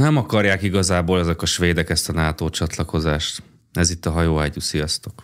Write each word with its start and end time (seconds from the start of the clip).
Nem 0.00 0.16
akarják 0.16 0.62
igazából 0.62 1.18
ezek 1.18 1.42
a 1.42 1.46
svédek 1.46 1.90
ezt 1.90 2.08
a 2.08 2.12
NATO 2.12 2.50
csatlakozást. 2.50 3.42
Ez 3.72 3.90
itt 3.90 4.06
a 4.06 4.10
hajóágyú, 4.10 4.60
sziasztok! 4.60 5.22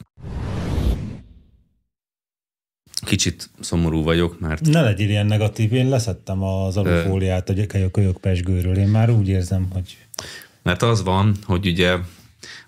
Kicsit 3.04 3.50
szomorú 3.60 4.02
vagyok, 4.02 4.40
mert... 4.40 4.60
Ne 4.60 4.80
legyél 4.80 5.08
ilyen 5.08 5.26
negatív, 5.26 5.72
én 5.72 5.88
leszettem 5.88 6.42
az 6.42 6.76
alufóliát 6.76 7.48
a 7.48 7.90
kölyök 7.90 8.16
pesgőről, 8.16 8.76
én 8.76 8.88
már 8.88 9.10
úgy 9.10 9.28
érzem, 9.28 9.68
hogy... 9.72 9.96
Mert 10.62 10.82
az 10.82 11.02
van, 11.02 11.36
hogy 11.44 11.66
ugye 11.66 11.96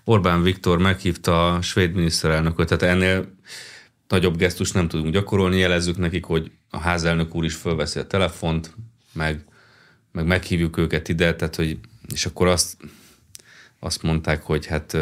Orbán 0.03 0.43
Viktor 0.43 0.77
meghívta 0.77 1.53
a 1.53 1.61
svéd 1.61 1.93
miniszterelnököt, 1.93 2.67
tehát 2.67 2.95
ennél 2.95 3.35
nagyobb 4.07 4.37
gesztus 4.37 4.71
nem 4.71 4.87
tudunk 4.87 5.13
gyakorolni, 5.13 5.57
jelezzük 5.57 5.97
nekik, 5.97 6.23
hogy 6.23 6.51
a 6.69 6.79
házelnök 6.79 7.35
úr 7.35 7.45
is 7.45 7.55
fölveszi 7.55 7.99
a 7.99 8.07
telefont, 8.07 8.75
meg, 9.11 9.45
meg 10.11 10.25
meghívjuk 10.25 10.77
őket 10.77 11.09
ide, 11.09 11.35
tehát 11.35 11.55
hogy, 11.55 11.79
és 12.13 12.25
akkor 12.25 12.47
azt, 12.47 12.77
azt 13.79 14.03
mondták, 14.03 14.43
hogy 14.43 14.65
hát 14.65 14.97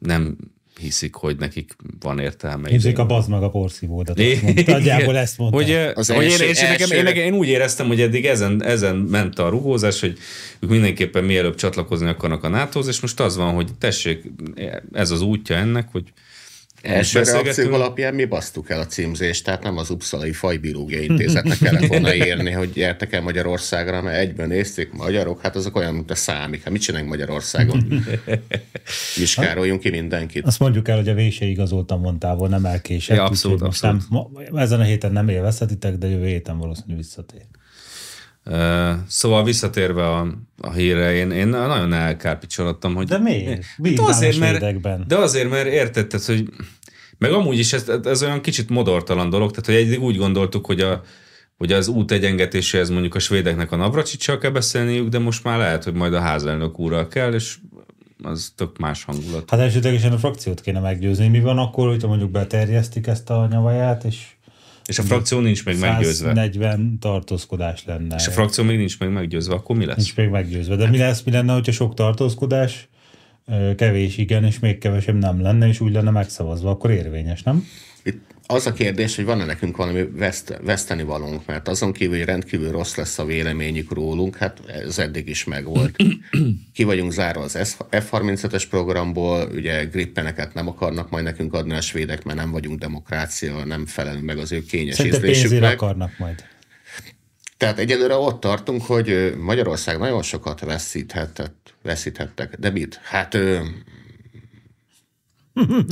nem 0.00 0.36
hiszik, 0.80 1.14
hogy 1.14 1.36
nekik 1.36 1.76
van 2.00 2.18
értelme. 2.18 2.68
Hiszik 2.68 2.98
a 2.98 3.06
bazd 3.06 3.30
meg 3.30 3.42
a 3.42 3.50
porszívódat. 3.50 4.20
Nagyjából 4.66 5.16
ezt 5.16 5.38
mondta. 5.38 5.56
Hogy, 5.56 5.72
az 5.94 6.10
hogy 6.10 6.24
első, 6.24 6.44
én, 6.44 6.50
és 6.50 6.60
nekem, 6.60 6.90
én, 6.90 7.02
nekem, 7.02 7.22
én, 7.22 7.34
úgy 7.34 7.48
éreztem, 7.48 7.86
hogy 7.86 8.00
eddig 8.00 8.26
ezen, 8.26 8.62
ezen 8.62 8.96
ment 8.96 9.38
a 9.38 9.48
rugózás, 9.48 10.00
hogy 10.00 10.18
ők 10.60 10.70
mindenképpen 10.70 11.24
mielőbb 11.24 11.54
csatlakozni 11.54 12.08
akarnak 12.08 12.44
a 12.44 12.48
nato 12.48 12.80
és 12.88 13.00
most 13.00 13.20
az 13.20 13.36
van, 13.36 13.54
hogy 13.54 13.70
tessék, 13.78 14.32
ez 14.92 15.10
az 15.10 15.20
útja 15.20 15.56
ennek, 15.56 15.88
hogy 15.92 16.12
Első 16.84 17.22
reakciók 17.22 17.72
alapján 17.72 18.14
mi 18.14 18.24
basztuk 18.24 18.70
el 18.70 18.80
a 18.80 18.86
címzést, 18.86 19.44
tehát 19.44 19.62
nem 19.62 19.76
az 19.76 19.90
Uppsalai 19.90 20.32
Fajbiológiai 20.32 21.04
Intézetnek 21.04 21.58
kellett 21.58 21.86
volna 21.86 22.14
írni, 22.26 22.50
hogy 22.50 22.72
gyertek 22.72 23.12
el 23.12 23.22
Magyarországra, 23.22 24.02
mert 24.02 24.18
egyben 24.18 24.48
nézték 24.48 24.92
magyarok, 24.92 25.40
hát 25.40 25.56
azok 25.56 25.76
olyan, 25.76 25.94
mint 25.94 26.10
a 26.10 26.14
számik. 26.14 26.62
Hát 26.62 26.72
mit 26.72 26.82
csinálunk 26.82 27.10
Magyarországon? 27.10 28.04
Vizsgároljunk 29.16 29.80
ki 29.80 29.90
mindenkit. 29.90 30.46
Azt 30.46 30.58
mondjuk 30.58 30.88
el, 30.88 30.96
hogy 30.96 31.08
a 31.08 31.14
vésé 31.14 31.50
igazoltam 31.50 32.00
mondtával, 32.00 32.48
nem 32.48 32.64
elkésett. 32.64 33.16
Ja, 33.16 33.24
abszolút, 33.24 33.62
abszolút. 33.62 34.02
Nem, 34.10 34.56
ezen 34.56 34.80
a 34.80 34.84
héten 34.84 35.12
nem 35.12 35.28
élvezhetitek, 35.28 35.96
de 35.96 36.08
jövő 36.08 36.26
héten 36.26 36.58
valószínűleg 36.58 36.96
visszatér. 36.96 37.42
Uh, 38.46 38.92
szóval 39.08 39.44
visszatérve 39.44 40.08
a, 40.08 40.26
a 40.60 40.72
hírre, 40.72 41.14
én, 41.14 41.30
én 41.30 41.48
nagyon 41.48 41.92
elkárpicsolottam, 41.92 42.94
hogy... 42.94 43.06
De 43.06 43.18
miért? 43.18 43.62
De 43.78 44.02
azért, 44.02 44.38
mert, 44.38 45.06
de 45.06 45.16
azért, 45.16 45.50
mert 45.50 45.66
értetted, 45.66 46.22
hogy 46.22 46.48
meg 47.24 47.32
amúgy 47.32 47.58
is 47.58 47.72
ez, 47.72 47.88
ez 48.04 48.22
olyan 48.22 48.40
kicsit 48.40 48.68
modortalan 48.68 49.30
dolog, 49.30 49.50
tehát 49.50 49.66
hogy 49.66 49.88
eddig 49.88 50.02
úgy 50.02 50.16
gondoltuk, 50.16 50.66
hogy, 50.66 50.80
a, 50.80 51.02
hogy 51.56 51.72
az 51.72 51.88
út 51.88 52.10
egyengetéséhez 52.10 52.90
mondjuk 52.90 53.14
a 53.14 53.18
svédeknek 53.18 53.72
a 53.72 53.76
Navracsicsal 53.76 54.38
kell 54.38 54.50
beszélniük, 54.50 55.08
de 55.08 55.18
most 55.18 55.44
már 55.44 55.58
lehet, 55.58 55.84
hogy 55.84 55.94
majd 55.94 56.14
a 56.14 56.20
házelnök 56.20 56.78
úrral 56.78 57.08
kell, 57.08 57.32
és 57.32 57.56
az 58.22 58.52
tök 58.56 58.78
más 58.78 59.04
hangulat. 59.04 59.50
Hát 59.50 59.60
elsődlegesen 59.60 60.12
a 60.12 60.18
frakciót 60.18 60.60
kéne 60.60 60.80
meggyőzni. 60.80 61.28
Mi 61.28 61.40
van 61.40 61.58
akkor, 61.58 61.88
hogyha 61.88 62.08
mondjuk 62.08 62.30
beterjesztik 62.30 63.06
ezt 63.06 63.30
a 63.30 63.46
nyavaját, 63.50 64.04
és 64.04 64.16
és 64.86 64.98
a 64.98 65.02
frakció 65.02 65.40
nincs 65.40 65.64
meg 65.64 65.78
meggyőzve. 65.78 66.32
40 66.32 66.98
tartózkodás 67.00 67.84
lenne. 67.84 68.14
És 68.14 68.26
a 68.26 68.30
frakció 68.30 68.64
még 68.64 68.76
nincs 68.76 68.98
meg 68.98 69.12
meggyőzve, 69.12 69.54
akkor 69.54 69.76
mi 69.76 69.84
lesz? 69.84 69.96
Nincs 69.96 70.16
még 70.16 70.28
meggyőzve. 70.28 70.76
De 70.76 70.88
mi 70.88 70.98
lesz, 70.98 71.22
mi 71.22 71.30
lenne, 71.32 71.52
hogyha 71.52 71.72
sok 71.72 71.94
tartózkodás, 71.94 72.88
kevés 73.76 74.18
igen, 74.18 74.44
és 74.44 74.58
még 74.58 74.78
kevesebb 74.78 75.18
nem 75.18 75.40
lenne, 75.40 75.68
és 75.68 75.80
úgy 75.80 75.92
lenne 75.92 76.10
megszavazva, 76.10 76.70
akkor 76.70 76.90
érvényes, 76.90 77.42
nem? 77.42 77.66
Itt 78.02 78.34
az 78.46 78.66
a 78.66 78.72
kérdés, 78.72 79.16
hogy 79.16 79.24
van-e 79.24 79.44
nekünk 79.44 79.76
valami 79.76 80.08
veszt, 80.12 80.60
veszteni 80.62 81.02
valunk, 81.02 81.46
mert 81.46 81.68
azon 81.68 81.92
kívül, 81.92 82.16
hogy 82.16 82.26
rendkívül 82.26 82.70
rossz 82.70 82.94
lesz 82.94 83.18
a 83.18 83.24
véleményük 83.24 83.92
rólunk, 83.92 84.36
hát 84.36 84.60
ez 84.66 84.98
eddig 84.98 85.28
is 85.28 85.44
megvolt. 85.44 85.96
Ki 86.74 86.84
vagyunk 86.84 87.12
zárva 87.12 87.42
az 87.42 87.76
F-35-es 87.90 88.64
programból, 88.70 89.48
ugye 89.54 89.84
grippeneket 89.84 90.54
nem 90.54 90.68
akarnak 90.68 91.10
majd 91.10 91.24
nekünk 91.24 91.54
adni 91.54 91.74
a 91.74 91.80
svédek, 91.80 92.24
mert 92.24 92.38
nem 92.38 92.50
vagyunk 92.50 92.78
demokrácia, 92.78 93.64
nem 93.64 93.86
felelünk 93.86 94.24
meg 94.24 94.38
az 94.38 94.52
ő 94.52 94.62
kényes 94.62 94.94
Szerintem 94.94 95.24
ízlésüknek. 95.24 95.72
akarnak 95.82 96.18
majd. 96.18 96.44
Tehát 97.64 97.78
egyelőre 97.78 98.16
ott 98.16 98.40
tartunk, 98.40 98.82
hogy 98.82 99.34
Magyarország 99.38 99.98
nagyon 99.98 100.22
sokat 100.22 100.60
veszíthetett, 100.60 101.74
veszíthettek. 101.82 102.56
De 102.58 102.70
mit? 102.70 103.00
Hát 103.02 103.38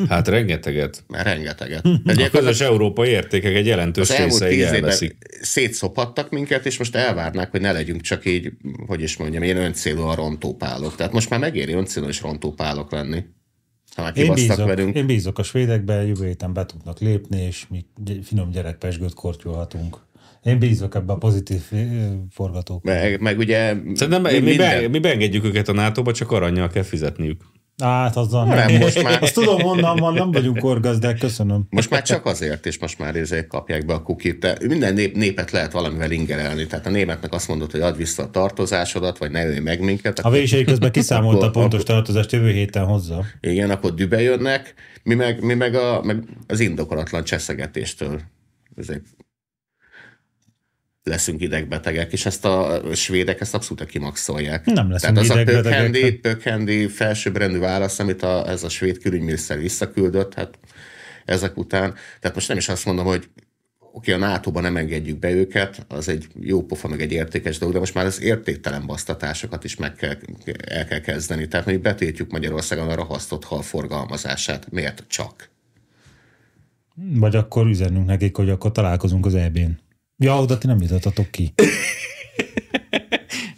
Hát 0.08 0.28
rengeteget. 0.28 1.04
Rengeteget. 1.08 1.84
a 2.06 2.30
közös 2.30 2.60
európai 2.60 3.08
értékek 3.08 3.54
egy 3.54 3.66
jelentős 3.66 4.16
része 4.16 4.46
elveszik. 4.46 5.16
Szétszopattak 5.40 6.30
minket, 6.30 6.66
és 6.66 6.78
most 6.78 6.96
elvárnák, 6.96 7.50
hogy 7.50 7.60
ne 7.60 7.72
legyünk 7.72 8.00
csak 8.00 8.26
így, 8.26 8.52
hogy 8.86 9.02
is 9.02 9.16
mondjam, 9.16 9.42
én 9.42 9.56
öncélúan 9.56 10.14
rontópálok. 10.14 10.96
Tehát 10.96 11.12
most 11.12 11.30
már 11.30 11.40
megéri 11.40 11.72
öncélúan 11.72 12.10
is 12.10 12.20
rontópálok 12.20 12.92
lenni. 12.92 13.24
Ha 13.94 14.02
már 14.02 14.16
én 14.16 14.34
bízok, 14.34 14.66
velünk. 14.66 14.94
én 14.96 15.06
bízok 15.06 15.38
a 15.38 15.42
svédekbe, 15.42 16.06
jövő 16.06 16.26
héten 16.26 16.52
be 16.52 16.66
tudnak 16.66 17.00
lépni, 17.00 17.42
és 17.42 17.66
mi 17.68 17.84
finom 18.22 18.50
gyerekpesgőt 18.50 19.14
kortyolhatunk. 19.14 19.98
Én 20.42 20.58
bízok 20.58 20.94
ebbe 20.94 21.12
a 21.12 21.16
pozitív 21.16 21.60
forgatók. 22.30 22.82
Meg, 22.82 23.20
meg 23.20 23.38
ugye... 23.38 23.74
Szerintem 23.94 24.22
mi, 24.22 24.38
mi, 24.38 24.56
be, 24.56 24.88
mi 24.88 24.98
beengedjük 24.98 25.44
őket 25.44 25.68
a 25.68 25.72
NATO-ba, 25.72 26.12
csak 26.12 26.30
aranyjal 26.30 26.68
kell 26.68 26.82
fizetniük. 26.82 27.40
Hát 27.82 28.16
azzal 28.16 28.44
nem. 28.44 28.56
nem 28.56 28.80
most 28.80 29.02
már... 29.02 29.22
Azt 29.22 29.34
tudom, 29.34 29.60
honnan 29.60 29.96
van, 29.96 30.14
nem 30.14 30.30
vagyunk 30.30 30.58
korgazdák, 30.58 31.18
köszönöm. 31.18 31.66
Most 31.70 31.90
már 31.90 32.02
csak 32.02 32.26
azért, 32.26 32.66
és 32.66 32.78
most 32.78 32.98
már 32.98 33.16
ezért 33.16 33.46
kapják 33.46 33.86
be 33.86 33.94
a 33.94 34.02
kukit. 34.02 34.38
De 34.38 34.56
minden 34.66 34.94
nép, 34.94 35.16
népet 35.16 35.50
lehet 35.50 35.72
valamivel 35.72 36.10
ingerelni. 36.10 36.66
Tehát 36.66 36.86
a 36.86 36.90
németnek 36.90 37.32
azt 37.32 37.48
mondod, 37.48 37.70
hogy 37.70 37.80
add 37.80 37.96
vissza 37.96 38.22
a 38.22 38.30
tartozásodat, 38.30 39.18
vagy 39.18 39.30
ne 39.30 39.46
ölj 39.46 39.58
meg 39.58 39.80
minket. 39.80 40.18
A 40.18 40.30
vései 40.30 40.64
közben 40.64 40.92
kiszámolta 40.98 41.46
a 41.46 41.50
pontos 41.50 41.82
tartozást, 41.82 42.32
jövő 42.32 42.50
héten 42.50 42.84
hozzá. 42.84 43.18
Igen, 43.40 43.70
akkor 43.70 43.94
dübe 43.94 44.20
jönnek, 44.20 44.74
mi 45.02 45.14
meg, 45.14 45.42
mi 45.42 45.54
meg, 45.54 45.74
a, 45.74 46.02
meg 46.02 46.24
az 46.46 46.60
indokolatlan 46.60 47.24
cseszegetéstől 47.24 48.20
ezek 48.76 49.02
leszünk 51.04 51.40
idegbetegek, 51.40 52.12
és 52.12 52.26
ezt 52.26 52.44
a 52.44 52.82
svédek 52.94 53.40
ezt 53.40 53.54
abszolút 53.54 53.86
kimaxolják. 53.86 54.64
Nem 54.64 54.90
leszünk 54.90 55.16
Tehát 55.16 55.30
az 55.30 55.36
a 55.36 55.44
pökhendi, 55.44 56.12
pökhendi 56.12 56.86
felsőbbrendű 56.86 57.58
válasz, 57.58 57.98
amit 57.98 58.22
a, 58.22 58.48
ez 58.48 58.62
a 58.62 58.68
svéd 58.68 58.98
külügyminiszter 58.98 59.58
visszaküldött, 59.58 60.34
hát 60.34 60.58
ezek 61.24 61.56
után. 61.56 61.94
Tehát 62.20 62.34
most 62.34 62.48
nem 62.48 62.56
is 62.56 62.68
azt 62.68 62.84
mondom, 62.84 63.06
hogy 63.06 63.28
oké, 63.92 64.12
a 64.12 64.16
nato 64.16 64.60
nem 64.60 64.76
engedjük 64.76 65.18
be 65.18 65.30
őket, 65.30 65.84
az 65.88 66.08
egy 66.08 66.26
jó 66.40 66.62
pofa, 66.62 66.88
meg 66.88 67.00
egy 67.00 67.12
értékes 67.12 67.58
dolog, 67.58 67.74
de 67.74 67.80
most 67.80 67.94
már 67.94 68.04
az 68.04 68.22
értéktelen 68.22 68.86
basztatásokat 68.86 69.64
is 69.64 69.76
meg 69.76 69.94
kell, 69.94 70.16
el 70.68 70.86
kell 70.86 71.00
kezdeni. 71.00 71.48
Tehát 71.48 71.66
mondjuk 71.66 71.86
betétjük 71.86 72.30
Magyarországon 72.30 72.88
a 72.88 72.94
rahasztott 72.94 73.44
hal 73.44 73.62
forgalmazását. 73.62 74.70
Miért 74.70 75.04
csak? 75.08 75.50
Vagy 76.94 77.36
akkor 77.36 77.66
üzenünk 77.66 78.06
nekik, 78.06 78.36
hogy 78.36 78.50
akkor 78.50 78.72
találkozunk 78.72 79.26
az 79.26 79.34
EB-n. 79.34 79.81
Ja, 80.22 80.38
oda 80.38 80.58
ti 80.58 80.66
nem 80.66 80.80
jutottatok 80.80 81.30
ki. 81.30 81.54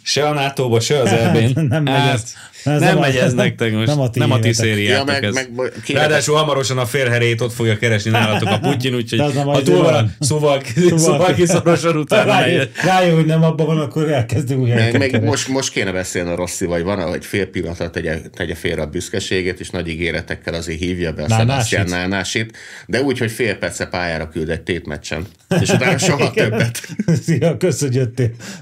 se 0.03 0.27
a 0.27 0.33
nato 0.33 0.79
se 0.79 0.99
az 0.99 1.11
eb 1.11 1.33
nem 1.55 1.83
megy 1.83 1.93
hát, 1.93 2.13
ez, 2.13 2.33
ez 2.65 2.81
nem, 2.81 2.97
megy 2.97 3.15
ez 3.15 3.33
nektek 3.33 3.73
most. 3.73 3.87
Nem 3.87 3.99
a 3.99 4.09
ti, 4.09 4.19
nem 4.19 4.31
a 4.31 4.39
ti 4.39 4.53
szériátok 4.53 5.07
ja, 5.07 5.13
meg, 5.13 5.23
ez. 5.23 5.33
Meg, 5.33 5.71
Ráadásul 5.87 6.35
hamarosan 6.35 6.77
a 6.77 6.85
félherét 6.85 7.41
ott 7.41 7.53
fogja 7.53 7.77
keresni 7.77 8.11
nálatok 8.11 8.49
a 8.49 8.59
Putyin, 8.59 8.95
úgyhogy 9.01 9.19
ha 9.19 9.61
túl 9.61 9.81
van, 9.81 10.15
szóval, 10.19 10.61
szóval 10.95 11.33
kiszorosan 11.33 11.97
utána 12.05 12.31
rájön, 12.31 12.69
rájön, 12.83 13.15
hogy 13.15 13.25
nem 13.25 13.43
abban 13.43 13.65
van, 13.65 13.79
akkor 13.79 14.11
elkezdünk 14.11 14.61
újra. 14.61 14.75
Meg, 14.75 14.97
meg 14.97 15.23
most, 15.23 15.47
most 15.47 15.71
kéne 15.71 15.91
beszélni 15.91 16.29
a 16.29 16.35
Rossi, 16.35 16.65
vagy 16.65 16.83
van, 16.83 17.01
hogy 17.01 17.25
fél 17.25 17.45
pillanatra 17.45 17.89
tegye, 17.89 18.21
tegye 18.35 18.55
félre 18.55 18.81
a 18.81 18.87
büszkeségét, 18.87 19.59
és 19.59 19.69
nagy 19.69 19.87
ígéretekkel 19.87 20.53
azért 20.53 20.79
hívja 20.79 21.13
be 21.13 21.23
a 21.23 21.29
Sebastian 21.29 21.85
Nánásit, 21.85 22.57
de 22.87 23.01
úgy, 23.01 23.17
hogy 23.17 23.31
fél 23.31 23.55
perce 23.55 23.85
pályára 23.85 24.29
küld 24.29 24.49
egy 24.49 24.61
tétmeccsen, 24.61 25.25
és 25.61 25.69
utána 25.69 25.97
soha 25.97 26.31
többet. 26.41 26.81
Szia, 27.23 27.57
köszönjük, 27.57 28.13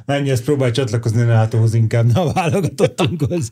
Menj, 0.05 0.29
ezt 0.29 0.43
próbálj 0.43 0.71
csatlakozni 0.71 1.21
NATO-hoz 1.21 1.73
inkább, 1.73 2.13
ne 2.13 2.19
a 2.19 2.33
válogatottunkhoz. 2.33 3.51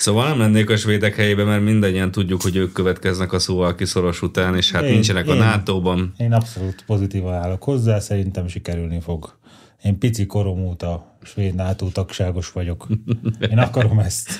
Szóval 0.00 0.28
nem 0.28 0.38
lennék 0.38 0.70
a 0.70 0.76
svédek 0.76 1.16
helyében, 1.16 1.46
mert 1.46 1.62
mindannyian 1.62 2.10
tudjuk, 2.10 2.42
hogy 2.42 2.56
ők 2.56 2.72
következnek 2.72 3.32
a 3.32 3.38
szóval 3.38 3.74
kiszoros 3.74 4.22
után, 4.22 4.56
és 4.56 4.70
hát 4.70 4.82
én, 4.82 4.92
nincsenek 4.92 5.26
én, 5.26 5.32
a 5.32 5.44
NATO-ban. 5.44 6.12
Én 6.16 6.32
abszolút 6.32 6.84
pozitívan 6.86 7.34
állok 7.34 7.62
hozzá, 7.62 7.98
szerintem 7.98 8.48
sikerülni 8.48 9.00
fog. 9.00 9.38
Én 9.82 9.98
pici 9.98 10.26
korom 10.26 10.64
óta 10.66 11.16
svéd 11.22 11.54
NATO 11.54 11.88
tagságos 11.88 12.52
vagyok. 12.52 12.86
Én 13.50 13.58
akarom 13.58 13.98
ezt. 13.98 14.30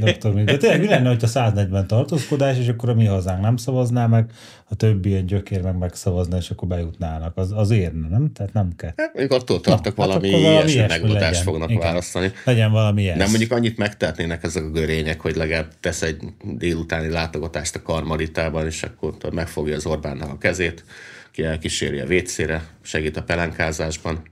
doktor, 0.00 0.44
de 0.44 0.56
tényleg 0.56 0.80
mi 0.80 0.86
lenne, 0.86 1.08
hogyha 1.08 1.26
140 1.26 1.86
tartózkodás, 1.86 2.58
és 2.58 2.68
akkor 2.68 2.88
a 2.88 2.94
mi 2.94 3.04
hazánk 3.04 3.40
nem 3.40 3.56
szavazná 3.56 4.06
meg, 4.06 4.30
a 4.68 4.74
többi 4.74 5.08
ilyen 5.08 5.26
gyökér 5.26 5.62
meg 5.62 5.78
megszavazna, 5.78 6.36
és 6.36 6.50
akkor 6.50 6.68
bejutnának. 6.68 7.36
Az, 7.36 7.52
az 7.54 7.70
érne, 7.70 8.08
nem? 8.08 8.32
Tehát 8.32 8.52
nem 8.52 8.72
kell. 8.76 8.92
Hát, 8.96 9.14
még 9.14 9.32
attól 9.32 9.60
tartok 9.60 9.96
Na, 9.96 10.06
valami, 10.06 10.30
hát 10.30 10.40
valami 10.40 10.70
ilyesmi 10.70 11.00
megoldást 11.00 11.42
fognak 11.42 11.70
Igen. 11.70 11.82
választani. 11.82 12.32
Legyen 12.44 12.70
valami 12.70 13.02
ilyes. 13.02 13.16
Nem 13.16 13.28
mondjuk 13.30 13.52
annyit 13.52 13.76
megtehetnének 13.76 14.42
ezek 14.42 14.62
a 14.62 14.70
görények, 14.70 15.20
hogy 15.20 15.36
legalább 15.36 15.72
tesz 15.80 16.02
egy 16.02 16.22
délutáni 16.42 17.08
látogatást 17.08 17.74
a 17.74 17.82
karmalitában, 17.82 18.66
és 18.66 18.82
akkor 18.82 19.14
megfogja 19.32 19.74
az 19.74 19.86
Orbánnak 19.86 20.30
a 20.30 20.38
kezét, 20.38 20.84
ki 21.32 21.44
elkíséri 21.44 22.00
a 22.00 22.06
vécére, 22.06 22.68
segít 22.82 23.16
a 23.16 23.22
pelenkázásban 23.22 24.22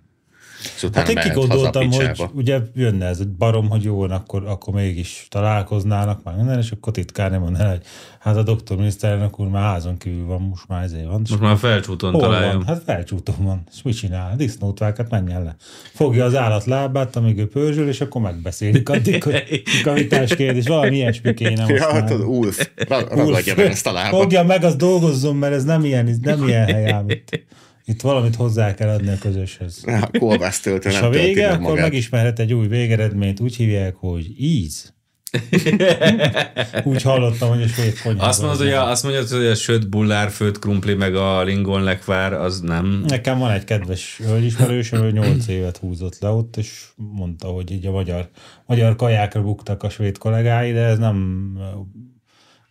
És 0.76 0.82
utána 0.82 1.06
Hát 1.06 1.24
én 1.24 1.32
kigondoltam, 1.32 1.90
hogy 1.92 2.12
ugye 2.34 2.58
jönne 2.74 3.06
ez 3.06 3.18
egy 3.20 3.28
barom, 3.28 3.68
hogy 3.68 3.82
jó, 3.82 4.00
akkor, 4.00 4.42
akkor 4.46 4.74
mégis 4.74 5.26
találkoznának, 5.30 6.22
már 6.22 6.34
minden, 6.36 6.58
és 6.58 6.70
akkor 6.70 6.92
titkárni 6.92 7.36
mondaná, 7.36 7.68
hogy 7.70 7.80
hát 8.18 8.36
a 8.36 8.42
doktor 8.42 8.76
miniszterelnök 8.76 9.40
úr 9.40 9.48
már 9.48 9.62
házon 9.62 9.96
kívül 9.96 10.26
van, 10.26 10.40
most 10.40 10.68
már 10.68 10.82
ezért 10.84 11.06
van. 11.06 11.20
Most 11.28 11.40
már 11.40 11.56
felcsúton 11.56 12.12
Hol 12.12 12.20
találjon. 12.20 12.56
van? 12.56 12.66
Hát 12.66 12.82
felcsúton 12.86 13.34
van. 13.38 13.62
És 13.72 13.82
mit 13.82 13.96
csinál? 13.96 14.36
Disznótvákat 14.36 15.10
menjen 15.10 15.42
le. 15.42 15.56
Fogja 15.94 16.24
az 16.24 16.34
állat 16.36 16.64
lábát, 16.64 17.16
amíg 17.16 17.38
ő 17.38 17.48
pörzsöl, 17.48 17.88
és 17.88 18.00
akkor 18.00 18.20
megbeszélik 18.22 18.88
addig, 18.88 19.22
hogy 19.22 19.62
kavitás 19.82 20.34
kérdés, 20.36 20.66
valami 20.66 20.96
ilyesmi 20.96 21.34
kéne 21.34 21.60
most 21.60 21.74
Ja, 21.74 21.92
hát 21.92 22.02
már. 22.02 22.12
az 22.12 22.20
Ulf, 22.20 22.68
ra- 22.88 23.10
ragadja 23.12 23.54
meg 23.56 23.66
ezt 23.66 23.86
a 23.86 23.92
lábat. 23.92 24.20
Fogja 24.20 24.42
meg, 24.42 24.64
az 24.64 24.76
dolgozzon, 24.76 25.36
mert 25.36 25.54
ez 25.54 25.64
nem 25.64 25.84
ilyen, 25.84 26.06
ez 26.06 26.18
nem 26.18 26.46
ilyen 26.48 26.64
hely 26.66 26.90
ám 26.90 27.08
itt. 27.10 27.46
Itt 27.88 28.00
valamit 28.00 28.34
hozzá 28.34 28.74
kell 28.74 28.88
adni 28.88 29.08
a 29.08 29.18
közöshez. 29.20 29.82
A 29.84 30.10
kolbásztöltő 30.18 30.88
És 30.88 30.94
nem 30.94 31.04
ha 31.04 31.10
tölti 31.10 31.26
vége, 31.26 31.46
meg 31.46 31.52
akkor 31.54 31.68
magát. 31.68 31.82
megismerhet 31.82 32.38
egy 32.38 32.54
új 32.54 32.66
végeredményt, 32.66 33.40
úgy 33.40 33.56
hívják, 33.56 33.94
hogy 33.94 34.40
íz. 34.40 34.92
úgy 36.84 37.02
hallottam, 37.02 37.48
hogy 37.48 37.62
a 37.62 37.66
svéd 37.66 38.00
konyhában. 38.02 38.28
Azt 38.28 38.40
mondod, 38.40 38.58
hogy 38.58 38.72
a, 38.72 38.88
azt 38.88 39.02
mondod, 39.02 39.28
hogy 39.28 39.46
a 39.46 39.54
söt 39.54 39.88
bullár, 39.88 40.30
főtt 40.30 40.58
krumpli, 40.58 40.94
meg 40.94 41.14
a 41.14 41.42
lingon 41.42 41.82
lekvár, 41.82 42.32
az 42.32 42.60
nem. 42.60 43.04
Nekem 43.06 43.38
van 43.38 43.50
egy 43.50 43.64
kedves 43.64 44.20
hölgyismerősöm, 44.24 45.02
ő 45.02 45.10
8 45.10 45.48
évet 45.48 45.76
húzott 45.76 46.18
le 46.20 46.28
ott, 46.28 46.56
és 46.56 46.84
mondta, 46.96 47.48
hogy 47.48 47.70
így 47.70 47.86
a 47.86 47.90
magyar, 47.90 48.28
magyar 48.66 48.96
kajákra 48.96 49.42
buktak 49.42 49.82
a 49.82 49.88
svéd 49.88 50.18
kollégái, 50.18 50.72
de 50.72 50.80
ez 50.80 50.98
nem 50.98 51.48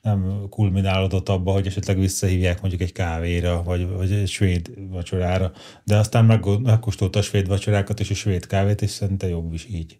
nem 0.08 0.48
kulminálódott 0.50 1.30
abba, 1.30 1.52
hogy 1.52 1.68
esetleg 1.68 2.00
visszahívják 2.00 2.62
mondjuk 2.62 2.82
egy 2.82 2.92
kávéra, 2.92 3.64
vagy, 3.64 3.88
vagy 3.88 4.12
egy 4.12 4.28
svéd 4.28 4.70
vacsorára, 4.90 5.52
de 5.84 5.98
aztán 5.98 6.26
meg, 6.26 6.44
megkóstolta 6.62 7.20
a 7.20 7.22
svéd 7.22 7.48
vacsorákat 7.48 8.00
és 8.00 8.10
a 8.10 8.14
svéd 8.14 8.48
kávét, 8.48 8.82
és 8.82 8.90
szerintem 8.90 9.30
jobb 9.30 9.54
is 9.54 9.68
így. 9.70 10.00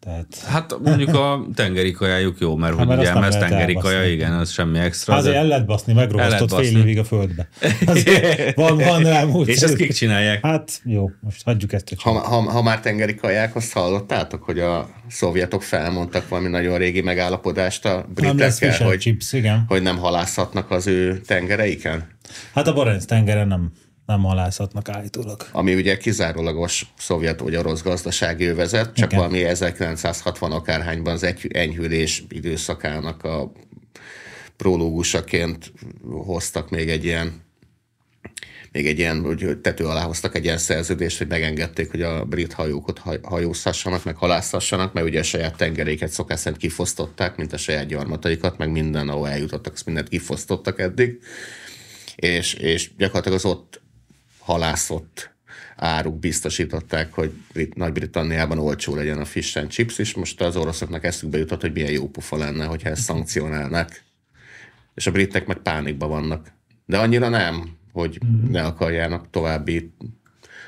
Tehát 0.00 0.44
Hát 0.46 0.74
mondjuk 0.82 1.14
a 1.14 1.46
tengeri 1.54 1.90
kajájuk 1.90 2.38
jó, 2.38 2.56
mert 2.56 2.74
hogy 2.74 2.86
mert 2.86 3.00
ugye 3.00 3.12
azt 3.12 3.34
ez 3.34 3.36
tengeri 3.36 3.74
kaja, 3.74 4.04
igen, 4.04 4.32
az 4.32 4.50
semmi 4.50 4.78
extra. 4.78 5.14
azért 5.14 5.34
de- 5.34 5.40
el 5.40 5.46
lehet 5.46 5.66
baszni, 5.66 5.94
lehet 5.94 6.54
fél 6.54 6.78
évig 6.78 6.98
a 6.98 7.04
földbe. 7.04 7.48
Azért 7.86 8.54
van, 8.54 8.76
van 8.76 9.02
rá 9.02 9.24
módszer. 9.24 9.54
És 9.54 9.60
ezt 9.60 9.76
kik 9.76 9.92
csinálják? 9.92 10.44
Hát 10.44 10.80
jó, 10.84 11.10
most 11.20 11.44
hagyjuk 11.44 11.72
ezt 11.72 11.92
a 11.96 12.10
Ha, 12.10 12.18
ha, 12.18 12.50
ha 12.50 12.62
már 12.62 12.80
tengeri 12.80 13.14
kajákhoz 13.14 13.72
hallottátok, 13.72 14.42
hogy 14.42 14.58
a 14.58 14.88
szovjetok 15.08 15.62
felmondtak 15.62 16.28
valami 16.28 16.48
nagyon 16.48 16.78
régi 16.78 17.00
megállapodást 17.00 17.84
a 17.84 18.06
britekkel, 18.14 18.86
hogy, 18.86 18.98
chips, 18.98 19.32
igen. 19.32 19.64
hogy 19.68 19.82
nem 19.82 19.98
halászhatnak 19.98 20.70
az 20.70 20.86
ő 20.86 21.20
tengereiken? 21.26 22.16
Hát 22.54 22.66
a 22.66 22.72
Barenc 22.72 23.04
tengeren 23.04 23.48
nem, 23.48 23.72
nem 24.08 24.22
halászhatnak 24.22 24.88
állítólag. 24.88 25.46
ami 25.52 25.74
ugye 25.74 25.96
kizárólagos 25.96 26.86
szovjet 26.98 27.40
vagy 27.40 27.56
orosz 27.56 27.82
gazdasági 27.82 28.44
övezet, 28.44 28.94
csak 28.94 29.12
Igen. 29.12 29.18
valami 29.18 29.44
1960 29.44 30.52
akárhányban 30.52 31.12
az 31.12 31.34
enyhülés 31.48 32.24
időszakának 32.28 33.24
a 33.24 33.52
prológusaként 34.56 35.72
hoztak 36.10 36.70
még 36.70 36.88
egy 36.88 37.04
ilyen 37.04 37.46
még 38.72 38.86
egy 38.86 38.98
ilyen, 38.98 39.20
hogy 39.20 39.58
tető 39.62 39.84
alá 39.84 40.02
hoztak 40.02 40.34
egy 40.34 40.44
ilyen 40.44 40.58
szerződést, 40.58 41.18
hogy 41.18 41.26
megengedték, 41.26 41.90
hogy 41.90 42.02
a 42.02 42.24
brit 42.24 42.52
hajókat 42.52 42.98
haj- 42.98 43.24
hajózhassanak, 43.24 44.04
meg 44.04 44.16
halászhassanak, 44.16 44.92
mert 44.92 45.06
ugye 45.06 45.20
a 45.20 45.22
saját 45.22 45.56
tengeréket 45.56 46.10
szokás 46.10 46.40
szerint 46.40 46.60
kifosztották, 46.60 47.36
mint 47.36 47.52
a 47.52 47.56
saját 47.56 47.86
gyarmataikat, 47.86 48.58
meg 48.58 48.70
minden, 48.70 49.08
ahol 49.08 49.28
eljutottak, 49.28 49.72
azt 49.72 49.86
mindent 49.86 50.08
kifosztottak 50.08 50.80
eddig, 50.80 51.18
és, 52.16 52.54
és 52.54 52.90
gyakorlatilag 52.96 53.38
az 53.38 53.44
ott 53.44 53.80
halászott 54.48 55.30
áruk 55.76 56.18
biztosították, 56.18 57.12
hogy 57.12 57.32
Brit- 57.52 57.74
Nagy-Britanniában 57.74 58.58
olcsó 58.58 58.94
legyen 58.94 59.18
a 59.18 59.24
fish 59.24 59.58
and 59.58 59.70
chips, 59.70 59.98
és 59.98 60.14
most 60.14 60.40
az 60.40 60.56
oroszoknak 60.56 61.04
eszükbe 61.04 61.38
jutott, 61.38 61.60
hogy 61.60 61.72
milyen 61.72 61.90
jó 61.90 62.08
pofa 62.08 62.36
lenne, 62.36 62.64
hogyha 62.64 62.88
ezt 62.88 63.02
szankcionálnák. 63.02 64.02
És 64.94 65.06
a 65.06 65.10
britek 65.10 65.46
meg 65.46 65.56
pánikban 65.56 66.08
vannak. 66.08 66.52
De 66.86 66.98
annyira 66.98 67.28
nem, 67.28 67.76
hogy 67.92 68.18
ne 68.50 68.62
akarjának 68.62 69.30
további 69.30 69.92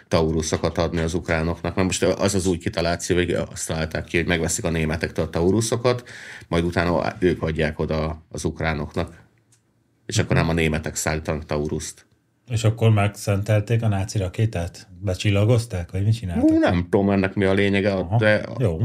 tauruszokat 0.08 0.78
adni 0.78 1.00
az 1.00 1.14
ukránoknak. 1.14 1.74
Mert 1.74 1.86
most 1.86 2.02
az 2.02 2.34
az 2.34 2.46
új 2.46 2.58
kitaláció, 2.58 3.16
hogy 3.16 3.30
azt 3.30 3.66
találták 3.66 4.04
ki, 4.04 4.16
hogy 4.16 4.26
megveszik 4.26 4.64
a 4.64 4.70
németektől 4.70 5.24
a 5.24 5.30
tauruszokat, 5.30 6.08
majd 6.48 6.64
utána 6.64 7.16
ők 7.18 7.42
adják 7.42 7.78
oda 7.78 8.22
az 8.28 8.44
ukránoknak. 8.44 9.22
És 10.06 10.18
akkor 10.18 10.36
nem 10.36 10.48
a 10.48 10.52
németek 10.52 10.94
szállítanak 10.94 11.44
tauruszt. 11.46 12.08
És 12.50 12.64
akkor 12.64 12.90
megszentelték 12.90 13.82
a 13.82 13.88
náci 13.88 14.18
rakétát? 14.18 14.88
Becsillagozták, 15.00 15.90
vagy 15.90 16.04
mit 16.04 16.14
csináltak? 16.14 16.58
Nem 16.58 16.86
tudom 16.90 17.10
ennek 17.10 17.34
mi 17.34 17.44
a 17.44 17.52
lényege, 17.52 17.92
Aha, 17.92 18.16
de 18.18 18.44
Jó. 18.58 18.80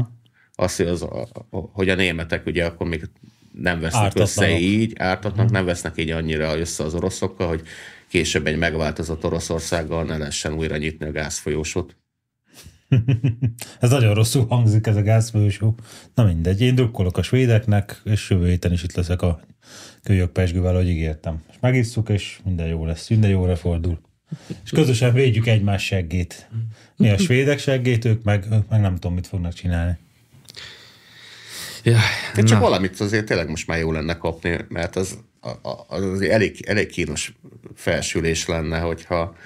az, 0.54 0.76
hogy, 0.76 0.86
az, 0.86 1.02
a- 1.02 1.28
hogy 1.50 1.88
a 1.88 1.94
németek 1.94 2.46
ugye 2.46 2.64
akkor 2.64 2.86
még 2.86 3.10
nem 3.52 3.80
vesznek 3.80 4.12
össze 4.14 4.58
így, 4.58 4.92
ártatnak, 4.98 5.50
nem 5.50 5.64
vesznek 5.64 5.98
így 5.98 6.10
annyira 6.10 6.58
össze 6.58 6.84
az 6.84 6.94
oroszokkal, 6.94 7.48
hogy 7.48 7.62
később 8.08 8.46
egy 8.46 8.56
megváltozott 8.58 9.24
Oroszországgal 9.24 10.04
ne 10.04 10.16
lehessen 10.16 10.52
újra 10.52 10.76
nyitni 10.76 11.06
a 11.06 11.10
gázfolyósot. 11.12 11.96
Ez 13.80 13.90
nagyon 13.90 14.14
rosszul 14.14 14.46
hangzik 14.46 14.86
ez 14.86 14.96
a 14.96 15.02
gázfolyósó. 15.02 15.74
Na 16.14 16.24
mindegy, 16.24 16.60
én 16.60 16.74
drukkolok 16.74 17.18
a 17.18 17.22
svédeknek, 17.22 18.00
és 18.04 18.30
jövő 18.30 18.48
héten 18.48 18.72
is 18.72 18.82
itt 18.82 18.94
leszek 18.94 19.22
a 19.22 19.40
kölyök 20.02 20.30
pesgővel, 20.30 20.74
ahogy 20.74 20.88
ígértem. 20.88 21.42
És 21.50 21.56
megisszuk, 21.60 22.08
és 22.08 22.38
minden 22.44 22.66
jó 22.66 22.84
lesz, 22.84 23.08
minden 23.08 23.30
jóra 23.30 23.56
fordul. 23.56 24.00
És 24.64 24.70
közösen 24.70 25.12
védjük 25.12 25.46
egymás 25.46 25.84
seggét. 25.84 26.50
Mi 26.96 27.10
a 27.10 27.18
svédek 27.18 27.58
seggét, 27.58 28.04
ők 28.04 28.22
meg, 28.22 28.44
ők 28.52 28.68
meg 28.68 28.80
nem 28.80 28.94
tudom, 28.94 29.14
mit 29.14 29.26
fognak 29.26 29.52
csinálni. 29.52 29.98
Ja, 31.82 31.98
Én 32.36 32.44
csak 32.44 32.60
valamit 32.60 33.00
azért 33.00 33.26
tényleg 33.26 33.48
most 33.48 33.66
már 33.66 33.78
jó 33.78 33.92
lenne 33.92 34.16
kapni, 34.16 34.58
mert 34.68 34.96
az, 34.96 35.18
az 35.86 36.02
azért 36.02 36.32
elég, 36.32 36.64
elég 36.66 36.86
kínos 36.86 37.32
felsülés 37.74 38.46
lenne, 38.46 38.78
hogyha 38.78 39.36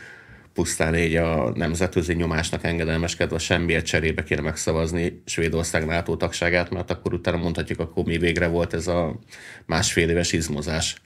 pusztán 0.61 0.95
így 0.97 1.17
a 1.17 1.53
nemzetközi 1.55 2.15
nyomásnak 2.15 2.65
engedelmeskedve 2.65 3.39
semmiért 3.39 3.87
cserébe 3.87 4.23
kéne 4.23 4.41
megszavazni 4.41 5.23
Svédország 5.25 5.87
NATO 5.87 6.17
tagságát, 6.17 6.71
mert 6.71 6.91
akkor 6.91 7.15
utána 7.15 7.37
mondhatjuk, 7.37 7.79
akkor 7.81 8.05
mi 8.05 8.19
végre 8.19 8.47
volt 8.47 8.75
ez 8.75 8.87
a 8.87 9.19
másfél 9.67 10.09
éves 10.09 10.33
izmozás. 10.33 10.97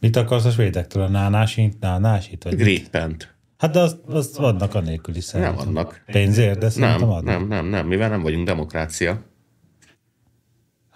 Mit 0.00 0.16
akarsz 0.16 0.44
a 0.44 0.50
svédektől? 0.50 1.02
A 1.02 1.08
nánásint, 1.08 1.80
nánásít? 1.80 2.44
Vagy? 2.44 2.56
Grippent. 2.56 3.34
Hát 3.58 3.70
de 3.72 3.78
azt, 3.80 3.96
azt 4.06 4.38
adnak 4.38 4.74
a 4.74 4.80
nélkül 4.80 5.16
is 5.16 5.30
Nem 5.30 5.42
szerintem. 5.42 5.66
adnak. 5.68 6.02
Pénzért, 6.06 6.54
de 6.58 6.60
Nem, 6.60 6.70
szerintem 6.70 7.10
adnak. 7.10 7.38
nem, 7.38 7.48
nem, 7.48 7.66
nem, 7.66 7.86
mivel 7.86 8.08
nem 8.08 8.22
vagyunk 8.22 8.46
demokrácia. 8.46 9.22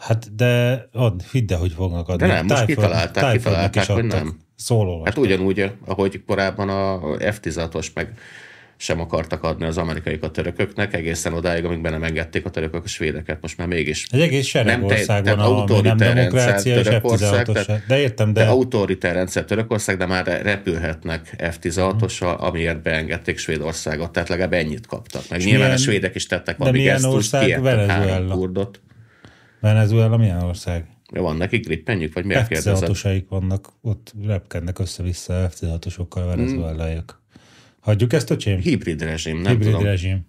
Hát 0.06 0.34
de 0.34 0.84
ad, 0.92 1.22
hidd 1.32 1.52
el, 1.52 1.58
hogy 1.58 1.72
fognak 1.72 2.08
adni. 2.08 2.26
De 2.26 2.32
nem, 2.32 2.44
most 2.46 2.54
Tájföld- 2.54 2.78
kitalálták, 2.78 3.22
Tájföldnek 3.24 3.70
kitalálták, 3.70 3.86
hogy 3.96 4.04
adtak. 4.04 4.22
nem. 4.22 4.38
Szóló. 4.56 5.04
Hát 5.04 5.18
ugyanúgy, 5.18 5.70
ahogy 5.86 6.22
korábban 6.26 6.68
a 6.68 7.00
F-16-os 7.18 7.86
meg 7.94 8.12
sem 8.76 9.00
akartak 9.00 9.42
adni 9.42 9.64
az 9.64 9.78
amerikaiak 9.78 10.22
a 10.22 10.30
törököknek, 10.30 10.94
egészen 10.94 11.32
odáig, 11.32 11.64
amíg 11.64 11.80
be 11.80 11.90
nem 11.90 12.02
engedték 12.02 12.44
a 12.44 12.50
törökök 12.50 12.84
a 12.84 12.88
svédeket. 12.88 13.38
Most 13.40 13.58
már 13.58 13.66
mégis. 13.66 14.06
Egy 14.10 14.20
egész 14.20 14.46
sereg 14.46 14.78
Nem 14.78 14.86
te- 14.88 14.94
ország 14.94 15.22
tehát 15.22 15.38
van, 15.38 15.46
ami 15.46 15.54
nem 15.54 15.60
autoriter 15.60 16.14
demokrácia 16.14 16.76
és 16.78 16.82
Törökország, 16.86 17.46
F-16-os. 17.46 17.52
tehát- 17.66 17.86
De 17.86 17.98
értem, 18.00 18.32
De 18.32 18.42
de 18.42 18.48
autoritár 18.48 19.14
rendszer 19.14 19.44
Törökország, 19.44 19.96
de 19.96 20.06
már 20.06 20.40
repülhetnek 20.42 21.34
F-16-ossal, 21.38 22.36
amiért 22.38 22.82
beengedték 22.82 23.38
Svédországot. 23.38 24.10
Tehát 24.12 24.28
legalább 24.28 24.52
ennyit 24.52 24.86
kaptak. 24.86 25.22
Meg 25.30 25.38
nyilván 25.38 25.56
milyen- 25.58 25.72
a 25.74 25.76
svédek 25.76 26.14
is 26.14 26.26
tettek 26.26 26.56
valami 26.56 26.80
gesztust, 26.82 27.38
kiettek 27.38 27.90
három 27.90 28.28
kurdot. 28.28 28.80
Venezuela 29.62 30.16
milyen 30.16 30.42
ország? 30.42 30.86
Ja, 31.12 31.22
Van 31.22 31.36
nekik 31.36 31.66
grippenjük, 31.66 32.14
vagy 32.14 32.24
miért 32.24 32.48
kérdezed? 32.48 32.88
F-16-osaik 32.88 33.28
vannak, 33.28 33.68
ott 33.80 34.12
repkednek 34.26 34.78
össze-vissza 34.78 35.48
F-16-osokkal 35.50 36.16
Mm. 36.18 36.22
a 36.22 36.26
venezuelaiak. 36.26 37.20
Hagyjuk 37.80 38.12
ezt, 38.12 38.30
öcsém? 38.30 38.58
Hibrid 38.58 39.02
rezsim, 39.02 39.36
nem 39.40 39.52
Hibrid 39.52 39.68
tudom. 39.70 39.84
rezsim. 39.84 40.26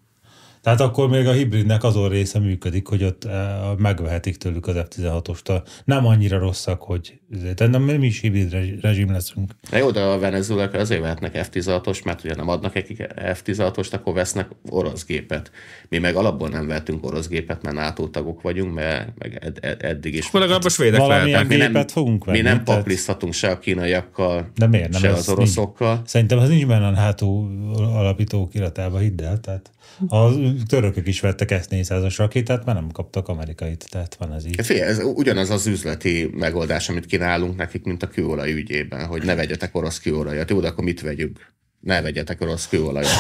Tehát 0.64 0.80
akkor 0.82 1.10
még 1.10 1.28
a 1.28 1.32
hibridnek 1.32 1.84
azon 1.84 2.10
része 2.10 2.40
működik, 2.40 2.88
hogy 2.88 3.04
ott 3.04 3.24
eh, 3.24 3.32
megvehetik 3.78 4.38
tőlük 4.38 4.68
az 4.68 4.76
F-16-ost. 4.76 5.62
Nem 5.86 6.06
annyira 6.06 6.38
rosszak, 6.40 6.82
hogy... 6.82 7.20
De 7.56 7.68
nem, 7.68 7.84
nem 7.86 8.04
is 8.04 8.20
hibrid 8.20 8.52
rezs- 8.52 8.82
rezsim 8.82 9.12
leszünk. 9.12 9.52
Na 9.72 9.78
jó, 9.78 9.92
de 9.92 10.02
a 10.02 10.20
venezuelák 10.20 10.74
azért 10.74 11.02
vehetnek 11.02 11.48
F-16-os, 11.52 12.04
mert 12.04 12.24
ugye 12.24 12.36
nem 12.36 12.48
adnak 12.50 12.74
nekik 12.74 13.08
F-16-ost, 13.16 13.94
akkor 13.94 14.14
vesznek 14.14 14.48
orosz 14.70 15.06
gépet. 15.06 15.52
Mi 15.90 15.98
meg 15.98 16.16
alapból 16.16 16.50
nem 16.50 16.68
vettünk 16.68 17.06
orosz 17.06 17.28
gépet, 17.28 17.64
mert 17.64 17.76
NATO 17.76 18.08
tagok 18.08 18.42
vagyunk, 18.42 18.74
mert 18.74 19.10
meg 19.18 19.38
ed- 19.42 19.58
ed- 19.66 19.84
eddig 19.84 20.14
is. 20.16 20.26
akkor 20.28 20.40
legalább 20.40 20.64
a 20.64 20.70
svédek 20.70 21.00
Valamilyen 21.00 21.26
vehetnek. 21.32 21.58
mi 21.58 21.64
nem, 21.64 21.72
gépet 21.72 21.92
fogunk 21.92 22.26
venni, 22.26 22.38
mi 22.38 22.44
nem 22.44 22.64
tehát- 22.64 22.80
paplizhatunk 22.82 23.34
se 23.34 23.48
a 23.50 23.60
kínaiakkal, 23.60 24.52
De 24.56 24.68
miért 24.68 24.90
nem? 24.92 25.02
se 25.02 25.10
az 25.12 25.30
oroszokkal. 25.30 26.02
Szerintem 26.06 26.38
az 26.40 26.50
nincs 26.50 26.66
benne 26.66 26.86
a 26.86 26.92
NATO 26.92 27.46
alapító 27.78 28.48
kiratában, 28.48 29.02
hidd 29.02 29.22
el. 29.22 29.40
Tehát 29.40 29.72
a 30.08 30.30
törökök 30.68 31.08
is 31.08 31.20
vettek 31.20 31.50
S-400-as 31.64 32.14
rakétát, 32.18 32.66
mert 32.66 32.80
nem 32.80 32.92
kaptak 32.92 33.28
amerikait, 33.28 33.88
tehát 33.90 34.16
van 34.16 34.34
ez 34.34 34.46
így. 34.46 34.66
Figyelj, 34.66 34.90
ez 34.90 35.00
ugyanaz 35.04 35.50
az 35.50 35.68
üzleti 35.68 36.30
megoldás, 36.34 36.90
amit 36.90 37.06
kínálunk 37.06 37.58
nekik, 37.58 37.84
mint 37.84 38.04
a 38.04 38.08
kőolaj 38.08 38.52
ügyében, 38.52 39.06
hogy 39.06 39.24
ne 39.24 39.36
vegyetek 39.36 39.76
orosz 39.76 40.00
kőolajat. 40.00 40.50
Jó, 40.50 40.60
de 40.60 40.68
akkor 40.68 40.84
mit 40.84 41.02
vegyünk? 41.02 41.54
Ne 41.80 42.02
vegyetek 42.02 42.42
orosz 42.42 42.68
kőolajat. 42.68 43.12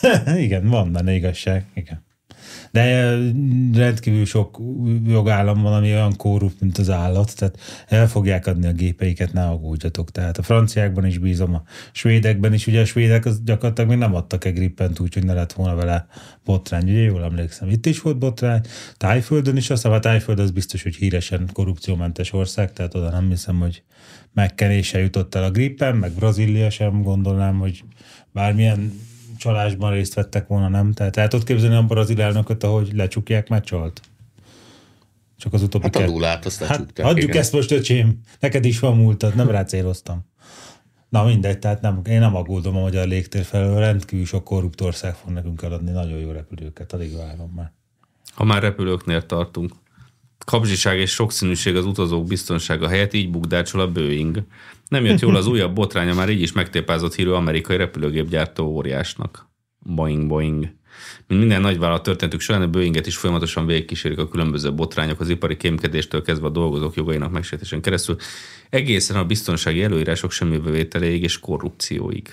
igen, 0.36 0.68
van 0.68 0.92
benne 0.92 1.12
igazság, 1.12 1.64
igen. 1.74 2.06
De 2.70 3.16
rendkívül 3.74 4.24
sok 4.24 4.60
jogállam 5.06 5.62
van, 5.62 5.72
ami 5.72 5.92
olyan 5.92 6.16
korrupt, 6.16 6.60
mint 6.60 6.78
az 6.78 6.90
állat, 6.90 7.36
tehát 7.36 7.58
el 7.88 8.08
fogják 8.08 8.46
adni 8.46 8.66
a 8.66 8.72
gépeiket, 8.72 9.32
ne 9.32 9.46
aggódjatok. 9.46 10.10
Tehát 10.10 10.38
a 10.38 10.42
franciákban 10.42 11.06
is 11.06 11.18
bízom, 11.18 11.54
a 11.54 11.62
svédekben 11.92 12.52
is, 12.52 12.66
ugye 12.66 12.80
a 12.80 12.84
svédek 12.84 13.24
az 13.24 13.42
gyakorlatilag 13.44 13.90
még 13.90 13.98
nem 13.98 14.14
adtak 14.14 14.44
egy 14.44 14.54
grippent 14.54 15.00
úgy, 15.00 15.14
hogy 15.14 15.24
ne 15.24 15.32
lett 15.32 15.52
volna 15.52 15.74
vele 15.74 16.06
botrány, 16.44 16.90
ugye 16.90 17.02
jól 17.02 17.24
emlékszem. 17.24 17.68
Itt 17.68 17.86
is 17.86 18.00
volt 18.00 18.18
botrány, 18.18 18.60
Tájföldön 18.96 19.56
is, 19.56 19.70
aztán 19.70 19.92
a 19.92 19.98
Tájföld 19.98 20.38
az 20.38 20.50
biztos, 20.50 20.82
hogy 20.82 20.94
híresen 20.94 21.48
korrupciómentes 21.52 22.32
ország, 22.32 22.72
tehát 22.72 22.94
oda 22.94 23.10
nem 23.10 23.28
hiszem, 23.28 23.58
hogy 23.58 23.82
megkenése 24.34 24.98
jutott 24.98 25.34
el 25.34 25.44
a 25.44 25.50
grippen, 25.50 25.96
meg 25.96 26.12
Brazília 26.12 26.70
sem 26.70 27.02
gondolnám, 27.02 27.58
hogy 27.58 27.84
bármilyen 28.32 28.92
csalásban 29.38 29.92
részt 29.92 30.14
vettek 30.14 30.46
volna, 30.46 30.68
nem? 30.68 30.92
Tehát 30.92 31.16
el 31.16 31.28
tudod 31.28 31.46
képzelni 31.46 31.76
a 31.76 31.82
brazil 31.82 32.20
elnököt, 32.20 32.64
ahogy 32.64 32.92
lecsukják, 32.94 33.48
mert 33.48 33.64
csalt? 33.64 34.00
Csak 35.36 35.52
az 35.52 35.62
utóbbi 35.62 35.84
Hát 35.92 35.96
a 35.96 36.06
nullát 36.06 36.44
azt 36.46 36.58
Hát, 36.58 36.68
lecsukták. 36.68 37.06
adjuk 37.06 37.28
igen. 37.28 37.40
ezt 37.40 37.52
most, 37.52 37.70
öcsém. 37.70 38.20
Neked 38.40 38.64
is 38.64 38.78
van 38.78 38.96
múltad, 38.96 39.34
nem 39.34 39.50
rácéloztam. 39.50 40.26
Na 41.08 41.24
mindegy, 41.24 41.58
tehát 41.58 41.80
nem, 41.80 42.00
én 42.04 42.20
nem 42.20 42.36
aggódom 42.36 42.76
a 42.76 42.80
magyar 42.80 43.06
légtér 43.06 43.44
felől, 43.44 43.78
rendkívül 43.78 44.24
sok 44.26 44.44
korrupt 44.44 44.80
ország 44.80 45.14
fog 45.14 45.30
nekünk 45.30 45.62
eladni 45.62 45.90
nagyon 45.90 46.18
jó 46.18 46.30
repülőket, 46.30 46.92
alig 46.92 47.16
várom 47.16 47.52
már. 47.56 47.72
Ha 48.34 48.44
már 48.44 48.62
repülőknél 48.62 49.26
tartunk. 49.26 49.72
Kapzsiság 50.44 50.98
és 50.98 51.10
sokszínűség 51.10 51.76
az 51.76 51.84
utazók 51.84 52.26
biztonsága 52.26 52.88
helyett 52.88 53.12
így 53.12 53.30
bukdácsol 53.30 53.80
a 53.80 53.92
Boeing. 53.92 54.42
Nem 54.88 55.04
jött 55.04 55.20
jól 55.20 55.36
az 55.36 55.46
újabb 55.52 55.74
botránya 55.74 56.14
már 56.14 56.28
így 56.28 56.42
is 56.42 56.52
megtépázott 56.52 57.14
hírű 57.14 57.30
amerikai 57.30 57.76
repülőgépgyártó 57.76 58.66
óriásnak. 58.66 59.48
Boeing, 59.78 60.26
Boeing. 60.26 60.76
Mint 61.26 61.40
minden 61.40 61.60
nagyvállalat 61.60 62.02
történetük 62.02 62.40
során, 62.40 62.62
a 62.62 62.68
Boeinget 62.68 63.06
is 63.06 63.16
folyamatosan 63.16 63.66
végigkísérik 63.66 64.18
a 64.18 64.28
különböző 64.28 64.74
botrányok 64.74 65.20
az 65.20 65.28
ipari 65.28 65.56
kémkedéstől 65.56 66.22
kezdve 66.22 66.46
a 66.46 66.50
dolgozók 66.50 66.94
jogainak 66.94 67.30
megsértésen 67.30 67.80
keresztül, 67.80 68.16
egészen 68.70 69.16
a 69.16 69.24
biztonsági 69.24 69.82
előírások 69.82 70.30
semmibevételéig 70.30 71.22
és 71.22 71.38
korrupcióig. 71.38 72.32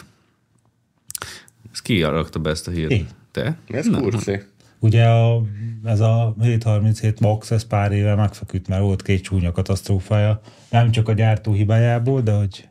Ez 1.72 1.82
ki 1.82 2.06
be 2.42 2.50
ezt 2.50 2.68
a 2.68 2.72
hírt? 2.72 3.16
Te? 3.32 3.60
Ez 3.68 3.90
kurci. 3.90 4.42
Ugye 4.86 5.06
a, 5.06 5.42
ez 5.84 6.00
a 6.00 6.36
737 6.42 7.20
MAX, 7.20 7.52
ez 7.52 7.68
pár 7.68 7.92
éve 7.92 8.16
megfeküdt, 8.16 8.68
mert 8.68 8.82
volt 8.82 9.02
két 9.02 9.24
csúnya 9.24 9.52
katasztrófája, 9.52 10.42
nem 10.70 10.92
csak 10.92 11.08
a 11.08 11.14
gyártó 11.14 11.52
hibájából, 11.52 12.22
de 12.22 12.32
hogy 12.32 12.70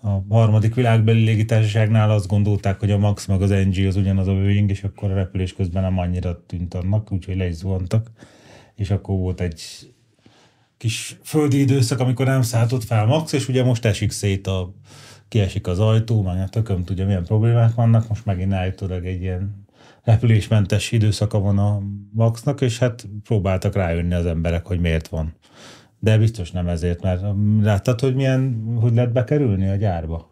a 0.00 0.34
harmadik 0.34 0.74
világbeli 0.74 1.24
légitársaságnál 1.24 2.10
azt 2.10 2.26
gondolták, 2.26 2.80
hogy 2.80 2.90
a 2.90 2.98
MAX 2.98 3.26
meg 3.26 3.42
az 3.42 3.50
NG 3.50 3.86
az 3.86 3.96
ugyanaz 3.96 4.28
a 4.28 4.32
Boeing, 4.32 4.70
és 4.70 4.82
akkor 4.82 5.10
a 5.10 5.14
repülés 5.14 5.54
közben 5.54 5.82
nem 5.82 5.98
annyira 5.98 6.44
tűnt 6.46 6.74
annak, 6.74 7.12
úgyhogy 7.12 7.36
le 7.36 7.46
is 7.46 7.54
zuhantak. 7.54 8.10
És 8.74 8.90
akkor 8.90 9.18
volt 9.18 9.40
egy 9.40 9.62
kis 10.76 11.18
földi 11.24 11.60
időszak, 11.60 12.00
amikor 12.00 12.26
nem 12.26 12.42
szálltott 12.42 12.84
fel 12.84 13.06
Max, 13.06 13.32
és 13.32 13.48
ugye 13.48 13.64
most 13.64 13.84
esik 13.84 14.10
szét 14.10 14.46
a 14.46 14.74
kiesik 15.28 15.66
az 15.66 15.78
ajtó, 15.78 16.22
meg 16.22 16.40
a 16.42 16.48
tököm 16.48 16.84
tudja, 16.84 17.06
milyen 17.06 17.24
problémák 17.24 17.74
vannak, 17.74 18.08
most 18.08 18.24
megint 18.24 18.52
állítólag 18.52 19.06
egy 19.06 19.22
ilyen 19.22 19.61
repülésmentes 20.02 20.92
időszaka 20.92 21.38
van 21.40 21.58
a 21.58 21.82
Maxnak, 22.12 22.60
és 22.60 22.78
hát 22.78 23.06
próbáltak 23.24 23.74
rájönni 23.74 24.14
az 24.14 24.26
emberek, 24.26 24.66
hogy 24.66 24.80
miért 24.80 25.08
van. 25.08 25.34
De 25.98 26.18
biztos 26.18 26.50
nem 26.50 26.68
ezért, 26.68 27.02
mert 27.02 27.22
láttad, 27.62 28.00
hogy 28.00 28.14
milyen, 28.14 28.64
hogy 28.80 28.94
lehet 28.94 29.12
bekerülni 29.12 29.68
a 29.68 29.74
gyárba? 29.74 30.30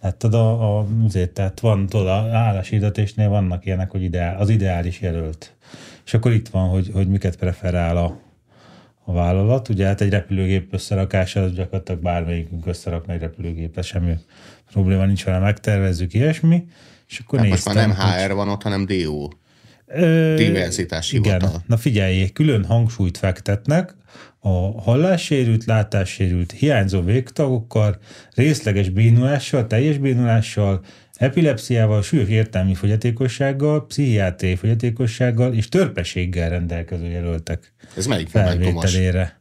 Láttad 0.00 0.34
a, 0.34 0.78
a 0.78 0.86
azért, 1.04 1.30
tehát 1.30 1.60
van, 1.60 1.86
tudod, 1.86 2.06
a 2.06 2.36
álláshirdetésnél 2.36 3.28
vannak 3.28 3.66
ilyenek, 3.66 3.90
hogy 3.90 4.02
ideál, 4.02 4.40
az 4.40 4.48
ideális 4.48 5.00
jelölt. 5.00 5.54
És 6.04 6.14
akkor 6.14 6.32
itt 6.32 6.48
van, 6.48 6.68
hogy, 6.68 6.90
hogy 6.92 7.08
miket 7.08 7.36
preferál 7.36 7.96
a, 7.96 8.18
a 9.04 9.12
vállalat. 9.12 9.68
Ugye 9.68 9.86
hát 9.86 10.00
egy 10.00 10.10
repülőgép 10.10 10.72
összerakása, 10.72 11.42
az 11.42 11.54
gyakorlatilag 11.54 12.02
bármelyikünk 12.02 12.66
összerakna 12.66 13.12
egy 13.12 13.20
repülőgépet, 13.20 13.84
semmi 13.84 14.14
probléma 14.72 15.04
nincs 15.04 15.24
vele, 15.24 15.38
megtervezzük 15.38 16.14
ilyesmi. 16.14 16.66
És 17.14 17.20
akkor 17.20 17.38
most 17.38 17.50
néztem, 17.50 17.74
már 17.74 17.86
nem 17.88 17.96
HR 18.28 18.32
van 18.34 18.48
ott, 18.48 18.62
hanem 18.62 18.86
DO. 18.86 19.28
Ö, 19.86 20.34
Diverzitás 20.36 21.12
Igen, 21.12 21.22
hivatal. 21.40 21.62
na 21.66 21.76
figyeljék, 21.76 22.32
külön 22.32 22.64
hangsúlyt 22.64 23.18
fektetnek 23.18 23.94
a 24.40 24.80
hallássérült, 24.82 25.64
látássérült, 25.64 26.52
hiányzó 26.52 27.02
végtagokkal, 27.02 27.98
részleges 28.34 28.88
bénulással, 28.88 29.66
teljes 29.66 29.98
bénulással, 29.98 30.84
epilepsziával, 31.14 32.02
súlyos 32.02 32.28
értelmi 32.28 32.74
fogyatékossággal, 32.74 33.86
pszichiátriai 33.86 34.56
fogyatékossággal 34.56 35.52
és 35.54 35.68
törpeséggel 35.68 36.48
rendelkező 36.48 37.06
jelöltek 37.10 37.72
Ez 37.96 38.06
melyik 38.06 38.28
felvételére. 38.28 39.40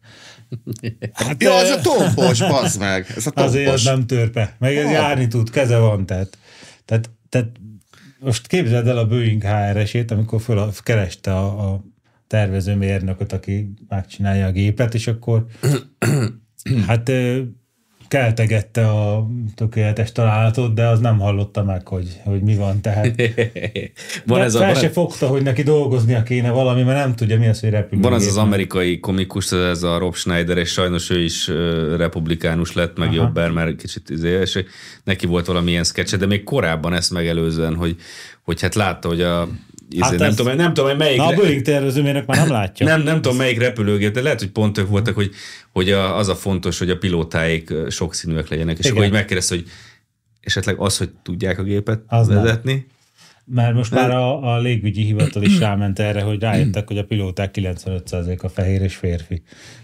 Hát, 1.13 1.43
Ja, 1.43 1.49
ö, 1.51 1.71
a 1.73 1.81
tompos, 1.81 2.39
bazd 2.39 2.79
meg. 2.79 3.05
Ez 3.15 3.27
a 3.27 3.31
Azért 3.41 3.67
az 3.73 3.81
tompos. 3.81 3.83
nem 3.83 4.05
törpe. 4.07 4.55
Meg 4.59 4.75
ez 4.75 4.85
Ah. 4.85 4.91
járni 4.91 5.27
tud, 5.27 5.49
keze 5.49 5.77
van, 5.77 6.05
tehát, 6.05 6.37
tehát, 6.85 7.09
tehát 7.33 7.51
most 8.19 8.47
képzeld 8.47 8.87
el 8.87 8.97
a 8.97 9.07
Boeing 9.07 9.41
HR-esét, 9.41 10.11
amikor 10.11 10.41
föl 10.41 10.71
kereste 10.83 11.35
a, 11.35 11.73
a 11.73 11.83
tervezőmérnököt, 12.27 13.31
aki 13.31 13.73
megcsinálja 13.87 14.45
a 14.45 14.51
gépet, 14.51 14.93
és 14.93 15.07
akkor 15.07 15.45
hát 16.87 17.11
keltegette 18.13 18.87
a 18.89 19.27
tökéletes 19.55 20.11
találatot, 20.11 20.73
de 20.73 20.87
az 20.87 20.99
nem 20.99 21.19
hallotta 21.19 21.63
meg, 21.63 21.87
hogy, 21.87 22.19
hogy 22.23 22.41
mi 22.41 22.55
van. 22.55 22.81
Tehát 22.81 23.21
van 24.25 24.41
ez 24.41 24.55
a, 24.55 24.59
fel 24.59 24.73
van, 24.73 24.81
se 24.81 24.89
fogta, 24.89 25.27
hogy 25.27 25.41
neki 25.41 25.63
dolgoznia 25.63 26.23
kéne 26.23 26.49
valami, 26.49 26.83
mert 26.83 26.97
nem 26.97 27.15
tudja, 27.15 27.39
mi 27.39 27.47
az, 27.47 27.59
hogy 27.59 27.69
repülőgép. 27.69 28.09
van 28.09 28.19
ez 28.19 28.27
az 28.27 28.37
amerikai 28.37 28.99
komikus, 28.99 29.51
ez 29.51 29.83
a 29.83 29.97
Rob 29.97 30.15
Schneider, 30.15 30.57
és 30.57 30.69
sajnos 30.69 31.09
ő 31.09 31.23
is 31.23 31.47
republikánus 31.97 32.73
lett, 32.73 32.97
meg 32.97 33.07
Aha. 33.07 33.17
jobber, 33.17 33.51
mert 33.51 33.75
kicsit 33.75 34.09
izé, 34.09 34.39
és 34.39 34.63
neki 35.03 35.25
volt 35.25 35.45
valamilyen 35.45 35.83
sketch, 35.83 36.17
de 36.17 36.25
még 36.25 36.43
korábban 36.43 36.93
ezt 36.93 37.11
megelőzően, 37.11 37.75
hogy, 37.75 37.95
hogy 38.43 38.61
hát 38.61 38.75
látta, 38.75 39.07
hogy 39.07 39.21
a 39.21 39.47
Hát 39.99 40.17
nem, 40.17 40.29
ez- 40.29 40.35
tudom, 40.35 40.55
nem 40.55 40.73
tudom, 40.73 40.89
hogy 40.89 40.99
melyik, 40.99 41.17
Na, 41.17 41.25
a 41.25 41.33
Boeing 41.35 41.61
tervezőmérnök 41.61 42.25
már 42.25 42.37
nem 42.37 42.49
látja. 42.49 42.85
nem, 42.85 43.01
nem 43.01 43.21
tudom, 43.21 43.37
melyik 43.37 43.59
repülőgép, 43.59 44.13
de 44.13 44.21
lehet, 44.21 44.39
hogy 44.39 44.49
pont 44.49 44.77
ők 44.77 44.87
voltak, 44.87 45.15
hogy, 45.15 45.31
hogy 45.71 45.91
a, 45.91 46.17
az 46.17 46.27
a 46.27 46.35
fontos, 46.35 46.79
hogy 46.79 46.89
a 46.89 46.97
pilótáik 46.97 47.73
sokszínűek 47.89 48.47
legyenek, 48.49 48.77
és 48.77 48.85
Igen. 48.85 48.91
akkor 48.95 49.05
így 49.05 49.11
megkérdezte, 49.13 49.55
hogy 49.55 49.65
esetleg 50.41 50.75
az, 50.77 50.97
hogy 50.97 51.09
tudják 51.23 51.59
a 51.59 51.63
gépet 51.63 52.01
Az 52.07 52.27
nem. 52.27 52.41
vezetni. 52.43 52.87
Mert 53.45 53.73
most 53.73 53.91
már 53.91 54.11
a, 54.11 54.53
a 54.53 54.59
légügyi 54.59 55.03
hivatal 55.03 55.43
is 55.43 55.59
ráment 55.59 55.99
erre, 55.99 56.21
hogy 56.21 56.39
rájöttek, 56.39 56.87
hogy 56.87 56.97
a 56.97 57.03
pilóták 57.03 57.55
95%-a 57.59 58.49
fehér 58.49 58.81
és 58.81 58.95
férfi. 58.95 59.41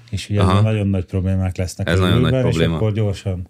És 0.09 0.29
ugye 0.29 0.39
Aha. 0.41 0.61
nagyon 0.61 0.87
nagy 0.87 1.05
problémák 1.05 1.57
lesznek. 1.57 1.89
Ez 1.89 1.99
a 1.99 2.01
nagyon 2.03 2.21
nagy 2.21 2.41
probléma. 2.41 2.71
És 2.73 2.75
akkor 2.75 2.93
gyorsan. 2.93 3.47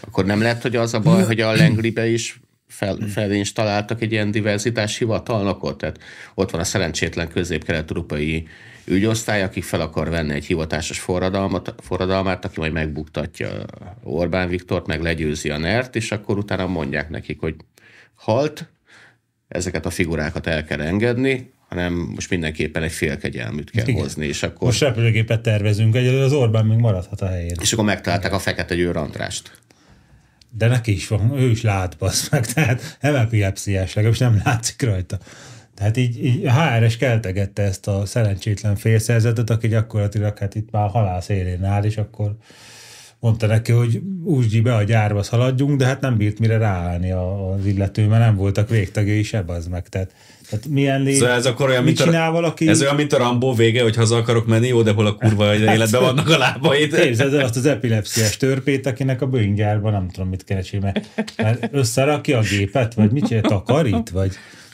Akkor 0.00 0.24
nem 0.24 0.40
lehet, 0.40 0.62
hogy 0.62 0.76
az 0.76 0.94
a 0.94 1.00
baj, 1.00 1.22
hogy 1.24 1.40
a 1.40 1.54
Langley-be 1.56 2.06
is 2.08 2.40
fel, 2.68 2.96
felinstaláltak 2.96 4.02
egy 4.02 4.12
ilyen 4.12 4.30
diverzitás 4.30 4.98
hivatalnokot? 4.98 5.78
Tehát 5.78 5.98
ott 6.34 6.50
van 6.50 6.60
a 6.60 6.64
szerencsétlen 6.64 7.28
közép-kelet-európai 7.28 8.48
ügyosztály, 8.84 9.42
aki 9.42 9.60
fel 9.60 9.80
akar 9.80 10.10
venni 10.10 10.34
egy 10.34 10.44
hivatásos 10.44 10.98
forradalmat, 10.98 11.74
forradalmát, 11.78 12.44
aki 12.44 12.60
majd 12.60 12.72
megbuktatja 12.72 13.48
Orbán 14.02 14.48
Viktort, 14.48 14.86
meg 14.86 15.02
legyőzi 15.02 15.50
a 15.50 15.58
NERT, 15.58 15.96
és 15.96 16.12
akkor 16.12 16.38
utána 16.38 16.66
mondják 16.66 17.10
nekik, 17.10 17.40
hogy 17.40 17.54
halt, 18.14 18.68
ezeket 19.48 19.86
a 19.86 19.90
figurákat 19.90 20.46
el 20.46 20.64
kell 20.64 20.80
engedni, 20.80 21.52
hanem 21.68 21.92
most 21.92 22.30
mindenképpen 22.30 22.82
egy 22.82 22.92
félkegyelműt 22.92 23.70
kell 23.70 23.86
Igen. 23.86 24.00
hozni, 24.00 24.26
és 24.26 24.42
akkor, 24.42 24.66
Most 24.66 24.80
repülőgépet 24.80 25.40
tervezünk, 25.40 25.94
egyelőre 25.94 26.24
az 26.24 26.32
Orbán 26.32 26.66
még 26.66 26.78
maradhat 26.78 27.20
a 27.20 27.26
helyén. 27.26 27.56
és 27.60 27.72
akkor 27.72 27.84
megtalálták 27.84 28.32
a 28.32 28.38
fekete 28.38 28.74
győr 28.74 28.96
Andrást. 28.96 29.52
De 30.50 30.68
neki 30.68 30.92
is 30.92 31.08
van, 31.08 31.38
ő 31.38 31.50
is 31.50 31.62
lát, 31.62 31.96
bassz 31.98 32.28
meg, 32.30 32.46
tehát 32.46 32.98
nem 33.00 33.14
epilepsziás, 33.14 33.94
legalábbis 33.94 34.20
nem 34.20 34.40
látszik 34.44 34.82
rajta. 34.82 35.18
Tehát 35.74 35.96
így, 35.96 36.24
így 36.24 36.48
HRS 36.50 36.96
keltegette 36.96 37.62
ezt 37.62 37.86
a 37.86 38.06
szerencsétlen 38.06 38.76
félszerzetet, 38.76 39.50
aki 39.50 39.68
gyakorlatilag 39.68 40.38
hát 40.38 40.54
itt 40.54 40.70
már 40.70 40.90
halál 40.90 41.20
szélén 41.20 41.64
áll, 41.64 41.84
és 41.84 41.96
akkor 41.96 42.36
mondta 43.20 43.46
neki, 43.46 43.72
hogy 43.72 44.02
úsgyi 44.24 44.60
be 44.60 44.74
a 44.74 44.82
gyárba 44.82 45.22
szaladjunk, 45.22 45.78
de 45.78 45.86
hát 45.86 46.00
nem 46.00 46.16
bírt 46.16 46.38
mire 46.38 46.58
ráállni 46.58 47.10
az 47.10 47.66
illető, 47.66 48.06
mert 48.06 48.22
nem 48.22 48.36
voltak 48.36 48.68
végtagjai 48.68 49.22
se, 49.22 49.44
az 49.46 49.66
meg. 49.66 49.88
Tehát, 49.88 50.14
tehát 50.50 50.66
milyen 50.66 51.02
lé... 51.02 51.14
Szóval 51.14 51.34
ez 51.34 51.46
akkor 51.46 51.68
olyan, 51.68 51.84
mit 51.84 51.96
mint 51.96 52.08
csinál 52.08 52.28
a, 52.28 52.32
valaki? 52.32 52.68
ez 52.68 52.80
olyan, 52.80 52.94
mint 52.94 53.12
a 53.12 53.18
Rambó 53.18 53.54
vége, 53.54 53.82
hogy 53.82 53.96
haza 53.96 54.16
akarok 54.16 54.46
menni, 54.46 54.66
jó, 54.66 54.82
de 54.82 54.92
hol 54.92 55.06
a 55.06 55.14
kurva 55.14 55.54
életben 55.54 56.00
vannak 56.00 56.28
a 56.28 56.38
lábaid. 56.38 56.94
Képzeld 57.00 57.34
el 57.34 57.44
azt 57.44 57.56
az 57.56 57.66
epilepsziás 57.66 58.36
törpét, 58.36 58.86
akinek 58.86 59.22
a 59.22 59.26
Boeing 59.26 59.56
gyárban 59.56 59.92
nem 59.92 60.08
tudom 60.08 60.28
mit 60.28 60.44
keresni, 60.44 60.78
mert, 60.78 61.08
mert 61.36 61.68
összerakja 61.72 62.38
a 62.38 62.42
gépet, 62.42 62.94
vagy 62.94 63.10
mit 63.10 63.26
csinál, 63.26 63.42
takarít, 63.42 64.10
vagy 64.10 64.32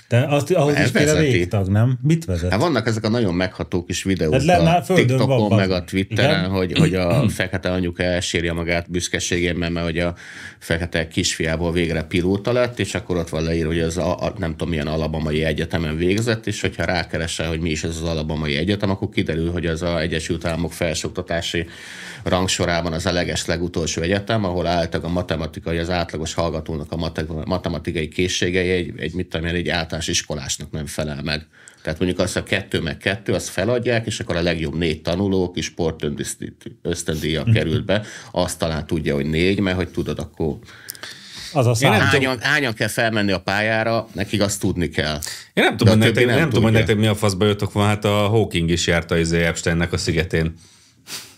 De 0.09 0.27
azt, 0.29 0.51
ahhoz 0.51 0.75
Ez 0.75 0.87
is 0.87 0.93
vezeti. 0.93 1.31
végtag, 1.31 1.69
nem? 1.69 1.99
Mit 2.03 2.25
vezet? 2.25 2.51
Hát 2.51 2.61
vannak 2.61 2.87
ezek 2.87 3.05
a 3.05 3.09
nagyon 3.09 3.35
megható 3.35 3.85
kis 3.85 4.03
videók 4.03 4.43
Hát 4.43 4.61
a 4.61 4.83
földön 4.83 5.17
van, 5.17 5.27
TikTokon, 5.29 5.57
meg 5.59 5.71
a. 5.71 5.85
Twitteren, 5.85 6.39
Igen. 6.39 6.51
hogy, 6.51 6.79
hogy 6.79 6.95
a 6.95 7.29
fekete 7.29 7.71
anyuka 7.73 8.03
elsírja 8.03 8.55
magát 8.55 8.91
büszkeségében, 8.91 9.73
mert 9.73 9.87
hogy 9.87 9.99
a 9.99 10.15
fekete 10.59 11.09
kisfiából 11.09 11.73
végre 11.73 12.03
pilóta 12.03 12.53
lett, 12.53 12.79
és 12.79 12.95
akkor 12.95 13.17
ott 13.17 13.29
van 13.29 13.43
leírva, 13.43 13.69
hogy 13.69 13.81
az 13.81 13.97
a, 13.97 14.19
a, 14.21 14.35
nem 14.39 14.51
tudom 14.51 14.69
milyen 14.69 14.87
alabamai 14.87 15.45
egyetemen 15.45 15.97
végzett, 15.97 16.47
és 16.47 16.61
hogyha 16.61 16.85
rákeresel, 16.85 17.49
hogy 17.49 17.61
mi 17.61 17.71
is 17.71 17.85
ez 17.85 17.97
az 18.03 18.09
alabamai 18.09 18.57
egyetem, 18.57 18.91
akkor 18.91 19.09
kiderül, 19.09 19.51
hogy 19.53 19.67
az 19.67 19.83
a 19.83 20.01
Egyesült 20.01 20.45
Államok 20.45 20.73
felsőoktatási 20.73 21.67
rangsorában 22.25 22.93
az 22.93 23.07
a 23.07 23.13
leges 23.13 23.47
legutolsó 23.47 24.03
egyetem, 24.03 24.45
ahol 24.45 24.67
álltak 24.67 25.05
a 25.05 25.09
matematikai, 25.09 25.79
az 25.79 25.91
átlagos 25.91 26.35
hallgatónak 26.35 26.93
a 26.93 26.97
mate- 26.97 27.45
matematikai 27.45 28.09
készségei 28.09 28.71
egy, 28.71 28.93
egy 28.97 29.15
mit 29.15 29.27
tudom 29.27 29.47
én, 29.47 29.55
egy 29.55 29.69
általános 29.69 29.93
iskolásnak 30.01 30.71
nem 30.71 30.87
felel 30.87 31.23
meg. 31.23 31.47
Tehát 31.83 31.99
mondjuk 31.99 32.21
azt 32.21 32.37
a 32.37 32.43
kettő 32.43 32.81
meg 32.81 32.97
kettő, 32.97 33.33
azt 33.33 33.49
feladják, 33.49 34.07
és 34.07 34.21
akkor 34.21 34.37
a 34.37 34.43
legjobb 34.43 34.75
négy 34.75 35.03
tanuló, 35.03 35.51
kis 35.51 35.65
sport 35.65 36.05
ösztöndíja 36.83 37.45
került 37.53 37.85
be, 37.85 38.03
azt 38.33 38.59
talán 38.59 38.87
tudja, 38.87 39.15
hogy 39.15 39.27
négy, 39.27 39.61
mert 39.61 39.77
hogy 39.77 39.89
tudod, 39.89 40.19
akkor 40.19 40.57
Az 41.53 41.67
a 41.67 41.75
szám. 41.75 41.93
hányan, 42.01 42.41
hányan 42.41 42.75
kell 42.75 42.89
felmenni 42.89 43.33
a 43.33 43.41
pályára, 43.41 44.09
nekik 44.13 44.43
azt 44.43 44.61
tudni 44.61 44.89
kell. 44.89 45.19
Én 45.53 45.65
nem 45.65 45.77
tudom, 45.77 45.99
nektek, 45.99 46.27
nem, 46.27 46.39
nem 46.39 46.49
tudom, 46.49 46.63
hogy 46.63 46.73
nektek 46.73 46.97
mi 46.97 47.07
a 47.07 47.15
faszba 47.15 47.47
jöttök 47.47 47.73
van, 47.73 47.87
hát 47.87 48.05
a 48.05 48.29
Hawking 48.29 48.71
is 48.71 48.87
járta 48.87 49.17
izé 49.19 49.45
Epsteinnek 49.45 49.93
a 49.93 49.97
szigetén. 49.97 50.55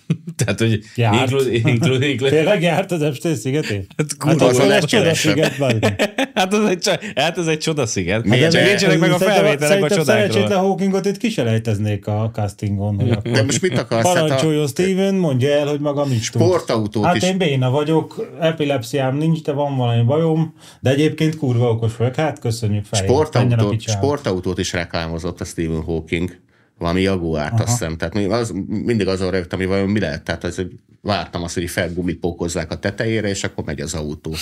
Tehát, 0.37 0.59
hogy 0.61 0.81
Járt. 0.95 1.31
include, 1.31 1.53
include, 1.71 2.09
include, 2.09 2.35
Tényleg 2.37 2.63
járt 2.63 2.93
az 2.93 3.03
Epstein 3.03 3.37
szigetén? 3.37 3.87
Hát 3.97 3.97
Hát 3.97 4.17
kurva, 4.17 4.47
az 4.47 4.59
a 4.59 4.63
akkor 4.63 4.73
ez 4.73 4.81
legkeresebb. 4.81 5.35
csodasziget, 5.35 6.03
hát, 6.35 6.53
az 6.53 6.69
egy, 6.69 6.91
hát 7.15 7.39
ez 7.39 7.47
egy 7.47 7.59
csodasziget. 7.59 8.29
Hát, 8.29 8.51
De- 8.53 8.65
Nincsenek 8.67 8.99
meg 8.99 9.11
a 9.11 9.19
Szerintem- 9.19 9.43
felvételek 9.43 9.63
a 9.63 9.67
Szerintem 9.89 10.05
szerencsétlen 10.05 10.43
csodákról. 10.43 10.69
Hawkingot 10.69 11.07
itt 11.07 11.17
kiselejteznék 11.17 12.07
a 12.07 12.31
castingon, 12.33 12.95
hogy 12.97 13.09
De 13.09 13.15
akkor 13.17 13.45
most 13.45 13.63
mit 13.63 13.79
akarsz? 13.79 14.07
Hát 14.07 14.17
a 14.17 14.21
parancsoljon 14.21 14.67
Steven, 14.67 15.15
mondja 15.15 15.49
el, 15.51 15.67
hogy 15.67 15.81
maga 15.81 16.05
mit 16.05 16.15
tud. 16.15 16.23
sportautót 16.43 17.05
Hát 17.05 17.17
is 17.17 17.23
én 17.23 17.39
béna 17.39 17.71
vagyok, 17.71 18.31
epilepsziám 18.41 19.17
nincs, 19.17 19.43
de 19.43 19.53
van 19.53 19.77
valami 19.77 20.03
bajom, 20.03 20.55
de 20.81 20.91
egyébként 20.91 21.37
kurva 21.37 21.71
okos 21.71 21.97
vagyok. 21.97 22.15
Hát 22.15 22.39
köszönjük 22.39 22.85
fel. 22.85 23.03
Sportautót, 23.03 23.81
sportautót 23.81 24.59
is 24.59 24.73
reklámozott 24.73 25.41
a 25.41 25.45
Stephen 25.45 25.83
Hawking. 25.83 26.45
Valami 26.78 27.00
Jaguárt, 27.00 27.61
azt 27.61 27.68
hiszem. 27.68 27.97
Tehát 27.97 28.14
mi- 28.14 28.25
az, 28.25 28.52
mindig 28.66 29.09
azon 29.09 29.30
rögtem, 29.30 29.59
hogy 29.59 29.68
vajon 29.68 29.88
mi 29.88 30.00
lehet. 30.00 30.23
Tehát 30.23 30.45
az, 30.45 30.56
hogy 30.56 30.73
vártam 31.00 31.42
azt, 31.42 31.54
hogy 31.54 31.71
felgumipókozzák 31.71 32.71
a 32.71 32.78
tetejére, 32.78 33.28
és 33.28 33.45
akkor 33.45 33.64
megy 33.64 33.80
az 33.80 33.95
autó. 33.95 34.35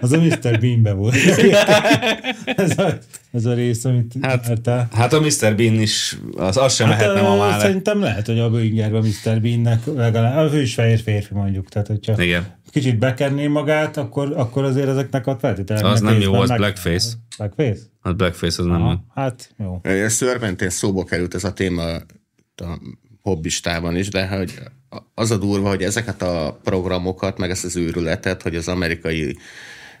Az 0.00 0.12
a 0.12 0.20
Mr. 0.20 0.58
Beanbe 0.60 0.92
volt. 0.92 1.14
ez, 2.44 2.78
a, 2.78 2.98
ez 3.32 3.44
a 3.44 3.54
rész, 3.54 3.84
amit 3.84 4.14
Hát, 4.20 4.46
hát, 4.46 4.92
hát 4.92 5.12
a 5.12 5.20
Mr. 5.20 5.54
Bean 5.56 5.80
is, 5.80 6.18
az, 6.36 6.56
az 6.56 6.74
sem 6.74 6.88
mehetne 6.88 7.20
ma 7.20 7.36
már. 7.36 7.60
Szerintem 7.60 8.00
lehet, 8.00 8.26
hogy 8.26 8.38
a 8.38 8.50
Boeingerben 8.50 9.02
Mr. 9.02 9.40
Beannek 9.40 9.86
legalább, 9.86 10.52
ő 10.52 10.60
is 10.62 10.74
fehér 10.74 11.00
férfi 11.00 11.34
mondjuk, 11.34 11.68
tehát 11.68 11.88
hogyha 11.88 12.22
Igen. 12.22 12.60
Kicsit 12.72 12.98
bekenné 12.98 13.46
magát, 13.46 13.96
akkor, 13.96 14.32
akkor 14.36 14.64
azért 14.64 14.88
ezeknek 14.88 15.26
a 15.26 15.38
feltételeknek 15.38 15.92
Az 15.92 16.00
nem 16.00 16.20
jó, 16.20 16.34
az 16.34 16.48
meg- 16.48 16.58
blackface. 16.58 17.12
Blackface? 17.36 17.80
Hát 18.00 18.16
Blackface 18.16 18.62
az 18.62 18.68
nem. 18.68 18.82
Aha, 18.82 19.04
hát 19.14 19.54
jó. 19.58 19.80
Szörmentén 20.08 20.70
szóba 20.70 21.04
került 21.04 21.34
ez 21.34 21.44
a 21.44 21.52
téma 21.52 21.94
a 22.56 22.78
hobbistában 23.22 23.96
is, 23.96 24.08
de 24.08 24.26
hogy 24.28 24.58
az 25.14 25.30
a 25.30 25.36
durva, 25.36 25.68
hogy 25.68 25.82
ezeket 25.82 26.22
a 26.22 26.60
programokat, 26.62 27.38
meg 27.38 27.50
ezt 27.50 27.64
az 27.64 27.76
őrületet, 27.76 28.42
hogy 28.42 28.56
az 28.56 28.68
amerikai 28.68 29.36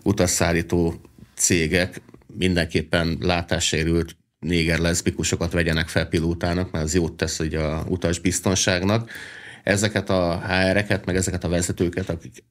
utasszállító 0.02 0.94
cégek 1.34 2.02
mindenképpen 2.26 3.16
látássérült 3.20 4.16
néger 4.38 4.78
leszbikusokat 4.78 5.52
vegyenek 5.52 5.88
fel 5.88 6.06
pilótának, 6.06 6.70
mert 6.70 6.84
az 6.84 6.94
jót 6.94 7.12
tesz 7.16 7.38
ugye 7.38 7.60
a 7.60 7.84
utasbiztonságnak. 7.88 9.10
Ezeket 9.62 10.10
a 10.10 10.42
HR-eket, 10.46 11.06
meg 11.06 11.16
ezeket 11.16 11.44
a 11.44 11.48
vezetőket, 11.48 12.08
akik 12.08 12.44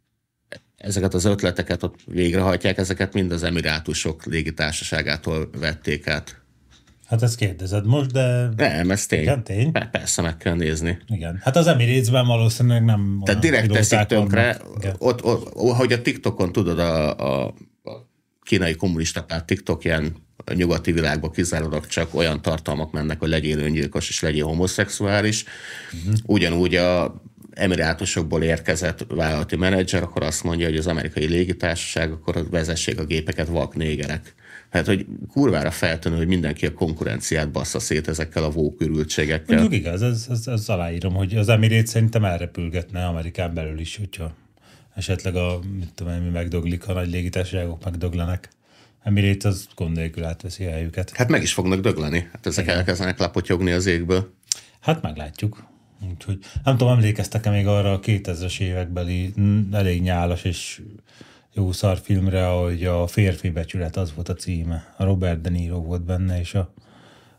ezeket 0.81 1.13
az 1.13 1.25
ötleteket 1.25 1.83
ott 1.83 1.95
végrehajtják, 2.05 2.77
ezeket 2.77 3.13
mind 3.13 3.31
az 3.31 3.43
Emirátusok 3.43 4.25
légitársaságától 4.25 5.49
vették 5.59 6.07
át. 6.07 6.41
Hát 7.07 7.21
ezt 7.21 7.35
kérdezed 7.35 7.85
most, 7.85 8.11
de 8.11 8.49
Nem, 8.55 8.91
ez 8.91 9.05
tény. 9.05 9.21
Igen, 9.21 9.43
tény? 9.43 9.71
Pe- 9.71 9.89
Persze 9.89 10.21
meg 10.21 10.37
kell 10.37 10.55
nézni. 10.55 10.97
igen. 11.07 11.39
Hát 11.43 11.55
az 11.55 11.67
Emirates-ben 11.67 12.25
valószínűleg 12.25 12.83
nem 12.83 13.21
Tehát 13.25 13.41
direkt 13.41 13.71
teszik 13.71 13.99
tönkre, 13.99 14.57
ott, 14.97 15.23
ott, 15.23 15.53
hogy 15.53 15.91
a 15.91 16.01
TikTokon 16.01 16.51
tudod, 16.51 16.79
a, 16.79 17.17
a, 17.17 17.45
a 17.83 18.09
kínai 18.43 18.75
kommunista 18.75 19.23
párt 19.23 19.45
TikTokján 19.45 20.15
a 20.45 20.53
nyugati 20.53 20.91
világban 20.91 21.31
kizárólag 21.31 21.87
csak 21.87 22.15
olyan 22.15 22.41
tartalmak 22.41 22.91
mennek, 22.91 23.19
hogy 23.19 23.29
legyél 23.29 23.59
öngyilkos 23.59 24.09
és 24.09 24.21
legyél 24.21 24.45
homoszexuális. 24.45 25.43
Uh-huh. 25.93 26.13
Ugyanúgy 26.25 26.75
a 26.75 27.21
emirátusokból 27.51 28.43
érkezett 28.43 29.05
vállalati 29.09 29.55
menedzser, 29.55 30.03
akkor 30.03 30.23
azt 30.23 30.43
mondja, 30.43 30.67
hogy 30.67 30.77
az 30.77 30.87
amerikai 30.87 31.25
légitársaság, 31.25 32.11
akkor 32.11 32.49
vezessék 32.49 32.99
a 32.99 33.05
gépeket 33.05 33.47
vak 33.47 33.75
négerek. 33.75 34.33
Hát, 34.69 34.85
hogy 34.85 35.05
kurvára 35.31 35.71
feltűnő, 35.71 36.17
hogy 36.17 36.27
mindenki 36.27 36.65
a 36.65 36.73
konkurenciát 36.73 37.51
bassza 37.51 37.79
szét 37.79 38.07
ezekkel 38.07 38.43
a 38.43 38.49
vókürültségekkel. 38.49 39.59
Mondjuk 39.59 39.81
igaz, 39.81 40.01
ez, 40.01 40.25
ez, 40.29 40.47
ez 40.47 40.69
aláírom, 40.69 41.13
hogy 41.13 41.35
az 41.35 41.49
Emirates 41.49 41.89
szerintem 41.89 42.25
elrepülgetne 42.25 43.05
Amerikán 43.05 43.53
belül 43.53 43.79
is, 43.79 43.97
hogyha 43.97 44.33
esetleg 44.95 45.35
a, 45.35 45.59
mit 45.77 45.93
tudom 45.93 46.13
én, 46.13 46.21
mi 46.21 46.29
megdöglik, 46.29 46.83
ha 46.83 46.93
nagy 46.93 47.09
légitársaságok 47.09 47.83
megdöglenek. 47.83 48.49
Emirates 49.03 49.51
az 49.51 49.67
gond 49.75 49.95
nélkül 49.95 50.23
átveszi 50.23 50.65
a 50.65 50.69
helyüket. 50.69 51.11
Hát 51.15 51.29
meg 51.29 51.41
is 51.41 51.53
fognak 51.53 51.79
dögleni. 51.79 52.29
Hát 52.31 52.45
ezek 52.45 52.67
elkezdenek 52.67 53.19
lapotyogni 53.19 53.71
az 53.71 53.85
égből. 53.85 54.33
Hát 54.79 55.01
meglátjuk. 55.01 55.70
Úgyhogy 56.09 56.37
nem 56.63 56.77
tudom, 56.77 56.93
emlékeztek-e 56.93 57.49
még 57.49 57.67
arra 57.67 57.91
a 57.91 57.99
2000-es 57.99 58.59
évekbeli 58.59 59.33
mm, 59.39 59.73
elég 59.73 60.01
nyálas 60.01 60.43
és 60.43 60.81
jó 61.53 61.71
szarfilmre, 61.71 62.45
hogy 62.45 62.85
a 62.85 63.07
férfi 63.07 63.49
becsület 63.49 63.97
az 63.97 64.13
volt 64.13 64.29
a 64.29 64.33
címe. 64.33 64.93
A 64.97 65.03
Robert 65.03 65.41
De 65.41 65.49
Niro 65.49 65.81
volt 65.81 66.03
benne, 66.03 66.39
és 66.39 66.53
a 66.53 66.73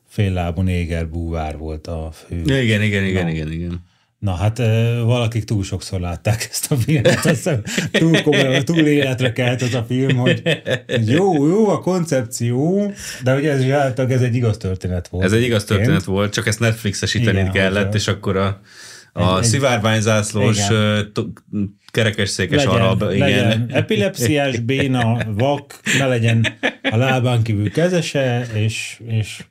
féllábú 0.07 0.61
néger 0.61 1.09
búvár 1.09 1.59
volt 1.59 1.87
a 1.87 2.11
fő. 2.13 2.41
Igen, 2.41 2.83
igen, 2.83 3.05
igen, 3.05 3.29
igen, 3.29 3.53
igen. 3.53 3.85
Na 4.23 4.35
hát 4.35 4.59
valakik 5.05 5.45
túl 5.45 5.63
sokszor 5.63 6.01
látták 6.01 6.49
ezt 6.51 6.73
a 6.73 6.77
filmet, 6.77 7.15
azt 7.17 7.29
hiszem 7.29 7.63
túl 7.93 8.23
komolyan, 8.23 8.65
túl 8.65 8.87
életre 8.87 9.33
kelt 9.33 9.63
az 9.63 9.75
a 9.75 9.85
film, 9.89 10.17
hogy, 10.17 10.43
jó, 11.07 11.47
jó 11.49 11.69
a 11.69 11.79
koncepció, 11.79 12.93
de 13.23 13.33
hogy 13.33 13.47
ez 13.47 13.61
is 13.65 13.71
általában 13.71 14.17
ez 14.17 14.23
egy 14.23 14.35
igaz 14.35 14.57
történet 14.57 15.09
volt. 15.09 15.25
Ez 15.25 15.33
egy 15.33 15.43
igaz 15.43 15.65
történet 15.65 16.05
volt, 16.05 16.33
csak 16.33 16.47
ezt 16.47 16.61
Netflixesíteni 16.61 17.39
Igen, 17.39 17.53
kellett, 17.53 17.93
a- 17.93 17.97
és 17.97 18.09
akkor 18.09 18.37
a, 18.37 18.61
a 19.13 19.39
Egy- 19.39 19.45
szivárványzászlós 19.45 20.59
kerekesszékes 21.91 22.65
legyen, 22.65 22.81
arab, 22.81 23.03
legyen 23.03 23.29
igen. 23.29 23.67
epilepsziás, 23.73 24.59
béna, 24.71 25.19
vak, 25.35 25.81
ne 25.99 26.07
legyen 26.07 26.47
a 26.91 26.97
lábán 26.97 27.43
kívül 27.43 27.71
kezese, 27.71 28.47
és, 28.55 29.01
és 29.07 29.45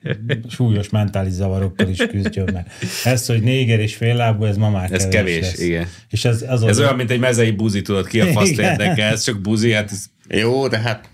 súlyos 0.48 0.88
mentális 0.88 1.32
zavarokkal 1.32 1.88
is 1.88 1.98
küzdjön 2.06 2.48
meg. 2.52 2.66
Ez, 3.04 3.26
hogy 3.26 3.42
néger 3.42 3.80
és 3.80 3.94
féllábú, 3.94 4.44
ez 4.44 4.56
ma 4.56 4.70
már 4.70 4.92
Ez 4.92 5.08
kevés, 5.08 5.40
lesz. 5.40 5.60
igen. 5.60 5.88
És 6.10 6.24
ez, 6.24 6.44
az 6.48 6.62
Ez 6.62 6.78
olyan, 6.78 6.96
mint 6.96 7.10
egy 7.10 7.20
mezei 7.20 7.50
buzi, 7.50 7.82
tudod, 7.82 8.06
ki 8.06 8.20
a 8.20 8.26
faszt 8.26 8.58
érdekel, 8.58 9.12
ez 9.12 9.22
csak 9.24 9.40
buzi, 9.40 9.72
hát 9.72 9.90
ez 9.90 10.04
Jó, 10.28 10.68
de 10.68 10.78
hát 10.78 11.08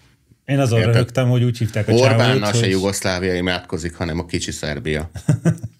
én 0.47 0.59
azon 0.59 0.81
röhögtem, 0.83 1.29
hogy 1.29 1.43
úgy 1.43 1.59
hívták 1.59 1.89
a 1.89 1.93
Orbánnal 1.93 2.39
csávót, 2.39 2.55
se 2.55 2.61
hogy, 2.61 2.71
Jugoszlávia 2.71 3.35
imádkozik, 3.35 3.95
hanem 3.95 4.19
a 4.19 4.27
kicsi 4.27 4.51
Szerbia. 4.51 5.11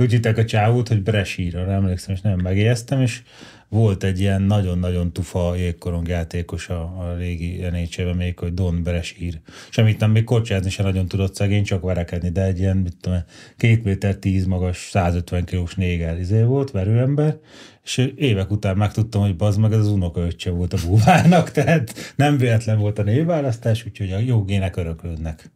úgy 0.00 0.10
hívták 0.10 0.38
a 0.38 0.44
csávót, 0.44 0.88
hogy 0.88 1.02
Bresíra, 1.02 1.72
emlékszem, 1.72 2.14
és 2.14 2.20
nem 2.20 2.38
megjegyeztem, 2.38 3.00
és 3.00 3.22
volt 3.68 4.04
egy 4.04 4.20
ilyen 4.20 4.42
nagyon-nagyon 4.42 5.12
tufa 5.12 5.54
jégkorongjátékos 5.54 6.68
a, 6.68 6.80
a 6.80 7.14
régi 7.18 7.66
nhl 7.70 8.12
még, 8.12 8.38
hogy 8.38 8.54
Don 8.54 8.82
Bresír. 8.82 9.40
Semmit 9.70 9.98
nem, 9.98 10.10
még 10.10 10.24
kocsázni 10.24 10.70
se 10.70 10.82
nagyon 10.82 11.06
tudott 11.06 11.34
szegény, 11.34 11.64
csak 11.64 11.82
verekedni, 11.82 12.30
de 12.30 12.44
egy 12.44 12.58
ilyen, 12.58 12.76
mit 12.76 12.96
tudom, 13.00 13.18
két 13.56 13.84
méter 13.84 14.16
tíz 14.16 14.46
magas, 14.46 14.88
150 14.90 15.44
kilós 15.44 15.74
néger 15.74 16.18
izé 16.18 16.42
volt, 16.42 16.70
verőember, 16.70 17.36
és 17.84 18.12
évek 18.16 18.50
után 18.50 18.76
megtudtam, 18.76 19.20
hogy 19.20 19.36
bazd 19.36 19.60
meg, 19.60 19.72
ez 19.72 19.78
az 19.78 19.88
unokaöccse 19.88 20.50
volt 20.50 20.72
a 20.72 20.78
búvárnak, 20.86 21.50
tehát 21.60 22.14
nem 22.16 22.36
véletlen 22.38 22.78
volt 22.78 22.98
a 22.98 23.02
névválasztás, 23.02 23.86
úgyhogy 23.86 24.12
a 24.12 24.18
jó 24.18 24.44
gének 24.44 24.76
öröklődnek. 24.76 25.50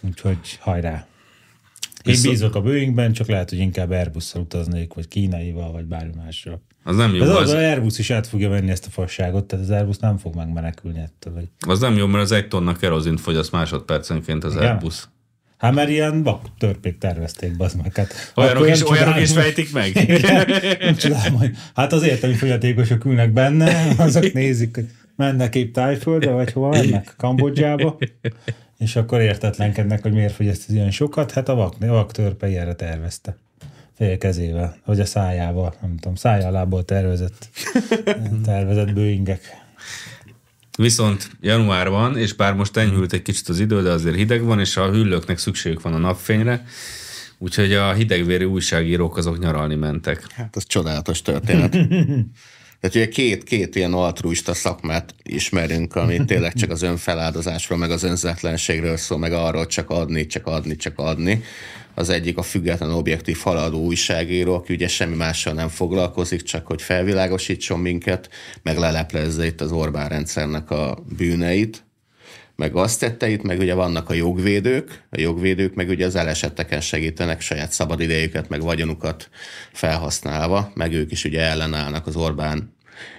Úgyhogy 0.00 0.58
hajrá! 0.60 1.06
Én 2.06 2.22
bízok 2.22 2.54
a 2.54 2.60
Boeingben, 2.60 3.12
csak 3.12 3.26
lehet, 3.26 3.50
hogy 3.50 3.58
inkább 3.58 3.90
Airbusszal 3.90 4.42
utaznék, 4.42 4.94
vagy 4.94 5.08
kínaival, 5.08 5.72
vagy 5.72 5.84
bármi 5.84 6.12
mással. 6.16 6.62
az 6.84 6.96
nem 6.96 7.14
jó. 7.14 7.22
Az, 7.22 7.28
Az, 7.28 7.36
az 7.36 7.52
Airbus 7.52 7.98
is 7.98 8.10
át 8.10 8.26
fogja 8.26 8.48
venni 8.48 8.70
ezt 8.70 8.86
a 8.86 8.90
fasságot, 8.90 9.44
tehát 9.44 9.64
az 9.64 9.70
Airbus 9.70 9.96
nem 9.96 10.18
fog 10.18 10.34
megmenekülni 10.34 10.98
ettől. 10.98 11.34
Hogy... 11.34 11.48
az 11.68 11.80
nem 11.80 11.96
jó, 11.96 12.06
mert 12.06 12.24
az 12.24 12.32
egy 12.32 12.48
tonna 12.48 12.76
kerozint 12.76 13.20
fogyaszt 13.20 13.52
másodpercenként 13.52 14.44
az 14.44 14.54
Igen? 14.54 14.66
Airbus. 14.66 15.08
Hát 15.56 15.74
mert 15.74 15.88
ilyen 15.88 16.22
bak 16.22 16.46
törpék 16.58 16.98
tervezték, 16.98 17.56
bazd 17.56 17.76
meg. 17.82 17.94
Hát, 17.94 18.32
Olyanok 18.34 18.68
is, 18.68 18.78
nem 18.78 18.88
olyanok 18.90 18.98
csodálom, 18.98 19.22
is 19.22 19.32
fejtik 19.32 19.72
meg. 19.72 19.96
Igen, 20.18 20.46
nem 20.80 20.94
csodálom, 20.96 21.38
hogy 21.38 21.50
hát 21.74 21.92
az 21.92 22.02
értelmi 22.02 22.36
fogyatékosok 22.36 23.04
ülnek 23.04 23.32
benne, 23.32 23.94
azok 23.98 24.32
nézik, 24.32 24.74
hogy 24.74 24.86
mennek 25.16 25.54
épp 25.54 25.74
Tájföldre, 25.74 26.30
vagy 26.30 26.52
hova 26.52 26.68
mennek? 26.68 27.14
Kambodzsába. 27.16 27.98
És 28.78 28.96
akkor 28.96 29.20
értetlenkednek, 29.20 30.02
hogy 30.02 30.12
miért 30.12 30.34
fogyaszt 30.34 30.64
ez 30.68 30.74
ilyen 30.74 30.90
sokat. 30.90 31.32
Hát 31.32 31.48
a 31.48 31.54
vak, 31.54 31.74
a 31.80 31.86
vak 31.86 32.12
törpe 32.12 32.48
ilyenre 32.48 32.74
tervezte. 32.74 33.36
Fél 33.96 34.18
kezével, 34.18 34.76
vagy 34.84 35.00
a 35.00 35.04
szájával, 35.04 35.74
nem 35.80 35.96
tudom, 35.96 36.14
szájálából 36.14 36.84
tervezett, 36.84 37.48
tervezett 38.44 38.92
bőingek. 38.92 39.40
Viszont 40.76 41.30
januárban, 41.40 42.16
és 42.16 42.32
bár 42.32 42.54
most 42.54 42.76
enyhült 42.76 43.12
egy 43.12 43.22
kicsit 43.22 43.48
az 43.48 43.60
idő, 43.60 43.82
de 43.82 43.90
azért 43.90 44.16
hideg 44.16 44.42
van, 44.42 44.60
és 44.60 44.76
a 44.76 44.90
hüllőknek 44.90 45.38
szükségük 45.38 45.82
van 45.82 45.94
a 45.94 45.98
napfényre, 45.98 46.64
úgyhogy 47.38 47.72
a 47.72 47.92
hidegvéri 47.92 48.44
újságírók 48.44 49.16
azok 49.16 49.38
nyaralni 49.38 49.74
mentek. 49.74 50.32
Hát 50.32 50.56
ez 50.56 50.66
csodálatos 50.66 51.22
történet. 51.22 51.76
Tehát 52.80 52.96
ugye 52.96 53.08
két, 53.08 53.44
két 53.44 53.76
ilyen 53.76 53.92
altruista 53.92 54.54
szakmát 54.54 55.14
ismerünk, 55.22 55.96
ami 55.96 56.24
tényleg 56.24 56.52
csak 56.52 56.70
az 56.70 56.82
önfeláldozásról, 56.82 57.78
meg 57.78 57.90
az 57.90 58.02
önzetlenségről 58.02 58.96
szól, 58.96 59.18
meg 59.18 59.32
arról 59.32 59.66
csak 59.66 59.90
adni, 59.90 60.26
csak 60.26 60.46
adni, 60.46 60.76
csak 60.76 60.98
adni. 60.98 61.42
Az 61.94 62.08
egyik 62.08 62.38
a 62.38 62.42
független 62.42 62.90
objektív 62.90 63.38
haladó 63.38 63.84
újságíró, 63.84 64.54
aki 64.54 64.72
ugye 64.72 64.88
semmi 64.88 65.14
mással 65.14 65.52
nem 65.52 65.68
foglalkozik, 65.68 66.42
csak 66.42 66.66
hogy 66.66 66.82
felvilágosítson 66.82 67.80
minket, 67.80 68.30
meg 68.62 68.78
leleplezze 68.78 69.46
itt 69.46 69.60
az 69.60 69.72
Orbán 69.72 70.08
rendszernek 70.08 70.70
a 70.70 70.98
bűneit, 71.16 71.85
meg 72.56 72.76
azt 72.76 73.00
tette 73.00 73.28
itt, 73.28 73.42
meg 73.42 73.58
ugye 73.58 73.74
vannak 73.74 74.10
a 74.10 74.14
jogvédők, 74.14 75.02
a 75.10 75.20
jogvédők 75.20 75.74
meg 75.74 75.88
ugye 75.88 76.06
az 76.06 76.14
elesetteken 76.14 76.80
segítenek 76.80 77.40
saját 77.40 77.72
szabadidejüket, 77.72 78.48
meg 78.48 78.60
vagyonukat 78.60 79.28
felhasználva, 79.72 80.70
meg 80.74 80.92
ők 80.92 81.10
is 81.10 81.24
ugye 81.24 81.40
ellenállnak 81.40 82.06
az 82.06 82.16
Orbán 82.16 82.74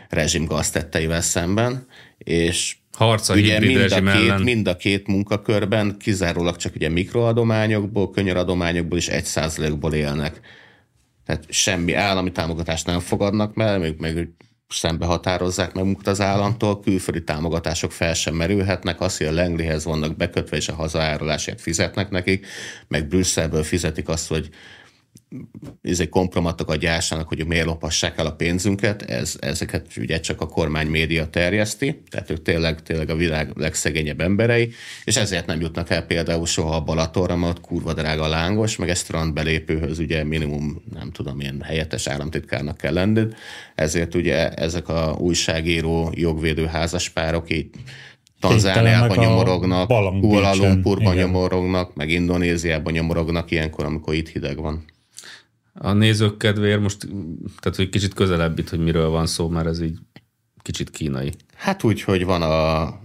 rezsim 0.10 0.45
gaztetteivel 0.45 1.21
szemben, 1.21 1.88
és 2.17 2.76
Harca 2.97 3.34
ugye 3.34 3.60
mind 3.60 3.91
a, 3.91 4.02
két, 4.02 4.43
mind 4.43 4.67
a 4.67 4.76
két 4.76 5.08
munkakörben 5.08 5.97
kizárólag 6.00 6.56
csak 6.56 6.76
ugye 6.76 6.89
mikroadományokból, 6.89 8.12
könyöradományokból 8.12 8.97
és 8.97 9.08
egy 9.08 9.26
százalékból 9.26 9.93
élnek. 9.93 10.39
Tehát 11.26 11.45
semmi 11.50 11.93
állami 11.93 12.32
támogatást 12.32 12.86
nem 12.86 13.00
fogadnak, 13.00 13.56
mert 13.56 13.80
meg, 13.80 13.95
meg 14.00 14.30
szembe 14.68 15.06
határozzák 15.06 15.74
meg 15.74 15.84
munkat 15.84 16.08
az 16.08 16.22
államtól, 16.22 16.80
külföldi 16.80 17.24
támogatások 17.24 17.92
fel 17.92 18.14
sem 18.14 18.36
merülhetnek, 18.36 19.02
az, 19.02 19.18
hogy 19.18 19.28
a 19.28 19.34
Langleyhez 19.34 19.84
vannak 19.84 20.16
bekötve, 20.16 20.58
és 20.58 20.68
a 20.68 20.76
hazaárulásért 20.76 21.62
fizetnek 21.62 22.10
nekik, 22.10 22.46
meg 22.88 23.08
Brüsszelből 23.08 23.64
fizetik 23.64 24.10
azt, 24.10 24.28
hogy 24.28 24.50
ez 25.82 26.00
egy 26.00 26.10
kompromatokat 26.10 26.78
gyártsanak, 26.78 27.28
hogy 27.28 27.46
miért 27.46 27.66
lopassák 27.66 28.18
el 28.18 28.26
a 28.26 28.32
pénzünket, 28.32 29.02
ez, 29.02 29.36
ezeket 29.40 29.88
ugye 29.98 30.20
csak 30.20 30.42
a 30.42 30.48
kormány 30.48 30.88
média 30.88 31.30
terjeszti, 31.30 32.04
tehát 32.10 32.30
ők 32.30 32.42
tényleg, 32.42 32.82
tényleg 32.82 33.10
a 33.10 33.16
világ 33.16 33.52
legszegényebb 33.56 34.22
emberei, 34.22 34.72
és 35.04 35.16
ezért 35.16 35.46
nem 35.46 35.62
jutnak 35.62 35.90
el 35.90 36.06
például 36.06 36.46
soha 36.46 36.76
a 36.76 36.82
Balatonra, 36.82 37.36
mert 37.36 37.62
kurva 37.62 37.94
drága 37.94 38.24
a 38.24 38.28
lángos, 38.28 38.76
meg 38.76 38.90
egy 38.90 38.98
strandbelépőhöz 38.98 40.00
ugye 40.00 40.24
minimum, 40.24 40.82
nem 40.94 41.12
tudom, 41.12 41.40
ilyen 41.40 41.62
helyettes 41.62 42.08
államtitkárnak 42.08 42.78
kell 42.78 42.94
lenned, 42.94 43.34
ezért 43.76 44.16
ugye 44.16 44.50
ezek 44.50 44.90
a 44.90 45.16
újságíró, 45.20 46.12
jogvédő 46.16 46.66
házaspárok 46.66 47.52
így 47.52 47.70
Tanzániában 48.40 49.18
a 49.18 49.22
nyomorognak, 49.22 49.88
Kuala 49.88 50.56
Lumpurban 50.56 51.16
nyomorognak, 51.16 51.96
meg 51.96 52.10
Indonéziában 52.10 52.94
nyomorognak 52.94 53.52
ilyenkor, 53.52 53.86
amikor 53.86 54.14
itt 54.14 54.28
hideg 54.28 54.62
van. 54.62 54.86
A 55.80 55.92
nézők 55.92 56.38
kedvéért 56.38 56.82
most, 56.82 57.08
tehát 57.60 57.78
hogy 57.78 57.90
kicsit 57.90 58.13
közelebb 58.13 58.60
itt, 58.60 58.70
hogy 58.70 58.80
miről 58.80 59.10
van 59.10 59.28
szó, 59.28 59.48
mert 59.48 59.68
ez 59.68 59.82
így 59.82 59.98
kicsit 60.62 60.90
kínai. 60.90 61.34
Hát 61.56 61.84
úgy, 61.84 62.02
hogy 62.02 62.26
van 62.26 62.42
a 62.42 63.00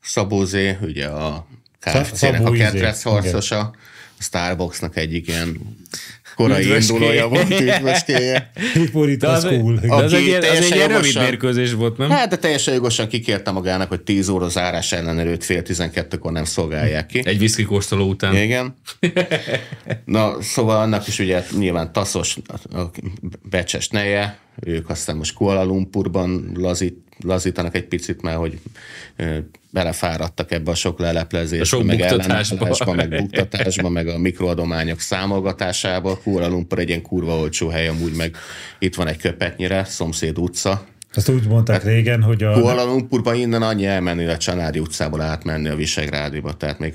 Szabózé, 0.00 0.78
ugye 0.82 1.06
a 1.06 1.46
KFC-nek 1.80 2.46
a 2.46 2.50
kedvenc 2.50 3.02
harcosa, 3.02 3.60
a 4.18 4.22
Starbucksnak 4.22 4.96
egyik 4.96 5.28
ilyen 5.28 5.76
korai 6.34 6.74
indulója 6.74 7.28
volt, 7.28 7.60
üdvöskéje. 7.60 8.50
Hiporita 8.72 9.28
az, 9.28 9.44
school. 9.44 9.74
de 9.74 9.94
az 9.94 10.12
egy, 10.12 10.28
az 10.28 10.34
egy 10.34 10.40
teljesen 10.40 10.76
ilyen 10.76 10.88
rövid 10.88 11.04
jogosan- 11.04 11.22
mérkőzés 11.22 11.72
volt, 11.72 11.96
nem? 11.96 12.10
Hát, 12.10 12.28
de 12.28 12.36
teljesen 12.36 12.74
jogosan 12.74 13.08
kikérte 13.08 13.50
magának, 13.50 13.88
hogy 13.88 14.00
10 14.00 14.28
óra 14.28 14.48
zárás 14.48 14.92
ellenőrőt 14.92 15.44
fél 15.44 15.62
12-kor 15.64 16.32
nem 16.32 16.44
szolgálják 16.44 17.06
ki. 17.06 17.22
Egy 17.24 17.38
viszki 17.38 17.62
kóstoló 17.62 18.08
után. 18.08 18.36
Igen. 18.36 18.74
Na, 20.04 20.42
szóval 20.42 20.80
annak 20.80 21.06
is 21.06 21.18
ugye 21.18 21.42
nyilván 21.58 21.92
taszos 21.92 22.36
becses 23.50 23.88
neje, 23.88 24.38
ők 24.60 24.90
aztán 24.90 25.16
most 25.16 25.34
Kuala 25.34 25.64
Lumpurban 25.64 26.50
lazít, 26.54 26.96
lazítanak 27.20 27.74
egy 27.74 27.84
picit, 27.84 28.22
mert 28.22 28.36
hogy 28.36 28.58
belefáradtak 29.70 30.52
ebbe 30.52 30.70
a 30.70 30.74
sok 30.74 30.98
leleplezésbe, 30.98 31.62
A 31.62 31.64
sok 31.64 31.84
meg 31.84 32.00
ellenállásba, 32.00 32.94
meg 32.94 33.08
buktatásba, 33.08 33.88
meg 33.88 34.08
a 34.08 34.18
mikroadományok 34.18 35.00
számolgatásába. 35.00 36.18
Kuala 36.22 36.48
Lumpur 36.48 36.78
egy 36.78 36.88
ilyen 36.88 37.02
kurva 37.02 37.38
olcsó 37.38 37.68
hely, 37.68 37.88
amúgy 37.88 38.14
meg 38.16 38.36
itt 38.78 38.94
van 38.94 39.06
egy 39.06 39.16
köpetnyire, 39.16 39.84
szomszéd 39.84 40.38
utca. 40.38 40.86
Azt 41.14 41.28
úgy 41.28 41.46
mondták 41.46 41.84
régen, 41.84 42.22
hogy 42.22 42.42
a, 42.42 42.52
Kuala 42.52 42.84
Lumpurban 42.84 43.34
innen 43.34 43.62
annyi 43.62 43.86
elmenni 43.86 44.24
a 44.24 44.36
Csanádi 44.36 44.78
utcából 44.78 45.20
átmenni 45.20 45.68
a 45.68 45.76
Visegrádiba, 45.76 46.56
tehát 46.56 46.78
még 46.78 46.94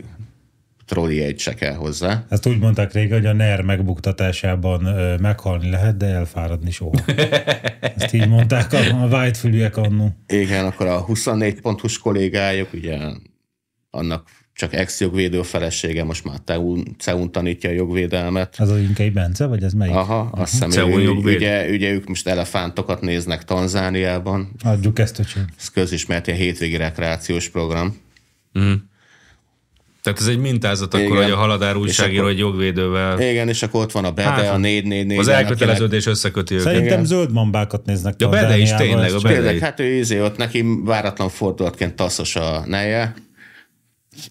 trolli 0.89 1.21
egy 1.21 1.39
se 1.39 1.53
kell 1.53 1.73
hozzá. 1.73 2.25
Ezt 2.29 2.47
úgy 2.47 2.59
mondták 2.59 2.93
régen, 2.93 3.17
hogy 3.17 3.25
a 3.25 3.33
NER 3.33 3.61
megbuktatásában 3.61 4.85
ö, 4.85 5.17
meghalni 5.17 5.69
lehet, 5.69 5.97
de 5.97 6.05
elfáradni 6.05 6.71
soha. 6.71 6.99
Ezt 7.97 8.13
így 8.13 8.27
mondták 8.27 8.73
a, 8.73 8.77
a 8.77 9.07
whitefülűek 9.07 9.77
annó. 9.77 10.15
Igen, 10.27 10.65
akkor 10.65 10.87
a 10.87 10.99
24 10.99 11.61
pontos 11.61 11.97
kollégájuk, 11.99 12.73
ugye 12.73 12.97
annak 13.89 14.29
csak 14.53 14.73
ex-jogvédő 14.73 15.41
felesége, 15.41 16.03
most 16.03 16.23
már 16.23 16.63
CEUN, 16.97 17.31
tanítja 17.31 17.69
a 17.69 17.73
jogvédelmet. 17.73 18.55
Az 18.57 18.69
az 18.69 18.79
Inkai 18.79 19.09
Bence, 19.09 19.45
vagy 19.45 19.63
ez 19.63 19.73
melyik? 19.73 19.95
Aha, 19.95 20.19
azt 20.19 20.51
hiszem, 20.51 20.69
CEUN 20.69 20.99
ő, 20.99 21.09
ugye, 21.09 21.69
ugye 21.69 21.91
ők 21.91 22.07
most 22.07 22.27
elefántokat 22.27 23.01
néznek 23.01 23.43
Tanzániában. 23.43 24.51
Adjuk 24.63 24.99
ezt, 24.99 25.19
öcsém. 25.19 25.45
Ez 25.59 25.69
közismert 25.69 26.27
ilyen 26.27 26.39
hétvégi 26.39 26.77
rekreációs 26.77 27.49
program. 27.49 27.97
Tehát 30.01 30.19
ez 30.19 30.27
egy 30.27 30.37
mintázat 30.37 30.93
akkor, 30.93 31.05
Igen. 31.05 31.23
hogy 31.23 31.31
a 31.31 31.35
haladár 31.35 31.75
újságíró 31.75 32.19
akkor- 32.19 32.31
egy 32.31 32.37
jogvédővel. 32.37 33.19
Igen, 33.21 33.47
és 33.47 33.63
akkor 33.63 33.81
ott 33.81 33.91
van 33.91 34.05
a 34.05 34.11
Bede, 34.11 34.29
Hát, 34.29 34.53
a 34.53 34.57
444. 34.57 35.17
Az 35.19 35.27
elköteleződés 35.27 36.05
összeköti 36.05 36.53
őket. 36.53 36.65
Szerintem 36.65 36.93
Igen. 36.93 37.05
zöld 37.05 37.31
mambákat 37.31 37.85
néznek 37.85 38.15
Ja, 38.17 38.29
Bede 38.29 38.57
is 38.57 38.73
tényleg, 38.73 39.13
a 39.13 39.19
Bede. 39.19 39.35
Tényleg, 39.35 39.57
hát 39.57 39.79
ő 39.79 39.93
izé, 39.93 40.21
ott 40.21 40.37
neki 40.37 40.65
váratlan 40.83 41.29
fordulatként 41.29 41.95
taszos 41.95 42.35
a 42.35 42.63
neje. 42.65 43.13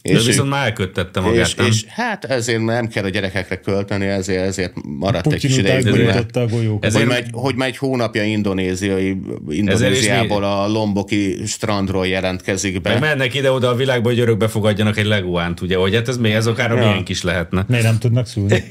De 0.02 0.10
És, 0.12 0.26
viszont 0.26 0.46
ő, 0.46 0.50
már 0.50 0.64
elköttette 0.66 1.20
magát, 1.20 1.46
és, 1.46 1.54
nem? 1.54 1.66
és, 1.66 1.84
hát 1.88 2.24
ezért 2.24 2.64
nem 2.64 2.88
kell 2.88 3.04
a 3.04 3.08
gyerekekre 3.08 3.56
költeni, 3.60 4.06
ezért, 4.06 4.46
ezért 4.46 4.72
maradt 4.84 5.26
egy 5.26 5.32
Putyin 5.32 5.50
kis 5.50 5.58
ideig. 5.58 5.82
hogy- 5.88 5.92
gurította 5.92 6.40
a 6.40 6.46
golyókat. 6.46 6.84
Ezért- 6.84 7.04
Hogy 7.04 7.12
megy, 7.14 7.28
hogy 7.32 7.54
megy 7.54 7.76
hónapja 7.76 8.22
indonéziai, 8.22 9.16
Indonéziából 9.48 10.44
a 10.44 10.68
lomboki 10.68 11.36
strandról 11.46 12.06
jelentkezik 12.06 12.80
be. 12.80 12.90
Meg 12.90 13.00
mennek 13.00 13.34
ide-oda 13.34 13.68
a 13.68 13.74
világba, 13.74 14.08
hogy 14.08 14.18
örökbe 14.20 14.48
fogadjanak 14.48 14.96
egy 14.98 15.06
leguánt, 15.06 15.60
ugye, 15.60 15.76
hogy 15.76 15.94
hát 15.94 16.08
ez 16.08 16.16
még 16.16 16.32
ez 16.32 16.46
akár 16.46 16.70
Ja. 16.70 16.76
milyen 16.76 17.02
is 17.06 17.22
lehetne. 17.22 17.64
Miért 17.68 17.84
nem 17.84 17.98
tudnak 17.98 18.26
szülni? 18.26 18.62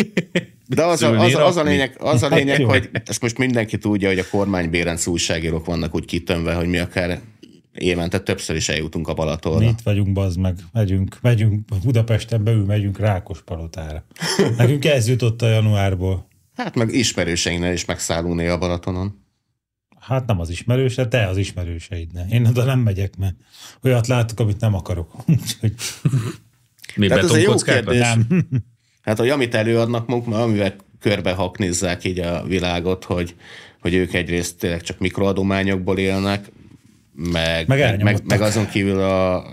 De 0.70 0.84
az 0.84 1.02
a, 1.02 1.06
szülni, 1.08 1.24
az, 1.24 1.34
a, 1.36 1.46
az, 1.46 1.58
a 1.58 1.64
lényeg, 1.64 1.96
az 1.98 2.24
a 2.24 2.28
lényeg 2.28 2.64
hogy 2.64 2.90
ezt 3.06 3.22
most 3.22 3.38
mindenki 3.38 3.78
tudja, 3.78 4.08
hogy 4.08 4.20
a 4.20 4.24
kormány 4.32 4.70
bérenc 4.70 5.08
újságírók 5.08 5.66
vannak 5.66 5.96
úgy 5.96 6.06
kitömve, 6.06 6.54
hogy 6.54 6.68
mi 6.68 6.78
akár 6.78 7.20
évente 7.78 8.20
többször 8.20 8.56
is 8.56 8.70
eljutunk 8.70 9.08
a 9.08 9.12
Mi 9.12 9.18
Balatonra. 9.18 9.66
itt 9.66 9.82
vagyunk, 9.84 10.14
bazd 10.14 10.40
meg. 10.40 10.60
Megyünk, 10.74 11.18
megyünk 11.22 11.66
Budapesten 11.84 12.44
belül, 12.44 12.66
megyünk 12.66 13.00
Rákospalotára. 13.00 14.04
Nekünk 14.58 14.86
ez 14.86 15.08
jutott 15.08 15.42
a 15.42 15.48
januárból. 15.48 16.28
Hát 16.56 16.76
meg 16.76 16.94
ismerőseinknél 16.94 17.72
is 17.74 17.86
megszállunk 17.86 18.36
néha 18.36 18.54
a 18.54 18.58
Balatonon. 18.58 19.26
Hát 20.00 20.26
nem 20.26 20.40
az 20.40 20.50
ismerőse, 20.50 21.08
te 21.08 21.28
az 21.28 21.38
ismerőseidne. 21.38 22.26
Én 22.30 22.46
oda 22.46 22.64
nem 22.64 22.80
megyek, 22.80 23.18
mert 23.18 23.36
olyat 23.84 24.08
látok, 24.08 24.40
amit 24.40 24.60
nem 24.60 24.74
akarok. 24.74 25.14
Úgyhogy 25.28 25.74
Mi 26.96 27.08
Tehát 27.08 27.24
ez 27.24 27.32
egy 27.32 27.44
jó 27.44 27.56
kérdés. 27.56 28.00
nem. 28.00 28.48
Hát, 29.02 29.18
hogy 29.18 29.30
amit 29.30 29.56
előadnak 29.56 30.08
maguk, 30.08 30.26
mert 30.28 30.42
amivel 30.42 30.76
körbe 31.00 31.32
haknizzák 31.32 32.04
így 32.04 32.20
a 32.20 32.44
világot, 32.44 33.04
hogy, 33.04 33.36
hogy 33.82 33.94
ők 33.94 34.14
egyrészt 34.14 34.58
tényleg 34.58 34.82
csak 34.82 35.00
mikroadományokból 35.00 35.98
élnek, 35.98 36.52
meg, 37.20 37.68
Meg 37.68 38.04
meg, 38.04 38.20
meg, 38.28 38.42
azon 38.42 38.68
kívül 38.68 39.00
a, 39.00 39.46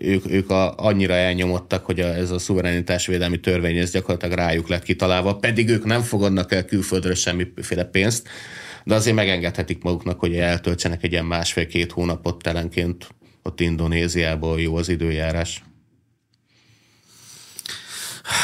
ők, 0.00 0.30
ők 0.30 0.50
a, 0.50 0.74
annyira 0.76 1.14
elnyomottak, 1.14 1.84
hogy 1.84 2.00
a, 2.00 2.06
ez 2.06 2.30
a 2.30 2.38
szuverenitásvédelmi 2.38 3.40
törvény 3.40 3.76
ez 3.76 3.90
gyakorlatilag 3.90 4.38
rájuk 4.38 4.68
lett 4.68 4.82
kitalálva, 4.82 5.36
pedig 5.36 5.68
ők 5.68 5.84
nem 5.84 6.00
fogadnak 6.02 6.52
el 6.52 6.64
külföldről 6.64 7.14
semmiféle 7.14 7.84
pénzt, 7.84 8.28
de 8.84 8.94
azért 8.94 9.16
megengedhetik 9.16 9.82
maguknak, 9.82 10.20
hogy 10.20 10.36
eltöltsenek 10.36 11.02
egy 11.04 11.12
ilyen 11.12 11.24
másfél-két 11.24 11.92
hónapot 11.92 12.42
telenként 12.42 13.08
ott 13.42 13.60
Indonéziából 13.60 14.60
jó 14.60 14.76
az 14.76 14.88
időjárás. 14.88 15.62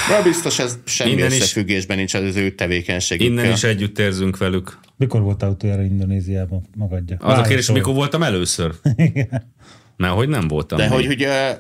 De 0.09 0.23
biztos 0.23 0.59
ez 0.59 0.79
semmi 0.85 1.11
Innen 1.11 1.27
is- 1.27 1.33
összefüggésben 1.41 1.97
nincs 1.97 2.15
az 2.15 2.37
ő 2.37 2.51
tevékenységükkel. 2.51 3.33
Innen 3.33 3.53
is 3.53 3.65
együtt 3.65 3.99
érzünk 3.99 4.37
velük. 4.39 4.79
Mikor 4.97 5.21
voltál 5.21 5.51
utoljára 5.51 5.83
Indonéziában 5.83 6.63
magadja? 6.77 7.17
Az 7.21 7.39
a 7.39 7.43
kérdés, 7.43 7.71
mikor 7.71 7.95
voltam 7.95 8.23
először? 8.23 8.75
Mert 9.97 10.15
hogy 10.15 10.29
nem 10.29 10.49
voltam. 10.49 10.79
De 10.79 10.85
még. 10.89 10.93
hogy 10.93 11.07
ugye 11.07 11.57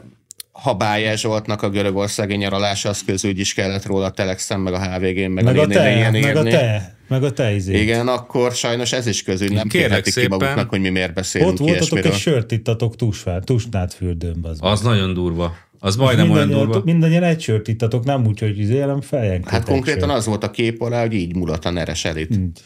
ha 0.52 0.74
Bájer 0.74 1.18
Zsoltnak 1.18 1.62
a 1.62 1.70
görögországi 1.70 2.36
nyaralása, 2.36 2.88
az 2.88 3.02
közül 3.06 3.38
is 3.38 3.54
kellett 3.54 3.86
róla 3.86 4.04
a 4.04 4.10
Telexen, 4.10 4.60
meg 4.60 4.72
a 4.72 4.78
HVG-n, 4.94 5.30
meg, 5.30 5.44
Meg 5.44 5.58
a 5.58 5.60
néni 5.66 5.72
te, 5.74 5.94
ilyen 5.96 6.12
meg 6.12 6.24
a 6.36 6.38
írni. 6.38 6.50
te, 6.50 6.96
meg 7.08 7.22
a 7.24 7.32
te 7.32 7.54
izé. 7.54 7.80
Igen, 7.80 8.08
akkor 8.08 8.52
sajnos 8.52 8.92
ez 8.92 9.06
is 9.06 9.22
közül 9.22 9.48
nem 9.48 9.68
kérhetik 9.68 10.14
ki 10.14 10.28
maguknak, 10.28 10.68
hogy 10.68 10.80
mi 10.80 10.88
miért 10.88 11.14
beszélünk 11.14 11.50
Ott 11.50 11.58
voltatok 11.58 11.80
ilyesmiről. 11.80 12.12
egy 12.12 12.18
sört 12.18 12.52
ittatok 12.52 12.96
tusfár, 12.96 13.42
tusnát 13.44 13.94
fürdőn, 13.94 14.40
bazd 14.40 14.62
meg. 14.62 14.70
Az 14.72 14.80
nagyon 14.80 15.14
durva. 15.14 15.54
Az 15.78 15.96
majdnem 15.96 16.30
olyan 16.30 16.50
durva. 16.50 16.80
mindannyian 16.84 17.22
egy 17.22 17.40
sört 17.40 17.68
ittatok, 17.68 18.04
nem 18.04 18.26
úgy, 18.26 18.38
hogy 18.38 18.58
izé, 18.58 18.80
hanem 18.80 19.00
fejenként 19.00 19.48
Hát 19.48 19.64
konkrétan 19.64 20.10
az 20.10 20.26
volt 20.26 20.44
a 20.44 20.50
kép 20.50 20.80
alá, 20.80 21.00
hogy 21.00 21.12
így 21.12 21.36
mulat 21.36 21.64
a 21.64 21.70
neres 21.70 22.04
elit. 22.04 22.30
Így. 22.36 22.60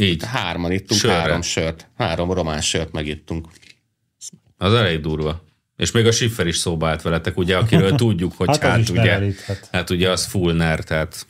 Így. 0.00 0.24
Hárman 0.24 0.72
ittunk 0.72 1.00
Sörre. 1.00 1.14
három 1.14 1.42
sört. 1.42 1.90
Három 1.96 2.32
román 2.32 2.60
sört 2.60 2.92
megittunk. 2.92 3.46
Az 4.56 4.72
elég 4.74 5.00
durva. 5.00 5.44
És 5.76 5.90
még 5.90 6.06
a 6.06 6.12
Schiffer 6.12 6.46
is 6.46 6.56
szóba 6.56 6.88
állt 6.88 7.02
veletek, 7.02 7.36
ugye, 7.38 7.56
akiről 7.56 7.94
tudjuk, 8.04 8.32
hogy 8.36 8.46
Hát 8.46 8.58
hát, 8.62 8.70
hát 8.72 8.88
ugye, 8.88 9.10
hát. 9.46 9.68
hát 9.72 9.90
ugye 9.90 10.10
az 10.10 10.24
full 10.24 10.54
ner, 10.54 10.80
tehát 10.84 11.26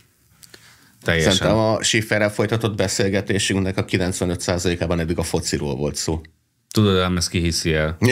teljesen. 1.03 1.33
Szerintem 1.33 1.62
a 1.62 1.83
Schifferrel 1.83 2.31
folytatott 2.31 2.77
beszélgetésünknek 2.77 3.77
a 3.77 3.85
95%-ában 3.85 5.01
eddig 5.01 5.18
a 5.18 5.23
fociról 5.23 5.77
volt 5.77 5.94
szó. 5.97 6.20
Tudod, 6.70 6.99
ám 6.99 7.16
ezt 7.16 7.29
ki 7.29 7.38
hiszi 7.40 7.73
el. 7.73 7.97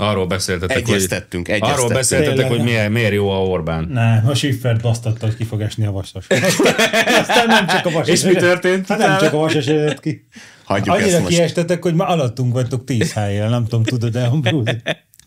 Arról 0.00 0.26
beszéltetek, 0.26 0.76
Egyeztettünk, 0.76 1.46
hogy, 1.46 1.54
egyeztettünk. 1.54 1.84
arról 1.84 1.96
beszéltetek, 1.98 2.34
Tényleg. 2.34 2.56
hogy 2.56 2.62
miért, 2.64 2.88
miért 2.90 3.12
jó 3.12 3.30
a 3.30 3.36
Orbán. 3.46 3.84
Nem, 3.88 4.28
a 4.28 4.34
Schiffert 4.34 4.82
basztatta, 4.82 5.26
hogy 5.26 5.36
ki 5.36 5.44
fog 5.44 5.60
esni 5.60 5.86
a 5.86 5.90
vasas. 5.90 6.26
Aztán 7.20 7.46
nem 7.46 7.66
csak 7.66 7.86
a 7.86 7.90
vasas. 7.90 8.08
És 8.08 8.22
mi 8.22 8.34
történt 8.34 8.86
Hát 8.86 8.98
nem 8.98 9.18
csak 9.18 9.32
a 9.32 9.36
vasas 9.36 9.66
jött 9.66 10.00
ki. 10.00 10.26
Hagyjuk 10.64 10.96
ezt 10.96 11.04
Annyira 11.04 11.20
most. 11.20 11.36
kiestetek, 11.36 11.82
hogy 11.82 11.94
már 11.94 12.08
alattunk 12.08 12.52
vagytok 12.52 12.84
tíz 12.84 13.12
helyjel, 13.12 13.48
nem 13.48 13.62
tudom, 13.62 13.82
tudod 13.84 14.12
de 14.12 14.28
Bruce? 14.40 14.80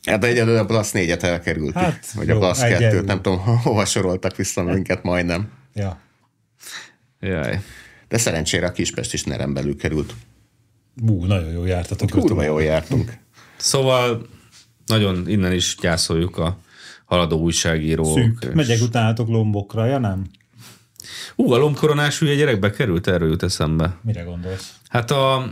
Hát 0.06 0.24
egyelőre 0.24 0.60
a 0.60 0.66
Blasz 0.66 0.92
4-et 0.94 1.24
elkerültük. 1.24 1.74
Hát, 1.76 1.84
Hát, 1.84 2.12
vagy 2.16 2.30
a 2.30 2.34
jó, 2.34 2.40
Blasz 2.40 2.62
egyelőre. 2.62 3.02
2-t, 3.02 3.06
nem 3.06 3.22
tudom, 3.22 3.40
hova 3.40 3.86
soroltak 3.86 4.36
vissza 4.36 4.64
minket 4.64 5.04
majdnem. 5.04 5.50
Ja. 5.74 6.00
Jaj. 7.20 7.60
De 8.08 8.18
szerencsére 8.18 8.66
a 8.66 8.72
Kispest 8.72 9.14
is 9.14 9.24
nerem 9.24 9.54
belül 9.54 9.78
került. 9.78 10.14
Bú, 10.94 11.26
nagyon 11.26 11.52
jó 11.52 11.66
jártatok. 11.66 12.10
Kurva 12.10 12.44
jól 12.44 12.64
jártunk. 12.64 13.18
Szóval 13.58 14.26
nagyon 14.92 15.30
innen 15.30 15.52
is 15.54 15.76
gyászoljuk 15.82 16.38
a 16.38 16.58
haladó 17.06 17.40
újságírók. 17.40 18.18
Szűk. 18.18 18.38
és- 18.42 18.50
Megyek 18.54 18.82
utánatok 18.82 19.28
lombokra, 19.28 19.86
ja 19.86 19.98
nem? 19.98 20.26
Ú, 21.36 21.52
a 21.52 21.58
lombkoronás 21.58 22.20
hülye 22.20 22.36
gyerek 22.36 22.60
bekerült, 22.60 23.08
erről 23.08 23.30
jut 23.30 23.44
eszembe. 23.44 23.98
Mire 24.02 24.22
gondolsz? 24.22 24.74
Hát 24.90 25.12
a... 25.12 25.52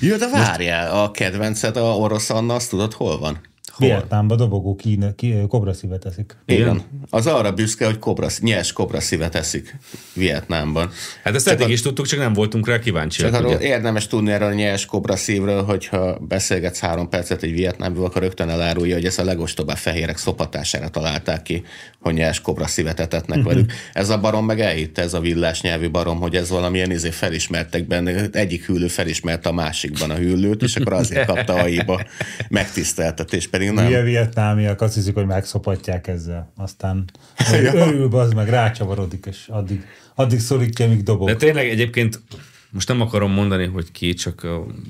Jó, 0.00 0.16
de 0.16 0.28
várjál, 0.28 1.02
a 1.02 1.10
kedvenced, 1.10 1.76
a 1.76 1.80
orosz 1.80 2.30
Anna, 2.30 2.54
azt 2.54 2.70
tudod, 2.70 2.92
hol 2.92 3.18
van? 3.18 3.38
Vietnámba 3.78 4.36
dobogó 4.36 4.74
kína, 4.74 5.14
ki, 5.14 5.34
kobra 5.48 5.72
szívet 5.72 6.04
eszik. 6.04 6.36
Igen. 6.46 6.82
Az 7.10 7.26
arra 7.26 7.52
büszke, 7.52 7.86
hogy 7.86 7.98
kobra, 7.98 8.26
nyers 8.40 8.72
kobra 8.72 9.00
szívet 9.00 9.34
eszik 9.34 9.76
Vietnámban. 10.14 10.90
Hát 11.24 11.34
ezt 11.34 11.48
eddig 11.48 11.68
is 11.68 11.80
tudtuk, 11.82 12.06
csak 12.06 12.18
nem 12.18 12.32
voltunk 12.32 12.66
rá 12.66 12.78
kíváncsiak. 12.78 13.30
Csak 13.30 13.40
arról 13.40 13.60
érdemes 13.60 14.06
tudni 14.06 14.30
erről 14.30 14.48
a 14.48 14.52
nyers 14.52 14.86
kobra 14.86 15.16
szívről, 15.16 15.64
hogyha 15.64 16.18
beszélgetsz 16.18 16.78
három 16.78 17.08
percet 17.08 17.42
egy 17.42 17.52
vietnámból, 17.52 18.04
akkor 18.04 18.22
rögtön 18.22 18.48
elárulja, 18.48 18.94
hogy 18.94 19.04
ezt 19.04 19.18
a 19.18 19.24
legostobább 19.24 19.76
fehérek 19.76 20.16
szopatására 20.16 20.88
találták 20.88 21.42
ki, 21.42 21.64
hogy 22.02 22.14
nyers 22.14 22.40
kobra 22.40 22.66
szívet 22.66 23.00
etetnek 23.00 23.42
velük. 23.42 23.72
Ez 23.92 24.08
a 24.08 24.20
barom 24.20 24.44
meg 24.46 24.60
elhitte, 24.60 25.02
ez 25.02 25.14
a 25.14 25.20
villás 25.20 25.60
nyelvű 25.60 25.90
barom, 25.90 26.20
hogy 26.20 26.36
ez 26.36 26.48
valamilyen 26.48 26.90
izé 26.90 27.10
felismertek 27.10 27.86
benne, 27.86 28.28
egyik 28.32 28.66
hűlő 28.66 28.86
felismerte 28.86 29.48
a 29.48 29.52
másikban 29.52 30.10
a 30.10 30.14
hűlőt, 30.14 30.62
és 30.62 30.76
akkor 30.76 30.92
azért 30.92 31.26
kapta 31.26 31.54
aiba 31.54 32.02
megtiszteltetés, 32.48 33.48
pedig 33.48 33.70
nem. 33.70 33.86
Hülye 33.86 34.02
vietnámiak 34.02 34.80
azt 34.80 34.94
hiszik, 34.94 35.14
hogy 35.14 35.26
megszopatják 35.26 36.06
ezzel. 36.06 36.52
Aztán 36.56 37.04
örül, 37.72 38.16
az 38.16 38.32
meg 38.32 38.48
rácsavarodik, 38.48 39.26
és 39.30 39.48
addig, 39.48 39.86
addig 40.14 40.40
szorítja, 40.40 40.88
míg 40.88 41.02
dobog. 41.02 41.28
De 41.28 41.36
tényleg 41.36 41.68
egyébként 41.68 42.20
most 42.72 42.88
nem 42.88 43.00
akarom 43.00 43.32
mondani, 43.32 43.66
hogy 43.66 43.90
ki, 43.92 44.12
csak 44.14 44.46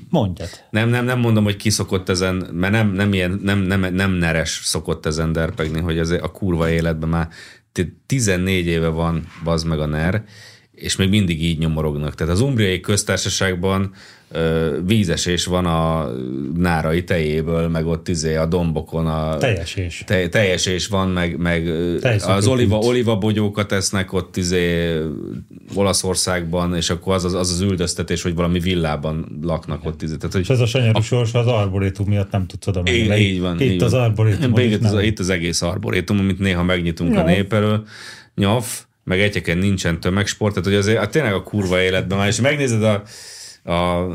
Mondjad. 0.09 0.49
nem, 0.69 0.89
nem, 0.89 1.05
nem 1.05 1.19
mondom, 1.19 1.43
hogy 1.43 1.55
ki 1.55 1.69
szokott 1.69 2.09
ezen, 2.09 2.35
mert 2.35 2.73
nem, 2.73 2.91
nem, 2.91 3.13
ilyen, 3.13 3.39
nem, 3.43 3.59
nem, 3.59 3.93
nem 3.93 4.11
neres 4.11 4.61
szokott 4.63 5.05
ezen 5.05 5.31
derpegni, 5.31 5.79
hogy 5.79 5.97
ez 5.97 6.09
a 6.09 6.31
kurva 6.31 6.69
életben 6.69 7.09
már 7.09 7.29
t- 7.71 7.93
14 8.05 8.65
éve 8.65 8.87
van 8.87 9.27
bazd 9.43 9.67
meg 9.67 9.79
a 9.79 9.85
NER, 9.85 10.23
és 10.71 10.95
még 10.95 11.09
mindig 11.09 11.43
így 11.43 11.57
nyomorognak. 11.57 12.15
Tehát 12.15 12.33
az 12.33 12.41
umbriai 12.41 12.79
köztársaságban 12.79 13.93
vízesés 14.85 15.45
van 15.45 15.65
a 15.65 16.09
nárai 16.57 17.03
tejéből, 17.03 17.67
meg 17.67 17.87
ott 17.87 18.07
izé 18.07 18.35
a 18.35 18.45
dombokon 18.45 19.07
a... 19.07 19.37
Teljesés. 19.37 20.03
Te, 20.05 20.29
teljesés 20.29 20.87
van, 20.87 21.09
meg, 21.09 21.37
meg 21.37 21.67
az 22.27 22.47
oliva, 22.47 22.77
oliva 22.77 23.17
bogyókat 23.17 23.71
esznek 23.71 24.13
ott 24.13 24.37
izé 24.37 24.97
Olaszországban, 25.75 26.75
és 26.75 26.89
akkor 26.89 27.13
az 27.13 27.25
az, 27.25 27.33
az, 27.33 27.51
az 27.51 27.61
üldöztetés, 27.61 28.21
hogy 28.21 28.35
valami 28.35 28.59
villában 28.59 29.39
laknak 29.41 29.85
ott. 29.85 30.01
Izé. 30.01 30.15
Tehát, 30.15 30.31
hogy 30.31 30.41
És 30.41 30.49
ez 30.49 30.59
a 30.59 30.65
sanyarú 30.65 31.01
sorsa 31.01 31.39
az 31.39 31.47
arborétum 31.47 32.07
miatt 32.07 32.31
nem 32.31 32.45
tudsz 32.47 32.67
oda 32.67 32.81
menni. 32.81 32.97
így, 32.97 33.17
így 33.17 33.41
van. 33.41 33.59
Itt 33.59 33.71
így 33.71 33.83
az 33.83 33.93
arborétum. 33.93 34.57
Itt, 34.57 34.83
az, 34.83 35.01
itt 35.01 35.19
az 35.19 35.29
egész 35.29 35.61
arborétum, 35.61 36.19
amit 36.19 36.39
néha 36.39 36.63
megnyitunk 36.63 37.13
Ja. 37.13 37.19
a 37.19 37.25
nép 37.25 37.53
elől. 37.53 37.85
Nyaf, 38.35 38.83
meg 39.03 39.19
egyeken 39.19 39.57
nincsen 39.57 39.99
tömegsport, 39.99 40.53
tehát 40.53 40.69
hogy 40.69 40.77
azért 40.77 40.97
hát 40.97 41.11
tényleg 41.11 41.33
a 41.33 41.43
kurva 41.43 41.81
életben 41.81 42.17
már, 42.17 42.27
és 42.27 42.41
megnézed 42.41 42.83
a, 42.83 43.03
a 43.63 44.05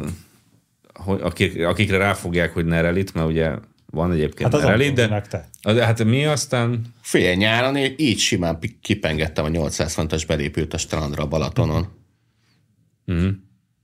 hogy 0.92 1.20
akik, 1.20 1.64
akikre 1.64 1.96
ráfogják, 1.96 2.52
hogy 2.52 2.64
Nerelit, 2.64 3.14
mert 3.14 3.28
ugye 3.28 3.54
van 3.90 4.12
egyébként 4.12 4.52
Hát 4.52 4.54
az 4.54 4.62
Nerelit, 4.62 4.92
de 4.92 5.22
de 5.62 5.84
hát 5.84 6.04
mi 6.04 6.24
aztán 6.24 6.82
Fél 7.00 7.34
nyáron 7.34 7.76
én 7.76 7.94
így 7.96 8.18
simán 8.18 8.58
kipengettem 8.80 9.44
a 9.44 9.48
800 9.48 9.94
fontos 9.94 10.24
belépőt 10.24 10.74
a 10.74 10.78
strandra 10.78 11.22
a 11.22 11.26
Balatonon. 11.26 11.88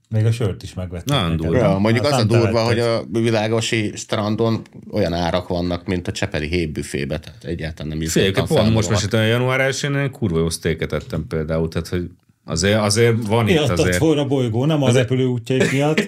Még 0.09 0.25
a 0.25 0.31
sört 0.31 0.63
is 0.63 0.73
megvettem. 0.73 1.17
Nagyon 1.17 1.37
durva. 1.37 1.57
Ja, 1.57 1.77
mondjuk 1.77 2.05
az 2.05 2.11
a 2.11 2.23
durva, 2.23 2.63
hogy 2.63 2.79
a 2.79 3.05
világosi 3.11 3.91
strandon 3.95 4.61
olyan 4.91 5.13
árak 5.13 5.47
vannak, 5.47 5.85
mint 5.85 6.07
a 6.07 6.11
Csepeli 6.11 6.47
hétbüfébe, 6.47 7.19
tehát 7.19 7.43
egyáltalán 7.43 7.97
nem 7.97 8.07
Félke, 8.07 8.29
izgattam 8.29 8.73
pont 8.73 8.89
most 8.89 9.13
a 9.13 9.21
január 9.21 9.59
1 9.59 9.79
én 9.83 10.11
kurva 10.11 10.39
jó 10.39 10.49
sztéket 10.49 10.93
ettem 10.93 11.27
például, 11.27 11.67
tehát 11.67 11.87
hogy 11.87 12.09
azért, 12.45 12.79
azért 12.79 13.27
van 13.27 13.47
itt 13.47 13.53
Miattat 13.53 13.79
azért. 13.79 13.97
volna 13.97 14.25
bolygó, 14.25 14.65
nem 14.65 14.83
a 14.83 14.91
repülő 14.91 15.25
útjaik 15.25 15.71
miatt, 15.71 16.07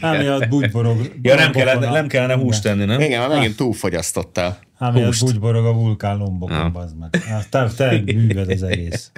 Amiatt 0.00 0.48
bugyborog. 0.48 1.10
Ja, 1.22 1.34
nem 1.34 1.50
a- 1.54 1.90
nem 1.90 2.06
kellene 2.06 2.34
húst 2.34 2.62
tenni, 2.62 2.84
nem? 2.84 3.00
Igen, 3.00 3.20
már 3.20 3.28
megint 3.28 3.56
túlfogyasztottál. 3.56 4.58
Amiatt 4.78 5.18
bugyborog 5.20 5.64
a 5.66 5.72
vulkán 5.72 6.16
lombokon, 6.18 6.56
Ja. 6.56 6.70
bazd 6.70 6.98
meg. 6.98 7.22
Hát 7.22 7.48
Te, 7.50 7.68
te 7.76 8.02
műved 8.04 8.50
az 8.50 8.62
egész. 8.62 9.10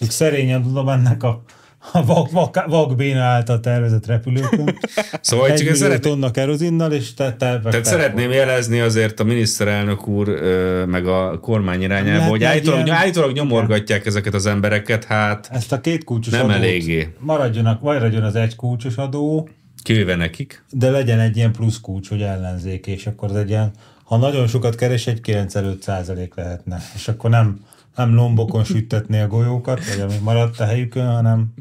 Ők 0.00 0.10
szerényen 0.10 0.62
tudom 0.62 0.88
ennek 0.88 1.22
a, 1.22 1.42
a 1.92 2.04
vak, 2.04 2.30
vak, 2.30 2.64
vakbéna 2.66 3.20
által 3.22 3.60
tervezett 3.60 4.06
repülőkön. 4.06 4.74
Szóval 5.20 5.50
Egy 5.50 5.58
millió 5.58 5.74
szeretném, 5.74 6.12
tonna 6.12 6.30
kerozinnal, 6.30 6.92
és 6.92 7.14
te, 7.14 7.32
te, 7.38 7.60
te 7.62 7.68
tehát 7.70 7.84
szeretném 7.84 8.30
jelezni 8.30 8.80
azért 8.80 9.20
a 9.20 9.24
miniszterelnök 9.24 10.08
úr 10.08 10.28
ö, 10.28 10.84
meg 10.84 11.06
a 11.06 11.38
kormány 11.40 11.82
irányába, 11.82 12.08
Lehetne 12.10 12.28
hogy 12.30 12.44
állítólag, 12.44 12.86
ilyen- 12.86 12.98
állítólag 12.98 13.32
nyomorgatják 13.32 14.06
ezeket 14.06 14.34
az 14.34 14.46
embereket, 14.46 15.04
hát 15.04 15.48
Ezt 15.52 15.72
a 15.72 15.80
két 15.80 16.04
kulcsos 16.04 16.32
Nem 16.32 16.44
adót 16.44 16.56
eléggé. 16.56 17.14
Maradjon, 17.18 17.78
maradjon 17.82 18.22
az 18.22 18.34
egy 18.34 18.56
kulcsos 18.56 18.96
adó, 18.96 19.48
kivéve 19.82 20.16
nekik. 20.16 20.64
de 20.70 20.90
legyen 20.90 21.20
egy 21.20 21.36
ilyen 21.36 21.52
plusz 21.52 21.80
kulcs, 21.80 22.08
hogy 22.08 22.22
ellenzék, 22.22 22.86
és 22.86 23.06
akkor 23.06 23.30
az 23.30 23.36
egy 23.36 23.48
ilyen, 23.48 23.70
ha 24.04 24.16
nagyon 24.16 24.46
sokat 24.46 24.74
keres, 24.74 25.06
egy 25.06 25.20
95 25.20 25.82
százalék 25.82 26.34
lehetne. 26.34 26.78
És 26.94 27.08
akkor 27.08 27.30
nem, 27.30 27.60
nem 27.96 28.14
lombokon 28.14 28.64
süttetné 28.64 29.20
a 29.20 29.26
golyókat, 29.26 29.84
vagy 29.88 30.00
ami 30.00 30.14
maradt 30.22 30.60
a 30.60 30.64
helyükön, 30.64 31.06
hanem, 31.14 31.54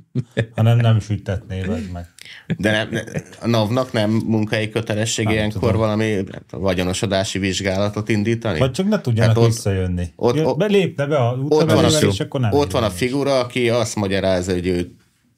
hanem 0.56 0.78
nem 0.78 1.00
süttetné 1.00 1.62
vagy 1.63 1.89
meg. 1.93 2.06
De 2.58 2.72
nem, 2.72 2.89
ne- 2.91 3.02
a 3.41 3.48
NAV-nak 3.48 3.91
nem 3.91 4.10
munkai 4.12 4.69
kötelessége 4.69 5.28
Nem 5.30 5.38
ilyenkor 5.38 5.62
tudom. 5.62 5.78
valami 5.78 6.24
tudom, 6.48 6.63
vagyonosodási 6.65 7.39
vizsgálatot 7.39 8.10
indítani? 8.10 8.60
Vagy 8.60 8.72
csak 8.72 8.88
ne 8.88 9.02
tudjanak 9.02 9.36
Hát 9.36 9.43
ott- 9.46 9.52
visszajönni. 9.52 10.13
ott- 10.15 10.46
ott- 10.46 10.58
belépne 10.58 11.06
be 11.06 11.17
a 11.17 11.38
ott 11.50 11.72
van, 11.72 11.86
a, 11.86 11.88
és 11.88 12.19
akkor 12.19 12.39
nem. 12.39 12.54
ott 12.54 12.72
van 12.72 12.84
a 12.84 12.89
figura, 12.89 13.39
aki 13.39 13.69
azt 13.69 13.96
magyarázza, 13.96 14.52
hogy 14.54 14.67
ő 14.67 14.91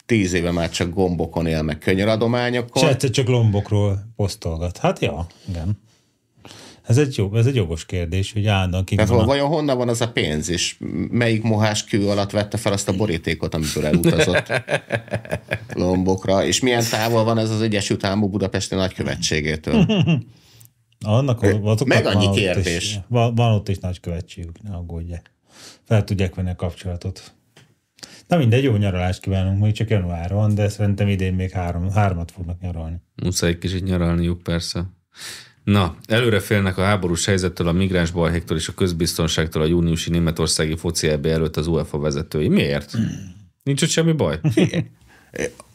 tíz 0.06 0.34
éve 0.34 0.52
már 0.52 0.70
csak 0.70 0.94
gombokon 0.94 1.46
él, 1.48 1.62
meg 1.62 1.76
És 1.80 1.84
könyöradományokon. 1.86 2.88
egyszer 2.88 3.10
csak 3.10 3.28
lombokról 3.28 4.00
posztolgat. 4.16 4.78
Hát 4.78 5.00
ja, 5.00 5.28
igen. 5.50 5.84
Ez 6.88 6.98
egy, 6.98 7.18
jó, 7.18 7.36
ez 7.36 7.46
egy 7.46 7.56
jogos 7.56 7.86
kérdés, 7.86 8.34
hogy 8.34 8.48
állandóan 8.48 8.84
kik 8.84 8.98
Tehát 8.98 9.14
van 9.14 9.26
vajon 9.26 9.48
honnan 9.48 9.78
van 9.78 9.90
az 9.90 10.02
a 10.02 10.12
pénz, 10.12 10.50
és 10.50 10.76
melyik 11.10 11.44
mohás 11.44 11.84
kő 11.84 12.08
alatt 12.08 12.32
vette 12.32 12.58
fel 12.58 12.72
azt 12.72 12.88
a 12.88 12.96
borítékot, 12.96 13.54
amiből 13.54 13.86
elutazott 13.86 14.54
lombokra, 15.74 16.46
és 16.46 16.60
milyen 16.60 16.84
távol 16.90 17.24
van 17.24 17.38
ez 17.38 17.50
az 17.50 17.62
Egyesült 17.62 18.04
Államok 18.04 18.32
Budapesti 18.32 18.76
nagykövetségétől? 18.76 19.86
Annak, 21.06 21.42
meg 21.86 22.06
annyi 22.06 22.26
van 22.26 22.28
ott 22.28 22.36
kérdés. 22.36 22.84
Is, 22.84 23.00
van, 23.08 23.36
van 23.36 23.54
ott 23.54 23.70
is 23.70 23.78
nagykövetségük, 23.78 24.62
ne 24.62 24.76
aggódj. 24.76 25.14
fel 25.84 26.04
tudják 26.04 26.36
venni 26.36 26.50
a 26.50 26.56
kapcsolatot. 26.56 27.34
Na 28.28 28.38
mindegy, 28.38 28.64
jó 28.64 28.76
nyaralást 28.76 29.22
kívánunk, 29.22 29.62
még 29.62 29.74
csak 29.74 29.90
január 29.90 30.34
van, 30.34 30.56
de 30.56 30.70
szerintem 30.70 31.08
idén 31.08 31.34
még 31.34 31.52
három, 31.52 31.90
hármat 31.90 32.32
fognak 32.32 32.60
nyaralni. 32.62 33.02
Muszáj 33.16 33.50
egy 33.50 33.58
kicsit 33.58 33.84
nyaralniuk, 33.84 34.44
persze. 34.44 34.86
Na, 35.66 35.96
előre 36.08 36.40
félnek 36.40 36.78
a 36.78 36.84
háborús 36.84 37.26
helyzettől, 37.26 37.68
a 37.68 37.72
migráns 37.72 38.12
balhéktól 38.12 38.58
és 38.58 38.68
a 38.68 38.74
közbiztonságtól 38.74 39.62
a 39.62 39.66
júniusi 39.66 40.10
németországi 40.10 40.76
foci 40.76 41.08
EB 41.08 41.26
előtt 41.26 41.58
az 41.58 41.68
UEFA 41.68 41.98
vezetői. 42.00 42.48
Miért? 42.48 42.92
Nincs 43.64 43.82
ott 43.82 43.90
semmi 43.90 44.12
baj? 44.12 44.40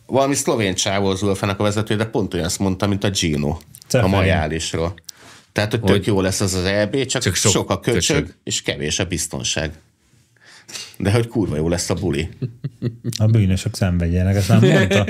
Valami 0.06 0.34
szlovén 0.34 0.74
csávó 0.74 1.06
az 1.06 1.22
UEFA-nak 1.22 1.60
a 1.60 1.62
vezető, 1.62 1.96
de 1.96 2.04
pont 2.04 2.34
olyan 2.34 2.46
azt 2.46 2.58
mondta, 2.58 2.86
mint 2.86 3.04
a 3.04 3.10
Gino 3.10 3.58
Ceferin. 3.86 4.14
a 4.14 4.16
majálisról. 4.16 4.94
Tehát, 5.52 5.70
hogy 5.70 5.80
tök 5.80 5.90
Hogy- 5.90 6.06
jó 6.06 6.20
lesz 6.20 6.40
az 6.40 6.54
az 6.54 6.64
EB, 6.64 7.04
csak, 7.04 7.22
Csak 7.22 7.34
sok 7.34 7.52
sok, 7.52 7.70
a 7.70 7.80
köcsög. 7.80 8.16
köcsög, 8.16 8.34
és 8.44 8.62
kevés 8.62 8.98
a 8.98 9.04
biztonság. 9.04 9.78
De 10.96 11.12
hogy 11.12 11.28
kurva 11.28 11.56
jó 11.56 11.68
lesz 11.68 11.90
a 11.90 11.94
buli. 11.94 12.28
A 13.18 13.26
bűnösök 13.26 13.74
szenvedjenek, 13.74 14.36
ezt 14.36 14.48
nem 14.48 14.60
mondta. 14.60 15.06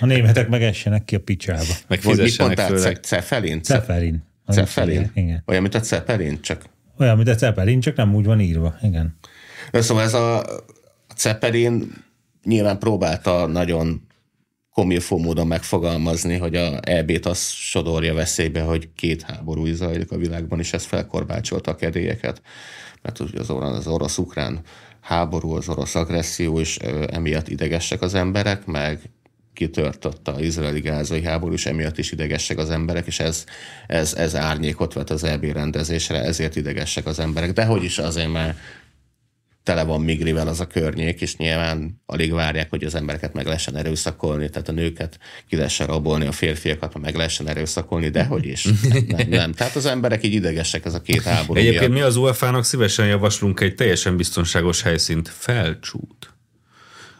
A 0.00 0.06
németek 0.06 0.48
meg 0.48 0.62
essenek 0.62 1.04
ki 1.04 1.14
a 1.14 1.20
picsába. 1.20 1.62
Meg 1.88 2.00
Vagy 2.02 2.16
mit 2.16 2.24
fizessenek 2.24 2.70
mondtál? 2.70 2.94
Cefelin? 2.94 3.62
Ce- 3.62 3.78
Ceferin. 3.78 4.22
Az 4.44 4.54
Cefelin? 4.54 5.10
Igen. 5.14 5.42
Olyan, 5.46 5.62
mint 5.62 5.74
a 5.74 5.80
Cepelin, 5.80 6.40
csak 6.40 6.62
Olyan, 6.98 7.16
mint 7.16 7.28
a 7.28 7.38
Zeppelin, 7.38 7.80
csak 7.80 7.96
nem 7.96 8.14
úgy 8.14 8.24
van 8.24 8.40
írva. 8.40 8.76
Igen. 8.82 9.16
De 9.70 9.80
Szóval 9.80 10.02
ez 10.02 10.14
a, 10.14 10.38
a 10.38 10.64
Zeppelin 11.16 11.92
nyilván 12.44 12.78
próbálta 12.78 13.46
nagyon 13.46 14.06
komilfó 14.72 15.18
módon 15.18 15.46
megfogalmazni, 15.46 16.36
hogy 16.36 16.56
a 16.56 16.80
EB-t 16.82 17.26
az 17.26 17.48
sodorja 17.48 18.14
veszélybe, 18.14 18.62
hogy 18.62 18.88
két 18.94 19.22
háború 19.22 19.66
is 19.66 19.74
zajlik 19.74 20.10
a 20.10 20.16
világban, 20.16 20.58
és 20.58 20.72
ez 20.72 20.84
felkorbácsolta 20.84 21.70
a 21.70 21.76
kedélyeket. 21.76 22.42
Mert 23.02 23.20
ugye 23.20 23.40
az, 23.40 23.50
az 23.50 23.86
orosz-ukrán 23.86 24.60
háború, 25.00 25.50
az 25.50 25.68
orosz 25.68 25.94
agresszió, 25.94 26.60
és 26.60 26.76
emiatt 27.06 27.48
idegesek 27.48 28.02
az 28.02 28.14
emberek, 28.14 28.66
meg 28.66 29.10
kitörtött 29.52 30.28
az 30.28 30.40
izraeli 30.40 30.80
gázai 30.80 31.22
háború, 31.22 31.52
és 31.52 31.66
emiatt 31.66 31.98
is 31.98 32.12
idegesek 32.12 32.58
az 32.58 32.70
emberek, 32.70 33.06
és 33.06 33.20
ez, 33.20 33.44
ez, 33.86 34.14
ez 34.14 34.36
árnyékot 34.36 34.92
vet 34.92 35.10
az 35.10 35.24
EB 35.24 35.44
rendezésre, 35.44 36.22
ezért 36.22 36.56
idegesek 36.56 37.06
az 37.06 37.18
emberek. 37.18 37.52
De 37.52 37.64
hogy 37.64 37.84
is 37.84 37.98
azért, 37.98 38.32
mert 38.32 38.58
tele 39.62 39.82
van 39.82 40.00
migrivel 40.00 40.48
az 40.48 40.60
a 40.60 40.66
környék, 40.66 41.20
és 41.20 41.36
nyilván 41.36 42.00
alig 42.06 42.32
várják, 42.32 42.70
hogy 42.70 42.84
az 42.84 42.94
embereket 42.94 43.32
meg 43.32 43.44
lehessen 43.44 43.76
erőszakolni, 43.76 44.48
tehát 44.50 44.68
a 44.68 44.72
nőket 44.72 45.18
ki 45.48 45.56
lehessen 45.56 45.86
rabolni, 45.86 46.26
a 46.26 46.32
férfiakat 46.32 46.98
meg 47.00 47.14
lehessen 47.14 47.48
erőszakolni, 47.48 48.08
de 48.08 48.24
hogy 48.24 48.46
is. 48.46 48.64
Nem, 48.88 49.04
nem, 49.06 49.28
nem. 49.28 49.52
Tehát 49.52 49.76
az 49.76 49.86
emberek 49.86 50.24
így 50.24 50.32
idegesek 50.34 50.84
ez 50.84 50.94
a 50.94 51.00
két 51.02 51.22
háború 51.22 51.58
Egyébként 51.60 51.80
miatt. 51.80 51.92
mi 51.92 52.00
az 52.06 52.16
UEFA-nak 52.16 52.64
szívesen 52.64 53.06
javaslunk 53.06 53.60
egy 53.60 53.74
teljesen 53.74 54.16
biztonságos 54.16 54.82
helyszínt, 54.82 55.28
felcsút. 55.28 56.34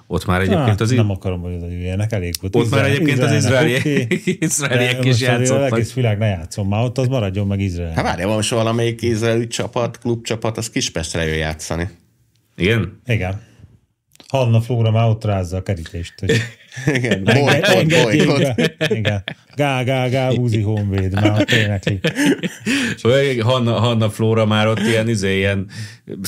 Ott 0.07 0.27
már 0.27 0.41
egyébként 0.41 0.67
Hát, 0.69 0.81
az 0.81 0.91
nem 0.91 1.11
akarom, 1.11 1.41
hogy 1.41 1.53
oda 1.55 1.69
jöjjenek, 1.71 2.13
elég 2.13 2.35
volt. 2.41 2.57
Ott 2.57 2.71
már 2.71 2.85
egyébként 2.85 3.19
az 3.23 3.33
izraeli- 3.33 3.75
oké. 3.77 4.07
izraeliek 4.41 5.05
is 5.05 5.11
azért 5.11 5.33
Az 5.33 5.49
játszottak. 5.49 5.73
egész 5.79 5.93
világ 5.93 6.19
ne 6.19 6.27
játszom 6.27 6.69
már, 6.69 6.85
ott 6.85 6.99
az 6.99 7.07
maradjon 7.07 7.47
meg 7.47 7.61
Izrael. 7.61 7.93
Hát 7.93 8.05
várjál, 8.05 8.27
van 8.27 8.37
most 8.37 8.51
valamelyik 8.51 9.03
izraeli 9.03 9.47
csapat, 9.47 9.99
klubcsapat, 9.99 10.57
az 10.59 10.71
Kispestre 10.71 11.27
jön 11.27 11.37
játszani. 11.37 11.89
Igen? 12.57 13.01
Igen. 13.07 13.41
Hanna 14.29 14.61
Flóra 14.61 14.91
már 14.91 15.09
ott 15.09 15.25
rázza 15.25 15.57
a 15.57 15.62
kerítést. 15.62 16.15
Hogy 16.19 16.41
Igen, 16.97 17.29
engedjék 17.29 18.27
bolykott. 18.27 18.55
be. 18.55 18.75
Igen. 18.88 19.25
Gá, 19.57 19.83
gá, 19.83 20.09
gá, 20.09 20.31
Buzi 20.31 20.61
Honvéd. 20.61 21.15
Már 21.15 21.41
ott 21.41 21.51
énekli. 21.51 22.01
Vagy 23.03 23.41
Hanna, 23.41 23.73
Hanna 23.73 24.11
Flóra 24.11 24.47
már 24.47 24.67
ott 24.67 24.81
ilyen, 24.81 25.09
izé, 25.09 25.37
ilyen 25.37 25.67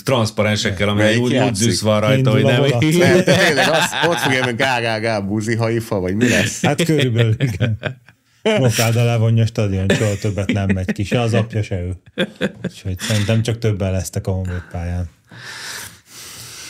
transzparensekkel, 0.04 0.88
ami 0.88 1.00
Melyik 1.00 1.20
úgy, 1.20 1.36
úgy 1.36 1.50
düsz 1.50 1.80
van 1.80 2.00
rajta, 2.00 2.30
hogy 2.30 2.42
nem. 2.42 2.60
Nem, 2.80 3.24
tényleg, 3.24 3.68
az, 3.70 3.84
ott 4.08 4.18
fogja 4.18 4.38
jönni 4.38 4.56
gá, 4.56 4.80
gá, 4.80 4.98
gá, 4.98 5.20
buzi 5.20 5.54
haifa, 5.56 6.00
vagy 6.00 6.14
mi 6.14 6.28
lesz? 6.28 6.62
Hát 6.64 6.84
körülbelül, 6.84 7.34
igen. 7.38 7.78
Blokáda 8.42 9.04
levonja 9.04 9.42
a 9.42 9.46
stadion, 9.46 9.88
soha 9.88 10.16
többet 10.20 10.52
nem 10.52 10.68
megy 10.74 10.92
ki, 10.92 11.04
se 11.04 11.20
az 11.20 11.34
apja, 11.34 11.62
se 11.62 11.80
ő. 11.80 11.92
Úgyhogy 12.64 12.98
szerintem 12.98 13.42
csak 13.42 13.58
többen 13.58 13.92
lesztek 13.92 14.26
a 14.26 14.30
Honvéd 14.30 14.62
pályán. 14.72 15.08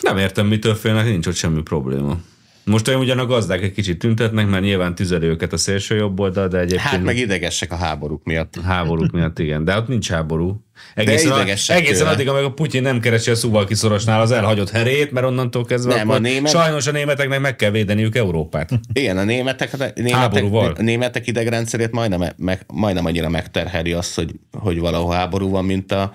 Nem 0.05 0.19
értem, 0.19 0.47
mitől 0.47 0.75
félnek, 0.75 1.05
nincs 1.05 1.27
ott 1.27 1.35
semmi 1.35 1.63
probléma. 1.63 2.17
Most 2.65 2.89
olyan 2.89 3.01
ugyan 3.01 3.19
a 3.19 3.27
gazdák 3.27 3.63
egy 3.63 3.73
kicsit 3.73 3.99
tüntetnek, 3.99 4.49
mert 4.49 4.63
nyilván 4.63 4.95
tüzeli 4.95 5.27
őket 5.27 5.53
a 5.53 5.57
szélső 5.57 5.97
jobb 5.97 6.21
oldal, 6.21 6.49
de 6.49 6.59
egyébként 6.59 6.81
Hát 6.81 7.03
meg 7.03 7.17
idegesek 7.17 7.73
a 7.73 7.77
háborúk 7.77 8.25
miatt. 8.25 8.61
háborúk 8.65 9.11
miatt 9.11 9.39
igen. 9.39 9.65
De 9.65 9.77
ott 9.77 9.89
nincs 9.89 10.11
háború. 10.11 10.65
Egészen, 10.95 11.33
a, 11.33 11.35
idegesek 11.37 11.77
egészen 11.77 12.07
addig, 12.07 12.29
amíg 12.29 12.45
a 12.45 12.53
Putyin 12.53 12.83
nem 12.83 13.01
keresi 13.01 13.31
a 13.31 13.35
Suwalki 13.35 13.75
szorosnál 13.75 14.21
az 14.21 14.31
elhagyott 14.31 14.71
herét, 14.71 15.11
mert 15.11 15.27
onnantól 15.27 15.65
kezdve 15.65 15.95
Nem, 15.95 16.11
a 16.11 16.19
német- 16.19 16.51
sajnos 16.53 16.87
a 16.87 16.91
németeknek 16.93 17.41
meg 17.41 17.57
kell 17.57 17.71
védeniük 17.71 18.17
Európát. 18.17 18.71
Igen, 18.93 19.19
a 19.19 19.25
németek, 19.25 19.73
a 19.73 19.77
németek, 19.95 20.45
a 20.79 20.83
németek 20.83 21.27
idegrendszerét 21.27 21.91
majdnem, 21.91 22.23
meg, 22.37 22.65
majdnem 22.73 23.05
annyira 23.05 23.29
megterheli 23.29 23.93
az, 23.93 24.15
hogy, 24.15 24.35
hogy 24.53 24.79
valahol 24.79 25.15
háború 25.15 25.51
van, 25.51 25.65
mint, 25.65 25.93
a, 25.93 26.13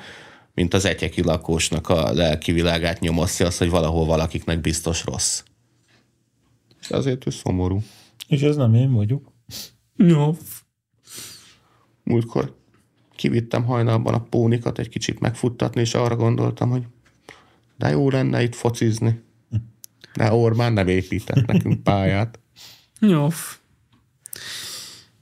mint 0.59 0.73
az 0.73 0.85
egyeki 0.85 1.23
lakósnak 1.23 1.89
a 1.89 2.13
lelki 2.13 2.51
világát 2.51 2.99
nyomasztja 2.99 3.45
az, 3.45 3.57
hogy 3.57 3.69
valahol 3.69 4.05
valakiknek 4.05 4.61
biztos 4.61 5.05
rossz. 5.05 5.43
De 6.89 6.97
azért 6.97 7.27
ő 7.27 7.29
szomorú. 7.29 7.83
És 8.27 8.41
ez 8.41 8.55
nem 8.55 8.73
én 8.73 8.93
vagyok. 8.93 9.31
Jó. 9.95 10.37
Múltkor 12.03 12.55
kivittem 13.15 13.63
hajnalban 13.63 14.13
a 14.13 14.21
pónikat 14.21 14.79
egy 14.79 14.89
kicsit 14.89 15.19
megfuttatni, 15.19 15.81
és 15.81 15.93
arra 15.93 16.15
gondoltam, 16.15 16.69
hogy 16.69 16.83
de 17.77 17.89
jó 17.89 18.09
lenne 18.09 18.43
itt 18.43 18.55
focizni. 18.55 19.21
De 20.13 20.33
Orbán 20.33 20.73
nem 20.73 20.87
épített 20.87 21.45
nekünk 21.45 21.83
pályát. 21.89 22.39
Jó. 22.99 23.27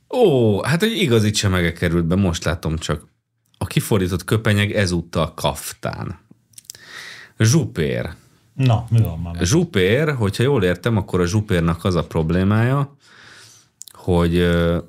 Ó, 0.10 0.62
hát 0.63 0.84
egy 0.84 0.97
igazi 1.02 1.30
csemege 1.30 1.71
került 1.71 2.06
be, 2.06 2.15
most 2.15 2.43
látom 2.43 2.78
csak. 2.78 3.15
A 3.58 3.65
kifordított 3.65 4.24
köpenyeg 4.24 4.72
ezúttal 4.72 5.34
kaftán. 5.34 6.20
Zsupér. 7.39 8.10
Na, 8.54 8.86
mi 8.89 9.02
van 9.02 9.20
már? 9.20 9.46
Zsupér, 9.46 10.13
hogyha 10.13 10.43
jól 10.43 10.63
értem, 10.63 10.98
akkor 10.98 11.20
a 11.22 11.26
zsupérnak 11.26 11.84
az 11.84 11.96
a 11.96 12.04
problémája, 12.04 12.96
hogy 13.91 14.39
Az 14.41 14.88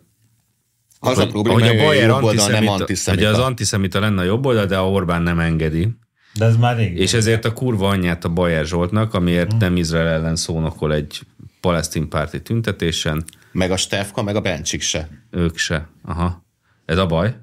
a 1.00 1.14
hogy, 1.14 1.28
probléma, 1.28 1.58
hogy 1.58 1.68
a 1.68 1.72
a 1.72 1.84
Bayer 1.84 2.08
jobb 2.08 2.22
oldal 2.22 2.48
nem 2.48 2.68
antiszemita, 2.68 3.24
hogy 3.24 3.34
az 3.34 3.44
antiszemita 3.44 4.00
lenne 4.00 4.20
a 4.20 4.24
jobb 4.24 4.46
oldal, 4.46 4.66
de 4.66 4.76
a 4.78 4.90
Orbán 4.90 5.22
nem 5.22 5.38
engedi. 5.38 5.88
De 6.34 6.44
ez 6.44 6.56
már 6.56 6.76
rég. 6.76 6.98
És 6.98 7.12
ezért 7.12 7.44
a 7.44 7.52
kurva 7.52 7.88
anyját 7.88 8.24
a 8.24 8.28
Bayer 8.28 8.66
Zsoltnak, 8.66 9.14
amiért 9.14 9.58
nem 9.58 9.76
Izrael 9.76 10.06
ellen 10.06 10.36
szónokol 10.36 10.92
egy 10.94 11.20
palesztin 11.60 12.08
párti 12.08 12.42
tüntetésen, 12.42 13.24
Meg 13.52 13.70
a 13.70 13.76
Stefka, 13.76 14.22
meg 14.22 14.36
a 14.36 14.40
Bencsik 14.40 14.80
se. 14.80 15.08
ők 15.30 15.56
se. 15.56 15.88
Aha. 16.04 16.44
Ez 16.84 16.98
a 16.98 17.06
baj? 17.06 17.36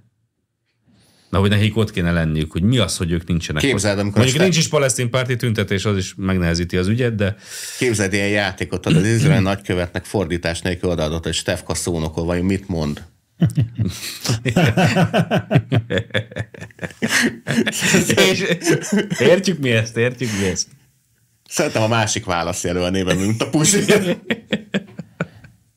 Na, 1.30 1.40
hogy 1.40 1.50
nekik 1.50 1.78
ott 1.78 1.92
kéne 1.92 2.12
lenniük, 2.12 2.52
hogy 2.52 2.64
mi 2.64 2.78
az, 2.78 2.98
hogy 2.98 3.12
ők 3.12 3.28
nincsenek 3.28 3.62
Képzeld, 3.62 4.00
amikor 4.00 4.18
Mondjuk 4.18 4.42
nincs 4.42 4.58
is 4.58 4.68
palesztin 4.68 5.10
párti 5.10 5.36
tüntetés, 5.36 5.86
az 5.86 5.98
is 5.98 6.14
megnehezíti 6.18 6.78
az 6.78 6.88
ügyet, 6.88 7.16
de 7.16 7.36
Képzeld, 7.78 8.14
ilyen 8.14 8.28
játékot 8.28 8.86
az 8.86 9.06
izrael 9.06 9.42
nagykövetnek 9.42 10.06
fordítás 10.06 10.62
nélkül 10.62 10.90
odaadott, 10.90 11.24
hogy 11.24 11.34
Stefka 11.34 11.74
szónokol, 11.74 12.26
vagy 12.26 12.42
mit 12.42 12.68
mond? 12.68 13.04
és, 18.32 18.44
értjük 19.20 19.60
mi 19.60 19.72
ezt, 19.72 19.98
értjük 19.98 20.30
mi 20.40 20.46
ezt. 20.46 20.68
Szerintem 21.50 21.82
a 21.82 21.88
másik 21.88 22.26
válaszjelöl 22.26 22.84
a 22.84 22.90
névem, 22.90 23.18
mint 23.18 23.42
a 23.42 23.50
Pusi. 23.50 23.80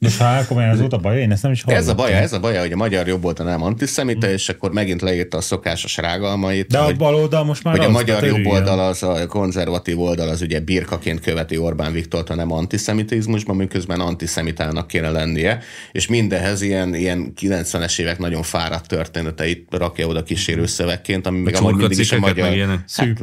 Most 0.01 0.19
ha 0.19 0.45
komolyan 0.49 0.71
az 0.71 0.79
volt 0.79 0.93
a 0.93 0.99
baj, 0.99 1.21
én 1.21 1.31
ezt 1.31 1.43
nem 1.43 1.53
is 1.53 1.63
hallottam. 1.63 1.87
Ez 1.87 1.93
a 1.93 1.95
baja, 1.95 2.17
ez 2.17 2.33
a 2.33 2.41
baja, 2.41 2.61
hogy 2.61 2.73
a 2.73 2.77
magyar 2.77 3.07
jobb 3.07 3.25
oldal 3.25 3.47
nem 3.47 3.63
antiszemita, 3.63 4.31
és 4.31 4.49
akkor 4.49 4.73
megint 4.73 5.01
leírta 5.01 5.37
a 5.37 5.41
szokásos 5.41 5.97
rágalmait. 5.97 6.67
De 6.67 6.79
a 6.79 6.85
hogy, 6.85 6.97
bal 6.97 7.15
oldal 7.15 7.45
most 7.45 7.65
már 7.65 7.77
hogy 7.77 7.87
a 7.87 7.91
magyar 7.91 8.25
jobb 8.25 8.47
oldal, 8.47 8.79
az 8.81 9.03
a 9.03 9.27
konzervatív 9.27 10.01
oldal, 10.01 10.29
az 10.29 10.43
ugye 10.43 10.61
birkaként 10.61 11.21
követi 11.21 11.57
Orbán 11.57 11.93
Viktort, 11.93 12.29
ha 12.29 12.35
nem 12.35 12.53
antiszemitizmusban, 12.53 13.57
miközben 13.57 14.01
antiszemitának 14.01 14.87
kéne 14.87 15.11
lennie, 15.11 15.61
és 15.93 16.07
mindenhez 16.07 16.63
ilyen, 16.63 16.95
ilyen 16.95 17.33
90-es 17.41 17.99
évek 17.99 18.19
nagyon 18.19 18.43
fáradt 18.43 18.89
történeteit 18.89 19.67
rakja 19.71 20.07
oda 20.07 20.23
kísérő 20.23 20.67
szövegként, 20.67 21.27
ami 21.27 21.39
meg 21.39 21.55
amúgy 21.55 21.75
mindig 21.75 21.99
is 21.99 22.13
a 22.13 22.19
magyar... 22.19 22.83
Hát, 22.97 23.19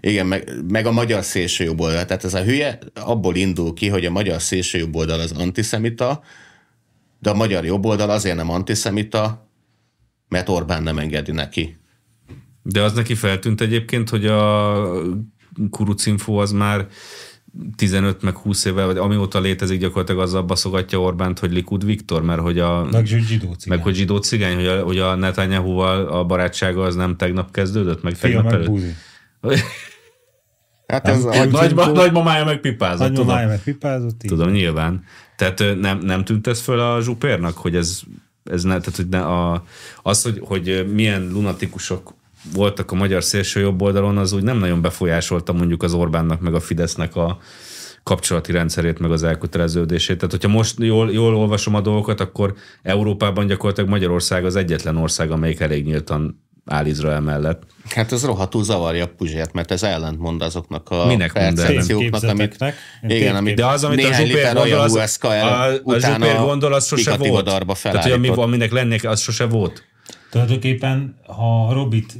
igen, 0.00 0.26
meg, 0.26 0.50
meg 0.68 0.86
a 0.86 0.92
magyar 0.92 1.24
szélső 1.24 1.64
jobb 1.64 1.80
oldal. 1.80 2.04
Tehát 2.04 2.24
ez 2.24 2.34
a 2.34 2.42
hülye 2.42 2.78
abból 2.94 3.36
indul 3.36 3.74
ki, 3.74 3.88
hogy 3.88 4.04
a 4.04 4.10
magyar 4.10 4.42
szélső 4.42 4.78
jobb 4.78 4.94
oldal 4.94 5.20
az 5.20 5.32
antiszemita, 5.32 6.22
de 7.20 7.30
a 7.30 7.34
magyar 7.34 7.64
jobb 7.64 7.84
oldal 7.84 8.10
azért 8.10 8.36
nem 8.36 8.50
antiszemita, 8.50 9.48
mert 10.28 10.48
Orbán 10.48 10.82
nem 10.82 10.98
engedi 10.98 11.32
neki. 11.32 11.76
De 12.62 12.82
az 12.82 12.92
neki 12.92 13.14
feltűnt 13.14 13.60
egyébként, 13.60 14.08
hogy 14.08 14.26
a 14.26 14.82
kurucinfo 15.70 16.34
az 16.34 16.52
már 16.52 16.86
15 17.76 18.22
meg 18.22 18.36
20 18.36 18.64
éve, 18.64 18.84
vagy 18.84 18.96
amióta 18.96 19.40
létezik 19.40 19.80
gyakorlatilag 19.80 20.20
azzal 20.20 20.42
baszogatja 20.42 21.00
Orbánt, 21.00 21.38
hogy 21.38 21.52
Likud 21.52 21.84
Viktor, 21.84 22.22
mert 22.22 22.40
hogy 22.40 22.58
a... 22.58 22.88
Meg 22.90 23.06
zsidó 23.06 23.52
cigány. 23.52 23.76
meg 23.76 23.82
hogy 23.82 23.94
zsidó 23.94 24.16
cigány, 24.16 24.54
hogy 24.54 24.66
a, 24.66 24.82
hogy 24.82 24.98
a 24.98 25.14
Netanyahu-val 25.14 26.06
a 26.06 26.24
barátsága 26.24 26.82
az 26.82 26.94
nem 26.94 27.16
tegnap 27.16 27.50
kezdődött, 27.50 28.02
meg 28.02 28.14
Fia 28.14 28.28
tegnap 28.28 28.44
meg 28.44 28.54
előtt. 28.54 28.68
buzi. 28.68 28.94
Hát 30.86 31.08
ez 31.08 31.24
a, 31.24 31.44
Nagyma, 31.44 31.86
nagymamája 31.86 32.44
meg 32.44 32.60
pipázott, 32.60 33.06
tudom. 33.06 33.14
Nagymamája 33.14 33.48
meg 33.48 33.62
pipázott. 33.62 34.22
így. 34.22 34.30
Tudom, 34.30 34.50
nyilván. 34.50 35.04
Tehát 35.36 35.64
nem, 35.80 35.98
nem 35.98 36.24
tűnt 36.24 36.46
ez 36.46 36.60
föl 36.60 36.80
a 36.80 37.00
zsupérnak, 37.00 37.56
hogy 37.56 37.76
ez, 37.76 38.00
ez 38.44 38.62
ne, 38.62 38.78
tehát, 38.78 38.96
hogy 38.96 39.08
ne 39.08 39.20
a, 39.20 39.64
az, 40.02 40.22
hogy, 40.22 40.40
hogy 40.44 40.86
milyen 40.92 41.28
lunatikusok 41.32 42.14
voltak 42.54 42.92
a 42.92 42.94
magyar 42.94 43.24
szélső 43.24 43.60
jobb 43.60 43.82
oldalon, 43.82 44.18
az 44.18 44.32
úgy 44.32 44.42
nem 44.42 44.58
nagyon 44.58 44.80
befolyásolta 44.80 45.52
mondjuk 45.52 45.82
az 45.82 45.92
Orbánnak 45.92 46.40
meg 46.40 46.54
a 46.54 46.60
Fidesznek 46.60 47.16
a 47.16 47.38
kapcsolati 48.02 48.52
rendszerét, 48.52 48.98
meg 48.98 49.10
az 49.10 49.22
elköteleződését. 49.22 50.16
Tehát, 50.16 50.30
hogyha 50.30 50.48
most 50.48 50.78
jól, 50.78 51.12
jól 51.12 51.34
olvasom 51.36 51.74
a 51.74 51.80
dolgokat, 51.80 52.20
akkor 52.20 52.54
Európában 52.82 53.46
gyakorlatilag 53.46 53.90
Magyarország 53.90 54.44
az 54.44 54.56
egyetlen 54.56 54.96
ország, 54.96 55.30
amelyik 55.30 55.60
elég 55.60 55.84
nyíltan 55.84 56.47
áll 56.68 56.86
Izrael 56.86 57.20
mellett. 57.20 57.62
hát 57.94 58.12
ez 58.12 58.24
rohadtul 58.24 58.64
zavarja 58.64 59.04
a 59.04 59.08
Puzsért, 59.16 59.52
mert 59.52 59.70
ez 59.70 59.82
ellentmond 59.82 60.42
azoknak 60.42 60.90
a 60.90 61.06
Minek 61.06 61.32
percepcióknak, 61.32 62.22
amit, 62.22 62.56
igen, 63.02 63.36
amit 63.36 63.56
De 63.56 63.66
az, 63.66 63.84
amit 63.84 63.98
a 63.98 64.02
néhány 64.02 64.26
Zsupér 64.26 64.36
liter 64.36 64.54
gondol, 64.54 64.78
az, 64.80 65.18
a, 65.20 65.34
el, 65.34 65.48
a 65.48 65.80
utána 65.82 66.26
Zsupér 66.26 66.40
gondol, 66.40 66.72
az 66.72 66.86
sose 66.86 67.16
volt. 67.16 67.44
darba 67.44 67.76
Tehát, 67.82 68.02
hogy 68.02 68.12
ami, 68.12 68.28
aminek 68.28 68.72
lennék, 68.72 69.08
az 69.08 69.20
sose 69.20 69.44
volt. 69.44 69.84
Tulajdonképpen, 70.30 71.20
ha 71.26 71.72
Robit 71.72 72.12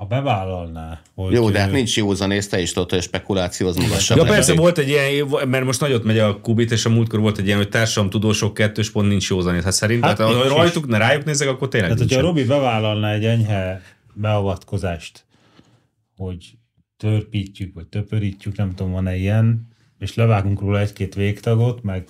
ha 0.00 0.06
bevállalná, 0.06 1.00
hogy... 1.14 1.32
Jó, 1.32 1.50
de 1.50 1.60
hát 1.60 1.72
nincs 1.72 1.96
józanész, 1.96 2.48
te 2.48 2.60
is 2.60 2.72
tudod, 2.72 2.90
hogy 2.90 2.98
a 2.98 3.02
spekuláció 3.02 3.66
az 3.68 3.76
magasabb. 3.76 4.16
Ja, 4.16 4.24
persze 4.24 4.54
volt 4.54 4.78
egy 4.78 4.88
ilyen, 4.88 5.26
mert 5.48 5.64
most 5.64 5.80
nagyot 5.80 6.04
megy 6.04 6.18
a 6.18 6.40
kubit, 6.40 6.70
és 6.70 6.84
a 6.84 6.88
múltkor 6.88 7.20
volt 7.20 7.38
egy 7.38 7.46
ilyen, 7.46 7.58
hogy 7.58 7.68
társadalom 7.68 8.10
tudósok 8.10 8.54
kettős 8.54 8.90
pont 8.90 9.08
nincs 9.08 9.30
józanét. 9.30 9.62
Hát 9.62 9.72
szerintem, 9.72 10.08
Hát 10.08 10.18
hát, 10.18 10.28
ha 10.28 10.48
rajtuk, 10.48 10.86
ne 10.86 10.98
rájuk 10.98 11.24
nézek, 11.24 11.48
akkor 11.48 11.68
tényleg 11.68 11.90
Tehát, 11.90 12.04
hogyha. 12.04 12.22
Robi 12.22 12.44
bevállalna 12.44 13.10
egy 13.10 13.24
enyhe 13.24 13.82
beavatkozást, 14.14 15.24
hogy 16.16 16.58
törpítjük, 16.96 17.74
vagy 17.74 17.86
töpörítjük, 17.86 18.56
nem 18.56 18.74
tudom, 18.74 18.92
van-e 18.92 19.16
ilyen, 19.16 19.68
és 19.98 20.14
levágunk 20.14 20.60
róla 20.60 20.80
egy-két 20.80 21.14
végtagot, 21.14 21.82
meg 21.82 22.04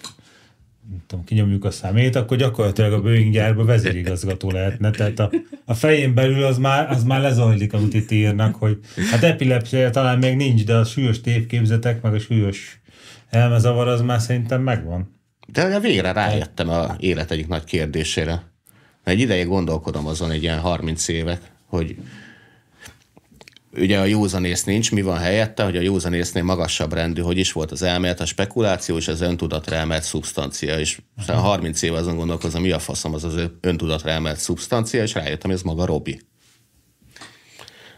tudom, 1.06 1.24
kinyomjuk 1.24 1.64
a 1.64 1.70
szemét, 1.70 2.16
akkor 2.16 2.36
gyakorlatilag 2.36 2.92
a 2.92 3.00
Boeing 3.00 3.32
gyárba 3.32 3.64
vezérigazgató 3.64 4.50
lehetne. 4.50 4.90
Tehát 4.90 5.18
a, 5.18 5.30
a 5.64 5.74
fején 5.74 6.14
belül 6.14 6.44
az 6.44 6.58
már, 6.58 6.90
az 6.90 7.04
már 7.04 7.20
lezajlik, 7.20 7.72
amit 7.72 7.94
itt 7.94 8.10
írnak, 8.10 8.54
hogy 8.54 8.78
hát 9.10 9.22
epilepsia 9.22 9.90
talán 9.90 10.18
még 10.18 10.36
nincs, 10.36 10.64
de 10.64 10.74
a 10.76 10.84
súlyos 10.84 11.20
tévképzetek, 11.20 12.02
meg 12.02 12.14
a 12.14 12.18
súlyos 12.18 12.80
elmezavar 13.30 13.88
az 13.88 14.00
már 14.00 14.20
szerintem 14.20 14.62
megvan. 14.62 15.18
De 15.52 15.66
ugye 15.66 15.80
végre 15.80 16.12
rájöttem 16.12 16.68
a 16.68 16.96
élet 16.98 17.30
egyik 17.30 17.48
nagy 17.48 17.64
kérdésére. 17.64 18.42
Egy 19.04 19.20
ideje 19.20 19.44
gondolkodom 19.44 20.06
azon 20.06 20.30
egy 20.30 20.42
ilyen 20.42 20.58
30 20.58 21.08
évek, 21.08 21.40
hogy 21.66 21.96
ugye 23.72 23.98
a 23.98 24.04
józanész 24.04 24.64
nincs, 24.64 24.92
mi 24.92 25.02
van 25.02 25.18
helyette, 25.18 25.64
hogy 25.64 25.76
a 25.76 25.80
józanésznél 25.80 26.42
magasabb 26.42 26.92
rendű, 26.92 27.20
hogy 27.20 27.38
is 27.38 27.52
volt 27.52 27.70
az 27.70 27.82
elmélet, 27.82 28.20
a 28.20 28.26
spekuláció 28.26 28.96
és 28.96 29.08
az 29.08 29.20
öntudatra 29.20 29.76
emelt 29.76 30.02
szubstancia, 30.02 30.78
és 30.78 30.98
aztán 31.16 31.38
30 31.38 31.82
éve 31.82 31.96
azon 31.96 32.16
gondolkozom, 32.16 32.62
mi 32.62 32.70
a 32.70 32.78
faszom 32.78 33.14
az 33.14 33.24
az 33.24 33.34
öntudatra 33.60 34.10
emelt 34.10 34.38
szubstancia, 34.38 35.02
és 35.02 35.14
rájöttem, 35.14 35.50
ez 35.50 35.62
maga 35.62 35.84
Robi. 35.84 36.20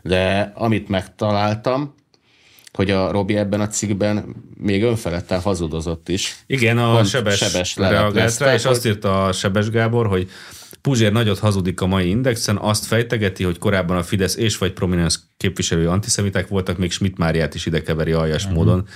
De 0.02 0.52
amit 0.54 0.88
megtaláltam, 0.88 1.94
hogy 2.72 2.90
a 2.90 3.10
Robi 3.10 3.36
ebben 3.36 3.60
a 3.60 3.68
cikkben 3.68 4.36
még 4.58 4.82
önfeledten 4.82 5.40
hazudozott 5.40 6.08
is. 6.08 6.36
Igen, 6.46 6.78
a 6.78 6.92
Pont 6.92 7.08
Sebes, 7.08 7.36
Sebes 7.38 7.76
reagált 7.76 8.38
rá, 8.38 8.54
és 8.54 8.64
azt 8.64 8.86
írta 8.86 9.24
a 9.24 9.32
Sebes 9.32 9.70
Gábor, 9.70 10.06
hogy 10.06 10.30
Puzsér 10.82 11.12
nagyot 11.12 11.38
hazudik 11.38 11.80
a 11.80 11.86
mai 11.86 12.08
indexen, 12.08 12.56
azt 12.56 12.84
fejtegeti, 12.84 13.44
hogy 13.44 13.58
korábban 13.58 13.96
a 13.96 14.02
Fidesz 14.02 14.36
és 14.36 14.58
vagy 14.58 14.72
prominens 14.72 15.18
képviselői 15.36 15.84
antiszemiták 15.84 16.48
voltak, 16.48 16.78
még 16.78 16.92
Schmidt 16.92 17.18
Máriát 17.18 17.54
is 17.54 17.66
ide 17.66 17.82
keveri 17.82 18.12
aljas 18.12 18.42
uh-huh. 18.42 18.58
módon. 18.58 18.86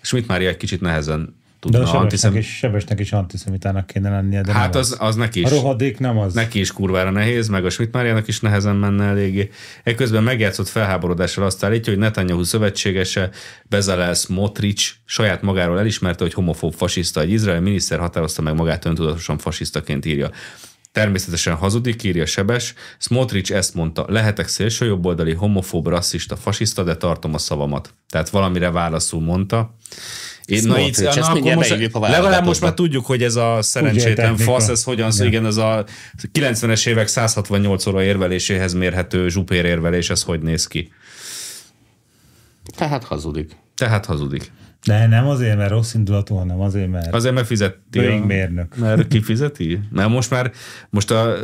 Schmidt 0.00 0.26
Mária 0.26 0.48
egy 0.48 0.56
kicsit 0.56 0.80
nehezen 0.80 1.20
De 1.20 1.32
tudna 1.60 1.78
a 1.78 1.80
sebesnek 1.80 2.02
antiszem... 2.02 2.36
is, 2.36 2.56
sebesnek 2.56 3.00
is 3.00 3.12
antiszemitának 3.12 3.86
kéne 3.86 4.10
lennie, 4.10 4.40
de 4.40 4.52
Hát 4.52 4.74
az, 4.74 4.96
az 4.98 5.16
neki 5.16 5.42
A 5.42 5.46
is. 5.46 5.50
rohadék 5.50 5.98
nem 5.98 6.18
az. 6.18 6.34
Neki 6.34 6.58
is 6.58 6.72
kurvára 6.72 7.10
nehéz, 7.10 7.48
meg 7.48 7.64
a 7.64 7.70
Schmidt 7.70 7.92
Máriának 7.92 8.28
is 8.28 8.40
nehezen 8.40 8.76
menne 8.76 9.04
eléggé. 9.04 9.50
Ekközben 9.82 10.22
megjátszott 10.22 10.68
felháborodással 10.68 11.44
azt 11.44 11.64
állítja, 11.64 11.92
hogy 11.92 12.02
Netanyahu 12.02 12.42
szövetségese 12.42 13.30
Bezalel 13.68 14.14
Smotrich 14.14 14.92
saját 15.04 15.42
magáról 15.42 15.78
elismerte, 15.78 16.24
hogy 16.24 16.34
homofób 16.34 16.74
fasiszta. 16.74 17.20
Egy 17.20 17.30
izraeli 17.30 17.62
miniszter 17.62 17.98
határozta 17.98 18.42
meg 18.42 18.54
magát 18.54 18.84
öntudatosan 18.84 19.38
fasisztaként 19.38 20.04
írja. 20.04 20.30
Természetesen 20.96 21.54
hazudik, 21.54 22.02
írja 22.02 22.26
Sebes. 22.26 22.74
Smotrich 22.98 23.52
ezt 23.52 23.74
mondta, 23.74 24.04
lehetek 24.08 24.48
szélsőjobboldali, 24.48 25.32
homofób, 25.32 25.86
rasszista, 25.86 26.36
fasiszta, 26.36 26.82
de 26.82 26.96
tartom 26.96 27.34
a 27.34 27.38
szavamat. 27.38 27.94
Tehát 28.08 28.28
valamire 28.28 28.70
válaszul 28.70 29.20
mondta. 29.20 29.74
Én, 30.44 30.62
na, 30.62 30.80
így, 30.80 30.98
na, 30.98 31.10
akkor 31.10 31.54
most, 31.54 31.70
legalább 31.92 32.44
most 32.44 32.60
már 32.60 32.74
tudjuk, 32.74 33.06
hogy 33.06 33.22
ez 33.22 33.36
a 33.36 33.58
szerencsétlen 33.62 34.36
fasz, 34.36 34.68
ez 34.68 34.84
hogyan, 34.84 35.10
igen. 35.12 35.26
igen, 35.26 35.46
ez 35.46 35.56
a 35.56 35.84
90-es 36.32 36.86
évek 36.86 37.08
168 37.08 37.86
óra 37.86 38.02
érveléséhez 38.02 38.72
mérhető 38.72 39.28
zsupér 39.28 39.64
érvelés, 39.64 40.10
ez 40.10 40.22
hogy 40.22 40.40
néz 40.40 40.66
ki. 40.66 40.92
Tehát 42.76 43.04
hazudik. 43.04 43.56
Tehát 43.74 44.04
hazudik. 44.04 44.52
De 44.86 45.06
nem 45.06 45.26
azért, 45.26 45.56
mert 45.56 45.70
rossz 45.70 45.94
indulatú, 45.94 46.34
hanem 46.34 46.60
azért, 46.60 46.90
mert 46.90 47.14
Azért, 47.14 47.34
mert 47.34 47.46
fizeti. 47.46 47.98
A- 47.98 48.24
mérnök. 48.24 48.76
Mert 48.76 49.08
ki 49.08 49.20
fizeti? 49.20 49.80
Mert 49.90 50.08
most 50.08 50.30
már, 50.30 50.52
most 50.90 51.10
a, 51.10 51.34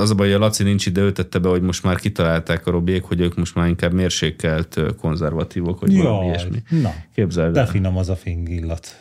az 0.00 0.10
a 0.10 0.14
baj, 0.14 0.26
hogy 0.26 0.36
a 0.36 0.38
Laci 0.38 0.62
nincs 0.62 0.86
ide, 0.86 1.00
ő 1.00 1.12
tette 1.12 1.38
be, 1.38 1.48
hogy 1.48 1.62
most 1.62 1.82
már 1.82 1.96
kitalálták 1.96 2.66
a 2.66 2.70
Robiék, 2.70 3.02
hogy 3.02 3.20
ők 3.20 3.36
most 3.36 3.54
már 3.54 3.68
inkább 3.68 3.92
mérsékelt 3.92 4.80
konzervatívok, 5.00 5.80
vagy 5.80 5.96
valami 5.96 6.16
Jaj, 6.16 6.26
ilyesmi. 6.26 6.62
na, 6.68 6.92
Képzeld 7.14 7.54
de 7.54 7.66
finom 7.66 7.96
az 7.96 8.08
a 8.08 8.16
fingillat. 8.16 8.98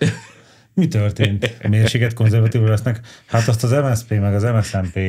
Mi 0.73 0.87
történt? 0.87 1.57
Mérséget 1.69 2.13
konzervatívok 2.13 2.67
lesznek? 2.67 2.99
Hát 3.25 3.47
azt 3.47 3.63
az 3.63 3.71
MSZP 3.71 4.09
meg 4.09 4.33
az 4.33 4.43
MSZNP 4.43 4.99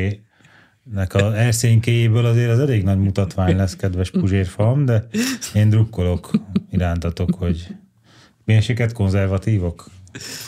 nek 0.92 1.14
a 1.14 1.36
erszénykéjéből 1.36 2.26
azért 2.26 2.50
az 2.50 2.58
elég 2.58 2.82
nagy 2.84 2.98
mutatvány 2.98 3.56
lesz, 3.56 3.76
kedves 3.76 4.10
Puzsérfam, 4.10 4.84
de 4.84 5.06
én 5.54 5.68
drukkolok 5.68 6.30
irántatok, 6.70 7.34
hogy 7.34 7.66
mérséget 8.44 8.92
konzervatívok. 8.92 9.84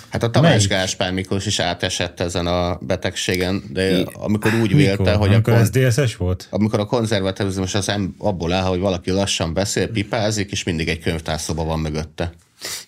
Hát 0.08 0.22
a 0.22 0.30
Tamás 0.30 0.50
Melyik? 0.50 0.68
Gáspár 0.68 1.12
Miklós 1.12 1.46
is 1.46 1.58
átesett 1.58 2.20
ezen 2.20 2.46
a 2.46 2.78
betegségen, 2.80 3.62
de 3.72 4.04
amikor 4.12 4.54
úgy 4.62 4.74
vélte, 4.74 5.02
Mikor? 5.02 5.16
hogy 5.16 5.28
a, 5.28 5.32
Amikor 5.32 5.54
kon- 5.54 5.64
SZDSZ-es 5.64 6.16
volt? 6.16 6.46
amikor 6.50 6.80
a 6.80 6.84
konzervatívizmus 6.84 7.74
az 7.74 7.92
abból 8.18 8.52
áll, 8.52 8.64
hogy 8.64 8.80
valaki 8.80 9.10
lassan 9.10 9.54
beszél, 9.54 9.88
pipázik, 9.88 10.50
és 10.50 10.64
mindig 10.64 10.88
egy 10.88 10.98
könyvtárszoba 10.98 11.64
van 11.64 11.80
mögötte. 11.80 12.32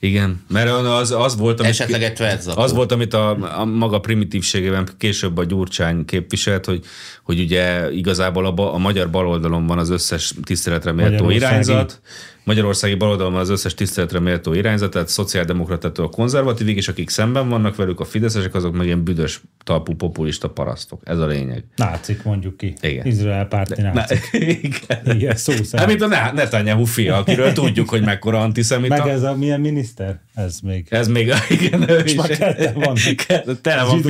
Igen, 0.01 0.45
mert 0.49 0.71
az, 0.71 1.11
az 1.11 1.37
volt, 1.37 1.61
amit, 1.61 1.71
Esetleg 1.71 2.03
egy 2.03 2.23
az 2.55 2.73
volt, 2.73 2.93
amit 2.93 3.15
a, 3.15 3.59
a 3.61 3.65
maga 3.65 3.99
primitívségében 3.99 4.89
később 4.99 5.39
a 5.39 5.45
Gyurcsány 5.45 6.05
képviselt, 6.05 6.65
hogy, 6.65 6.85
hogy 7.23 7.41
ugye 7.41 7.93
igazából 7.93 8.47
a, 8.47 8.53
ba, 8.53 8.73
a 8.73 8.79
magyar 8.79 9.11
baloldalon 9.11 9.67
van 9.67 9.79
az 9.79 9.91
összes 9.91 10.35
tiszteletre 10.43 10.93
méltó 10.93 11.31
irányzat, 11.31 12.01
Magyarországi 12.47 12.95
baloldalon 12.95 13.33
van 13.33 13.41
az 13.41 13.49
összes 13.49 13.75
tiszteletre 13.75 14.21
méltó 14.21 14.53
irányzat, 14.53 14.91
tehát 14.91 15.09
szociáldemokratától 15.09 16.05
a 16.05 16.09
konzervatívig, 16.09 16.77
és 16.77 16.89
akik 16.89 17.09
szemben 17.11 17.49
vannak 17.49 17.77
velük, 17.77 18.01
a 18.01 18.05
fideszesek, 18.05 18.55
azok 18.55 18.77
meg 18.77 18.87
ilyen 18.87 19.05
büdös 19.05 19.41
talpú 19.65 19.95
populista 19.95 20.51
parasztok. 20.51 21.01
Ez 21.05 21.19
a 21.19 21.27
lényeg. 21.27 21.65
Nácik, 21.77 22.23
mondjuk 22.23 22.57
ki. 22.57 22.75
Igen. 22.81 23.07
Izrael 23.07 23.47
párti 23.47 23.83
Na, 23.83 23.93
nácik. 23.93 24.29
igen. 24.33 25.17
Igen, 25.17 25.37
szó 25.37 25.53
szerint. 25.53 25.75
Hát, 25.75 25.87
mint 25.87 26.03
a 26.03 26.07
Ne- 26.07 26.33
Netanyahu 26.33 26.85
fia, 26.85 27.17
akiről 27.17 27.53
tudjuk, 27.53 27.89
hogy 27.89 28.03
mekkora 28.03 28.41
antiszemita. 28.41 28.97
Meg 28.97 29.09
ez 29.09 29.23
a 29.23 29.37
milyen 29.37 29.61
miniszter? 29.61 30.21
Ez 30.35 30.61
még. 30.61 30.87
Ez 30.91 31.09
még, 31.09 31.33
igen, 31.61 32.05
is. 32.05 32.15
már 32.15 32.29
ketten 32.29 32.75
vannak. 32.75 32.99
Tele 33.63 33.85
van, 33.85 34.03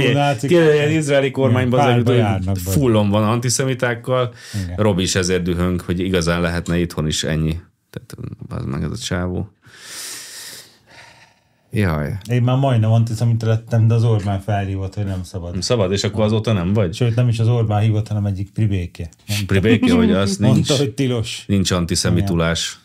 ilyen 0.48 0.90
izraeli 0.90 1.30
kormányban 1.30 2.02
az 2.46 2.62
fullon 2.62 3.08
van 3.10 3.24
antiszemitákkal. 3.24 4.34
Robi 4.76 5.02
is 5.02 5.14
ezért 5.14 5.42
dühöng, 5.42 5.80
hogy 5.80 6.00
igazán 6.00 6.40
lehetne 6.40 6.78
itthon 6.78 7.06
is 7.06 7.24
ennyi. 7.24 7.56
Tehát 8.06 8.34
az 8.48 8.64
meg 8.64 8.82
ez 8.82 8.90
a 8.90 8.96
csávó. 8.96 9.50
Jaj. 11.70 12.16
Én 12.30 12.42
már 12.42 12.56
majdnem 12.56 12.90
antiszemita 12.90 13.46
lettem, 13.46 13.86
de 13.86 13.94
az 13.94 14.04
Orbán 14.04 14.40
felhívott, 14.40 14.94
hogy 14.94 15.04
nem 15.04 15.22
szabad. 15.22 15.62
Szabad, 15.62 15.92
és 15.92 16.04
akkor 16.04 16.24
azóta 16.24 16.52
nem 16.52 16.72
vagy? 16.72 16.94
Sőt, 16.94 17.14
nem 17.14 17.28
is 17.28 17.38
az 17.38 17.48
Orbán 17.48 17.80
hívott, 17.82 18.08
hanem 18.08 18.26
egyik 18.26 18.50
pribéke. 18.50 19.08
Nem 19.26 19.46
Pribéki, 19.46 19.90
hogy 19.90 20.12
az 20.12 20.36
nincs, 20.36 20.52
Mondta, 20.54 20.76
hogy 20.76 20.94
tilos. 20.94 21.44
nincs 21.46 21.70
antiszemitulás. 21.70 22.78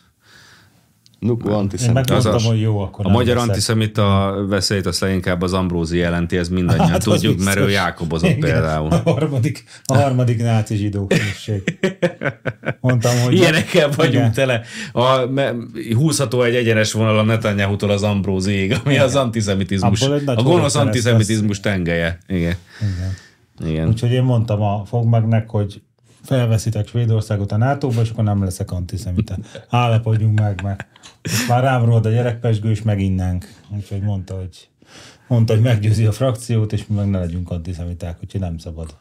Nuku 1.22 1.50
antiszemita. 1.52 2.14
Az 2.14 2.26
a- 2.26 2.40
hogy 2.40 2.60
jó, 2.60 2.78
akkor 2.78 3.06
A 3.06 3.08
magyar 3.08 3.34
veszek. 3.34 3.48
antiszemita 3.48 4.34
veszélyt 4.48 4.86
azt 4.86 5.00
leginkább 5.00 5.42
az 5.42 5.52
Ambrózi 5.52 5.98
jelenti, 5.98 6.36
ez 6.36 6.48
mindannyian 6.48 6.88
Hát 6.88 7.02
tudjuk, 7.02 7.44
mert 7.44 7.56
ő. 7.58 7.70
Jákobozott 7.70 8.28
Igen, 8.28 8.40
például. 8.40 8.92
A 8.92 9.10
harmadik, 9.10 9.64
a 9.84 9.94
harmadik 9.96 10.42
náci 10.42 10.76
zsidó. 10.76 11.08
Mondtam, 12.80 13.18
hogy... 13.18 13.34
Ilyenekkel 13.34 13.88
vagyunk 13.96 14.14
Igen. 14.14 14.32
tele. 14.32 14.62
A, 14.92 15.26
me, 15.26 15.52
húzható 15.94 16.42
egy 16.42 16.54
egyenes 16.54 16.92
vonal 16.92 17.18
a 17.18 17.22
Netanyahu-tól 17.22 17.90
az 17.90 18.02
Ambróziig, 18.02 18.76
ami 18.84 18.98
az 18.98 19.16
antiszemitizmus. 19.16 20.02
A 20.26 20.42
gonosz 20.42 20.74
antiszemitizmus 20.74 21.60
tengelye. 21.60 22.18
Igen. 22.28 22.54
Igen. 22.80 23.14
Igen. 23.70 23.88
Úgyhogy 23.88 24.10
én 24.12 24.22
mondtam 24.22 24.62
a 24.62 24.84
Fogmagnek, 24.84 25.50
hogy 25.50 25.82
felveszitek 26.24 26.88
Svédországot 26.88 27.52
a 27.52 27.56
NATO-ba, 27.56 28.00
és 28.00 28.10
akkor 28.10 28.24
nem 28.24 28.44
leszek 28.44 28.70
antiszemita. 28.70 29.36
Állapodjunk 29.68 30.40
meg, 30.40 30.62
mert 30.62 30.86
most 31.22 31.48
már 31.48 31.62
rám 31.62 31.84
rohad 31.84 32.06
a 32.06 32.10
gyerekpesgő, 32.10 32.70
és 32.70 32.82
meginnánk. 32.82 33.48
Úgyhogy 33.76 34.00
mondta, 34.00 34.36
hogy, 34.36 34.68
mondta, 35.28 35.52
hogy 35.52 35.62
meggyőzi 35.62 36.06
a 36.06 36.12
frakciót, 36.12 36.72
és 36.72 36.86
mi 36.86 36.94
meg 36.94 37.10
ne 37.10 37.18
legyünk 37.18 37.50
antiszemiták, 37.50 38.18
úgyhogy 38.22 38.40
nem 38.40 38.58
szabad. 38.58 38.98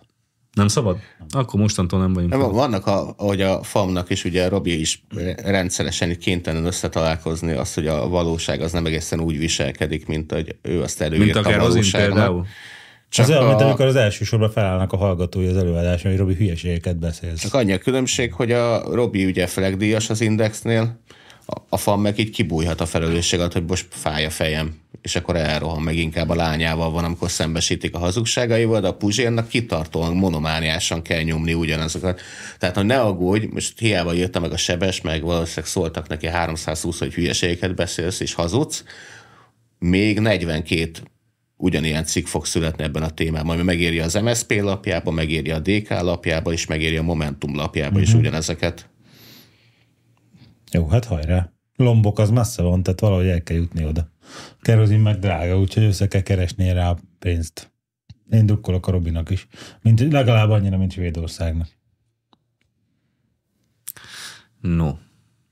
Nem 0.54 0.68
szabad? 0.68 0.98
Akkor 1.30 1.60
mostantól 1.60 2.00
nem 2.00 2.14
vagyunk. 2.14 2.32
Nem, 2.32 2.52
vannak, 2.52 2.86
a, 2.88 3.14
ahogy 3.18 3.42
a 3.42 3.64
FAM-nak 3.64 4.10
is, 4.10 4.26
ugye 4.26 4.48
Robi 4.48 4.80
is 4.80 5.04
rendszeresen 5.44 6.18
kénytelen 6.20 6.66
összetalálkozni 6.66 7.52
azt, 7.52 7.76
hogy 7.76 7.88
a 7.88 8.08
valóság 8.08 8.62
az 8.62 8.72
nem 8.72 8.86
egészen 8.86 9.20
úgy 9.20 9.38
viselkedik, 9.38 10.08
mint 10.08 10.32
hogy 10.32 10.56
ő 10.62 10.82
azt 10.82 11.00
Mint 11.00 11.14
előírta 11.14 11.40
a 11.40 11.54
a 11.54 11.60
valóságnak. 11.60 12.14
például. 12.14 12.46
Csak 13.12 13.26
az 13.26 13.32
olyan, 13.32 13.46
mint 13.48 13.62
a- 13.62 13.66
amikor 13.66 13.86
az 13.86 13.96
első 13.96 14.24
sorban 14.24 14.52
felállnak 14.52 14.94
a 14.94 14.98
hallgatói 14.98 15.48
az 15.48 15.58
előadáson, 15.58 16.12
hogy 16.12 16.20
Robi 16.20 16.34
hülyeségeket 16.34 16.98
beszélsz. 16.98 17.42
Csak 17.42 17.54
annyi 17.54 17.72
a 17.72 17.78
különbség, 17.78 18.34
hogy 18.34 18.52
a 18.52 18.94
Robi 18.94 19.26
ugye 19.26 19.48
flegdíjas 19.48 20.10
az 20.10 20.22
Indexnél, 20.22 21.00
a, 21.70 21.78
FAM 21.78 22.02
meg 22.02 22.20
így 22.20 22.30
kibújhat 22.30 22.82
a 22.82 22.86
felelősség 22.86 23.40
alatt, 23.40 23.54
hogy 23.54 23.66
most 23.68 23.88
fáj 23.90 24.26
a 24.26 24.30
fejem, 24.30 24.80
és 25.02 25.16
akkor 25.16 25.36
elrohan 25.36 25.82
meg 25.82 25.96
inkább 25.96 26.30
a 26.30 26.36
lányával 26.36 26.92
van, 26.92 27.04
amikor 27.04 27.30
szembesítik 27.30 27.96
a 27.96 28.00
hazugságaival, 28.00 28.80
de 28.82 28.88
a 28.88 28.94
Puzsérnak 28.94 29.48
kitartóan, 29.48 30.16
monomániásan 30.16 31.02
kell 31.02 31.22
nyomni 31.22 31.54
ugyanazokat. 31.54 32.22
Tehát, 32.60 32.76
hogy 32.76 32.86
ne 32.86 33.00
aggódj, 33.00 33.46
most 33.46 33.80
hiába 33.80 34.14
írta 34.14 34.40
meg 34.40 34.52
a 34.52 34.58
sebes, 34.58 35.02
meg 35.02 35.22
valószínűleg 35.22 35.66
szóltak 35.66 36.08
neki 36.08 36.28
320, 36.28 37.00
hogy 37.00 37.14
hülyeségeket 37.14 37.76
beszélsz 37.76 38.20
és 38.20 38.34
hazudsz, 38.34 38.84
még 39.80 40.20
42 40.20 40.92
ugyanilyen 41.62 42.04
cikk 42.04 42.26
fog 42.26 42.46
születni 42.46 42.84
ebben 42.84 43.04
a 43.04 43.10
témában, 43.10 43.56
ami 43.56 43.64
megéri 43.64 44.00
az 44.00 44.14
MSZP 44.14 44.62
lapjába, 44.62 45.12
megéri 45.12 45.52
a 45.52 45.60
DK 45.60 45.90
lapjába, 45.90 46.52
és 46.52 46.66
megéri 46.66 46.98
a 46.98 47.02
Momentum 47.02 47.56
lapjába 47.56 48.00
is 48.00 48.14
ugyanezeket. 48.14 48.90
Jó, 50.72 50.88
hát 50.88 51.06
hajrá. 51.06 51.52
Lombok 51.76 52.20
az 52.20 52.30
messze 52.30 52.62
van, 52.62 52.84
tehát 52.84 53.00
valahogy 53.00 53.28
el 53.28 53.44
kell 53.44 53.58
jutni 53.58 53.86
oda. 53.86 54.12
Kerozin 54.62 55.00
meg 55.00 55.20
drága, 55.20 55.60
úgyhogy 55.60 55.84
össze 55.84 56.08
kell 56.08 56.22
keresni 56.22 56.74
rá 56.74 56.90
a 56.90 56.98
pénzt. 57.20 57.72
Én 58.30 58.46
drukkolok 58.46 58.88
a 58.88 58.92
Robinak 58.92 59.30
is. 59.30 59.48
Mint, 59.82 60.12
legalább 60.12 60.50
annyira, 60.50 60.78
mint 60.78 60.92
Svédországnak. 60.92 61.68
No. 64.62 64.94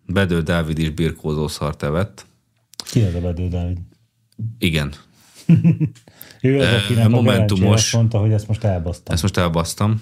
Bedő 0.06 0.42
Dávid 0.42 0.78
is 0.78 0.90
birkózó 0.90 1.48
szart 1.48 1.84
evett. 1.84 2.26
Ki 2.92 3.02
az 3.02 3.16
a 3.16 3.22
Bedő 3.22 3.48
Dávid? 3.48 3.78
Igen. 4.58 4.94
Ő 6.42 6.60
az, 6.60 6.84
akinek 6.84 7.06
a 7.06 7.10
Momentumos. 7.10 7.74
Azt 7.76 7.94
mondta, 7.94 8.18
hogy 8.18 8.32
ezt 8.32 8.48
most 8.48 8.64
elbasztam. 8.64 9.14
Ezt 9.14 9.22
most 9.22 9.38
elbasztam. 9.38 10.02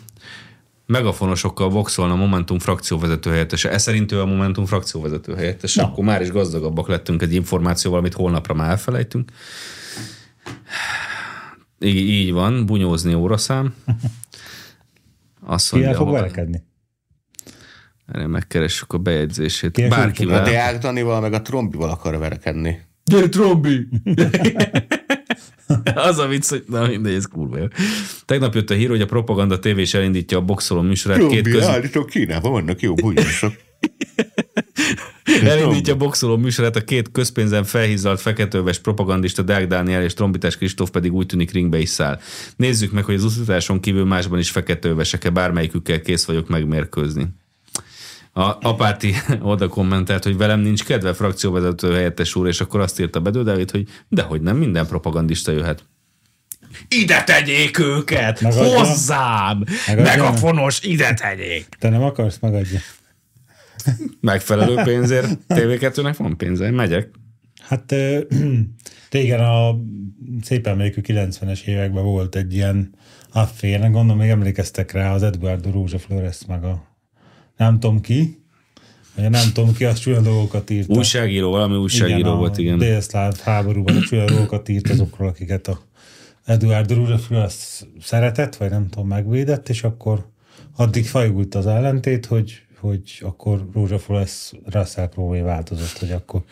Megafonosokkal 0.86 1.70
boxolna 1.70 2.14
a 2.14 2.16
Momentum 2.16 2.60
frakcióvezető 2.60 3.30
helyettese. 3.30 3.72
Ez 3.72 3.82
szerint 3.82 4.12
ő 4.12 4.22
a 4.22 4.26
Momentum 4.26 4.66
frakcióvezető 4.66 5.36
helyettese. 5.36 5.82
Na. 5.82 5.88
Akkor 5.88 6.04
már 6.04 6.22
is 6.22 6.32
gazdagabbak 6.32 6.88
lettünk 6.88 7.22
egy 7.22 7.34
információval, 7.34 8.00
amit 8.00 8.14
holnapra 8.14 8.54
már 8.54 8.70
elfelejtünk. 8.70 9.32
Így, 11.80 11.96
így 11.96 12.32
van, 12.32 12.66
bunyózni 12.66 13.14
óraszám. 13.14 13.74
Azt 15.46 15.70
Ki 15.70 15.76
el 15.76 15.82
mondja, 15.84 16.04
fog 16.04 16.14
verekedni? 16.14 16.64
erre 18.08 18.28
megkeressük 18.28 18.94
a 18.94 18.98
bejegyzését. 18.98 19.72
Ki 19.72 19.82
a 19.82 19.86
A 19.86 19.90
Bárkivel. 19.90 20.44
Deák 20.44 20.78
Danival, 20.78 21.22
meg 21.22 21.34
a 21.34 21.42
Trombival 21.42 21.90
akar 21.90 22.18
verekedni. 22.18 22.86
Gyere, 23.04 23.30
Trombi! 23.30 23.88
az 26.10 26.18
a 26.18 26.28
vicc, 26.28 26.50
hogy 26.50 26.64
na 26.68 26.88
mindegy, 26.88 27.14
ez 27.14 27.26
kurva 27.26 27.58
jó. 27.58 27.66
Tegnap 28.26 28.56
jött 28.56 28.70
a 28.70 28.74
hír, 28.74 28.90
hogy 28.90 29.02
a 29.02 29.06
Propaganda 29.06 29.60
TV 29.60 29.78
is 29.78 29.94
elindítja 29.94 30.38
a 30.38 30.42
boxoló 30.42 30.82
műsorát. 30.82 31.18
Két 31.18 31.28
Trombi, 31.28 31.52
köz... 31.52 31.64
állítok, 31.64 32.10
Kínában 32.10 32.52
vannak 32.52 32.82
jó 32.82 32.94
bunyósok. 32.94 33.54
Elindítja 35.44 35.94
a 35.94 35.98
boxoló 35.98 36.38
műsorát 36.38 36.76
a 36.76 36.84
két 36.84 37.12
közpénzen 37.12 37.64
felhízalt 37.64 38.22
feketőves 38.22 38.80
propagandista 38.80 39.42
Deák 39.42 39.68
Dániel 39.68 40.04
és 40.04 40.14
Trombitás 40.14 40.58
Kristóf 40.58 40.90
pedig 40.90 41.14
úgy 41.14 41.26
tűnik 41.26 41.52
ringbe 41.52 41.80
is 41.80 41.90
száll. 41.90 42.20
Nézzük 42.56 42.92
meg, 42.92 43.04
hogy 43.04 43.16
az 43.16 43.24
utatáson 43.24 43.80
kívül 43.80 44.06
másban 44.06 44.40
is 44.40 44.50
feketővesek-e, 44.50 45.30
bármelyikükkel 45.30 46.02
kész 46.02 46.26
vagyok 46.26 46.48
megmérkőzni. 46.48 47.28
A 48.38 48.58
apáti 48.62 49.14
oda 49.42 49.68
kommentelt, 49.68 50.24
hogy 50.24 50.38
velem 50.38 50.60
nincs 50.60 50.84
kedve 50.84 51.14
frakcióvezető 51.14 51.94
helyettes 51.94 52.36
úr, 52.36 52.48
és 52.48 52.62
akkor 52.62 52.80
azt 52.80 53.00
írta 53.00 53.20
Bedő 53.20 53.44
Dávid, 53.44 53.72
hogy 53.72 53.88
dehogy 54.08 54.42
nem, 54.42 54.58
minden 54.58 54.88
propagandista 54.88 55.52
jöhet. 55.52 55.86
Ide 56.88 57.24
tegyék 57.24 57.80
őket! 57.80 58.42
Megadja? 58.42 58.78
Hozzám! 58.78 59.64
Megadja? 59.88 60.12
Megafonos, 60.12 60.82
ide 60.82 61.14
tegyék! 61.14 61.68
Te 61.80 61.90
nem 61.90 62.04
akarsz, 62.04 62.40
megadja. 62.40 62.80
Megfelelő 64.20 64.76
pénzért 64.84 65.40
TV2-nek 65.48 66.16
van 66.18 66.38
pénze, 66.38 66.66
én 66.66 66.74
megyek. 66.74 67.10
Hát 67.68 67.96
régen 69.12 69.40
a 69.54 69.76
szép 70.42 70.68
emlékű 70.68 71.02
90-es 71.04 71.64
években 71.64 72.04
volt 72.04 72.36
egy 72.36 72.54
ilyen 72.54 72.96
affér, 73.32 73.80
gondolom 73.80 74.18
még 74.18 74.30
emlékeztek 74.30 74.92
rá, 74.92 75.14
az 75.14 75.24
Eduardo 75.24 75.72
Rózsa 75.72 76.00
Flores 76.00 76.38
meg 76.48 76.64
a 76.64 76.87
nem 77.58 77.80
tudom 77.80 78.02
ki, 78.02 78.46
vagy 79.16 79.30
nem 79.30 79.52
tudom 79.54 79.74
ki, 79.74 79.86
az 79.86 80.00
csúnya 80.00 80.22
dolgokat 80.22 80.70
írta. 80.70 80.94
Újságíró, 80.94 81.52
valami 81.52 81.76
újságíró 81.76 82.18
igen, 82.18 82.38
volt, 82.38 82.58
igen. 82.58 82.78
Délszláv 82.78 83.38
háborúban 83.40 83.96
a 83.96 84.00
csúnya 84.00 84.26
dolgokat 84.26 84.70
írt 84.70 84.90
azokról, 84.90 85.28
akiket 85.28 85.68
a 85.68 85.80
Rózsa 86.88 87.18
Flores 87.18 87.84
szeretett, 88.02 88.56
vagy 88.56 88.70
nem 88.70 88.90
tudom, 88.90 89.08
megvédett, 89.08 89.70
és 89.70 89.84
akkor 89.84 90.30
addig 90.76 91.06
fajult 91.06 91.56
az 91.56 91.68
ellentét, 91.68 92.26
hogy, 92.26 92.62
hogy 92.80 93.02
akkor 93.22 93.68
Rózsa 93.74 94.00
Flores 94.00 94.52
Russell 94.66 95.08
Crowe 95.10 95.42
változott, 95.42 95.98
hogy 95.98 96.12
akkor, 96.12 96.44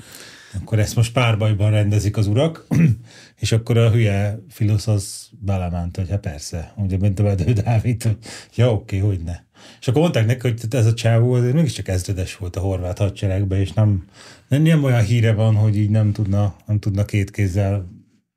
akkor 0.62 0.80
ezt 0.80 0.95
most 0.95 1.14
párbajban 1.14 1.72
rendezik 1.72 2.18
az 2.18 2.28
urak, 2.28 2.68
és 3.39 3.51
akkor 3.51 3.78
a 3.78 3.91
hülye 3.91 4.39
filosz 4.49 4.88
az 4.88 5.30
belement, 5.39 5.95
hogy 5.95 6.10
hát 6.10 6.20
persze, 6.20 6.74
ugye 6.78 6.97
mint 6.97 7.20
a 7.20 7.24
Bedő 7.24 7.53
Dávid, 7.53 8.03
hogy 8.03 8.18
ja 8.56 8.72
oké, 8.72 8.97
hogy 8.97 9.20
ne. 9.20 9.44
És 9.80 9.88
akkor 9.88 10.01
mondták 10.01 10.26
neki, 10.26 10.39
hogy 10.41 10.59
ez 10.70 10.86
a 10.86 10.93
csávó 10.93 11.34
azért 11.34 11.53
mégiscsak 11.53 11.88
ezredes 11.88 12.36
volt 12.38 12.55
a 12.55 12.59
horvát 12.59 12.97
hadseregben, 12.97 13.59
és 13.59 13.74
nem, 13.74 14.05
nem, 14.47 14.61
nem 14.61 14.84
olyan 14.84 15.03
híre 15.03 15.34
van, 15.34 15.55
hogy 15.55 15.78
így 15.78 15.89
nem 15.89 16.11
tudna, 16.11 16.55
nem 16.66 16.80
tudna 16.80 17.05
két 17.05 17.32
kézzel 17.32 17.88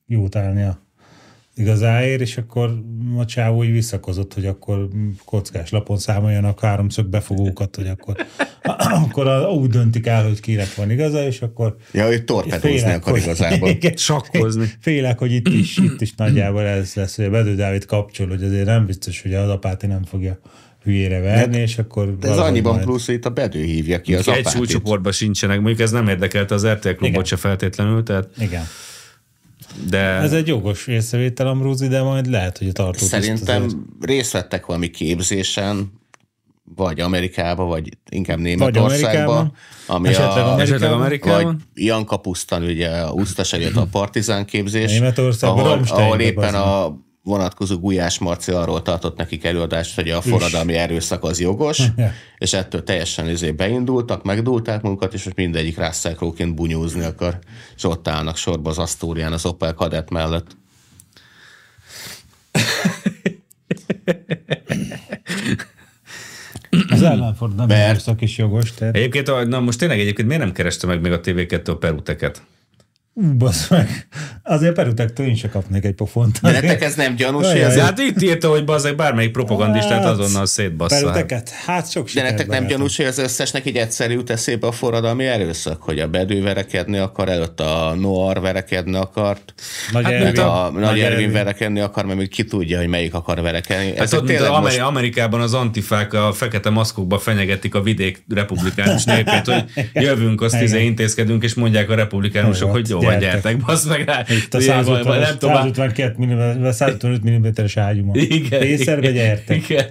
jót 0.06 0.36
állni 0.36 0.62
a 0.62 0.86
igazáért, 1.58 2.20
és 2.20 2.36
akkor 2.36 2.82
a 3.16 3.24
csávó 3.24 3.64
így 3.64 3.72
visszakozott, 3.72 4.34
hogy 4.34 4.46
akkor 4.46 4.88
kockás 5.24 5.70
lapon 5.70 5.98
számoljanak 5.98 6.60
háromszög 6.60 7.06
befogókat, 7.06 7.76
hogy 7.76 7.86
akkor, 7.86 8.16
akkor 9.04 9.46
úgy 9.46 9.70
döntik 9.70 10.06
el, 10.06 10.24
hogy 10.26 10.40
kinek 10.40 10.74
van 10.74 10.90
igaza, 10.90 11.26
és 11.26 11.42
akkor 11.42 11.76
Ja, 11.92 12.06
hogy 12.06 12.24
torpedózni 12.24 12.92
akar 12.92 13.12
hogy- 13.12 13.22
igazából. 13.22 13.68
Igen. 13.78 13.96
Sakkozni. 13.96 14.66
Félek, 14.80 15.18
hogy 15.18 15.32
itt 15.32 15.48
is, 15.48 15.76
itt 15.76 16.00
is 16.00 16.14
nagyjából 16.14 16.62
ez 16.62 16.94
lesz, 16.94 17.16
hogy 17.16 17.24
a 17.24 17.30
Bedő 17.30 17.54
Dávid 17.54 17.84
kapcsol, 17.84 18.28
hogy 18.28 18.42
azért 18.42 18.66
nem 18.66 18.86
biztos, 18.86 19.22
hogy 19.22 19.34
az 19.34 19.48
apáti 19.48 19.86
nem 19.86 20.04
fogja 20.04 20.38
hülyére 20.88 21.20
verni, 21.20 21.58
és 21.60 21.78
akkor 21.78 22.16
De 22.18 22.28
ez 22.28 22.38
annyiban 22.38 22.72
majd- 22.72 22.84
plusz, 22.84 23.06
hogy 23.06 23.14
itt 23.14 23.24
a 23.24 23.30
Bedő 23.30 23.62
hívja 23.62 24.00
ki 24.00 24.14
az 24.14 24.20
egy 24.20 24.28
apátit. 24.28 24.50
súlycsoportban 24.58 25.12
sincsenek, 25.12 25.56
mondjuk 25.56 25.80
ez 25.80 25.90
nem 25.90 26.08
érdekelte 26.08 26.54
az 26.54 26.66
RTL 26.66 26.88
klubot 26.88 27.08
Igen. 27.08 27.24
se 27.24 27.36
feltétlenül, 27.36 28.02
tehát, 28.02 28.28
Igen. 28.40 28.62
de 29.88 29.98
Ez 29.98 30.32
egy 30.32 30.46
jogos 30.46 30.86
észrevétel, 30.86 31.46
Amrózi, 31.46 31.88
de 31.88 32.02
majd 32.02 32.26
lehet, 32.30 32.58
hogy 32.58 32.68
a 32.68 32.72
tartó 32.72 33.04
Szerintem 33.06 33.86
részt 34.00 34.32
vettek 34.32 34.66
valami 34.66 34.90
képzésen, 34.90 35.92
vagy 36.76 37.00
Amerikába, 37.00 37.64
vagy 37.64 37.88
inkább 38.10 38.38
Németországba, 38.38 39.52
ami 39.86 40.08
esetleg 40.08 40.28
a, 40.28 40.32
Amerikában. 40.52 40.60
esetleg 40.60 40.90
vagy 40.90 40.98
Amerikában. 40.98 41.62
Jan 41.74 42.04
Kapusztan, 42.04 42.62
ugye 42.62 42.88
a 42.88 43.12
Usztas 43.12 43.52
egyet 43.52 43.76
a 43.76 43.86
partizán 43.90 44.44
képzés, 44.44 44.92
Németországban, 44.92 45.64
ahol, 45.64 45.82
ahol 45.88 46.20
éppen 46.20 46.54
a 46.54 46.96
vonatkozó 47.28 47.78
Gulyás 47.78 48.18
Marci 48.18 48.52
arról 48.52 48.82
tartott 48.82 49.16
nekik 49.16 49.44
előadást, 49.44 49.94
hogy 49.94 50.10
a 50.10 50.20
forradalmi 50.20 50.74
erőszak 50.74 51.24
az 51.24 51.40
jogos, 51.40 51.82
és 52.38 52.52
ettől 52.52 52.82
teljesen 52.82 53.28
izé 53.28 53.50
beindultak, 53.50 54.24
megdulták 54.24 54.82
magukat, 54.82 55.14
és 55.14 55.24
most 55.24 55.36
mindegyik 55.36 55.76
rászálkróként 55.76 56.54
bunyózni 56.54 57.04
akar, 57.04 57.38
és 57.76 57.84
ott 57.84 58.08
állnak 58.08 58.36
sorba 58.36 58.70
az 58.70 58.78
Asztórián, 58.78 59.32
az 59.32 59.46
Opel 59.46 59.74
Kadett 59.74 60.10
mellett. 60.10 60.56
Az 66.90 67.00
Mert- 67.68 67.88
erőszak 67.88 68.20
is 68.20 68.38
jogos, 68.38 68.74
tehát 68.74 68.96
Egyébként, 68.96 69.48
na 69.48 69.60
most 69.60 69.78
tényleg 69.78 70.00
egyébként 70.00 70.28
miért 70.28 70.42
nem 70.42 70.52
kereste 70.52 70.86
meg 70.86 71.00
még 71.00 71.12
a 71.12 71.20
TV2 71.20 71.68
a 71.68 71.76
peruteket? 71.76 72.42
Ú, 73.20 73.36
basz 73.36 73.68
meg. 73.68 74.06
Azért 74.42 74.74
perutektől 74.74 75.26
én 75.26 75.34
se 75.34 75.48
kapnék 75.48 75.84
egy 75.84 75.94
pofont. 75.94 76.38
De 76.42 76.50
nektek 76.50 76.82
ez 76.82 76.94
nem 76.94 77.14
gyanús, 77.16 77.46
hogy 77.46 77.56
Jaj, 77.56 77.74
De 77.74 77.82
hát 77.82 77.98
itt 77.98 78.22
írta, 78.22 78.48
hogy 78.48 78.64
bazeg 78.64 78.96
bármelyik 78.96 79.30
propagandistát 79.30 80.02
Hát, 80.02 80.18
azonnal 80.18 80.46
szétbasszál. 80.46 81.00
Peruteket? 81.02 81.50
Hát 81.50 81.90
sok 81.90 82.10
De 82.10 82.22
nektek 82.22 82.46
nem 82.46 82.66
gyanús, 82.66 82.96
hogy 82.96 83.06
az 83.06 83.18
összesnek 83.18 83.66
így 83.66 83.76
egyszerű 83.76 84.12
jut 84.14 84.30
eszébe 84.30 84.66
a 84.66 84.72
forradalmi 84.72 85.24
erőszak, 85.26 85.82
hogy 85.82 85.98
a 85.98 86.06
Bedő 86.08 86.42
verekedni 86.42 86.98
akar, 86.98 87.28
előtt 87.28 87.60
a 87.60 87.94
Noir 88.00 88.40
verekedni 88.40 88.96
akart, 88.96 89.54
Nagy 89.92 90.04
Hát, 90.04 90.12
Ervin. 90.12 90.40
a 90.40 90.70
Nagy 90.70 90.82
Ervin 90.98 91.04
Ervin. 91.04 91.32
verekedni 91.32 91.80
akar, 91.80 92.04
mert 92.04 92.18
még 92.18 92.28
ki 92.28 92.44
tudja, 92.44 92.78
hogy 92.78 92.88
melyik 92.88 93.14
akar 93.14 93.40
verekedni. 93.42 93.96
Hát 93.96 94.12
ott, 94.12 94.12
mint 94.12 94.26
tényleg 94.26 94.50
Ameri- 94.50 94.76
most- 94.76 94.88
Amerikában 94.88 95.40
az 95.40 95.54
antifák 95.54 96.12
a 96.12 96.32
fekete 96.32 96.70
maszkokba 96.70 97.18
fenyegetik 97.18 97.74
a 97.74 97.82
vidék 97.82 98.24
republikánus 98.28 99.04
népét, 99.04 99.44
hogy 99.44 99.64
jövünk, 100.04 100.40
azt 100.42 100.60
izé 100.62 100.84
intézkedünk, 100.84 101.42
és 101.44 101.54
mondják 101.54 101.90
a 101.90 101.94
republikánusok, 101.94 102.70
hogy 102.70 102.88
jó, 102.88 103.00
Gyertek. 103.10 103.32
gyertek, 103.32 103.66
bassz 103.66 103.84
meg 103.86 104.04
rá. 104.04 104.24
Itt 104.28 104.54
a 104.54 104.60
Ilyen, 104.60 104.84
150, 104.84 105.02
vagy- 105.12 105.20
nem 105.20 105.38
tudom, 105.38 105.54
152 105.54 106.24
mm, 106.24 106.60
vagy 106.62 106.72
155 106.72 107.58
mm-es 107.60 107.76
ágyuma. 107.76 108.12
igen. 108.14 108.62
Észerbe 108.62 109.10
gyertek. 109.10 109.68
Igen. 109.68 109.86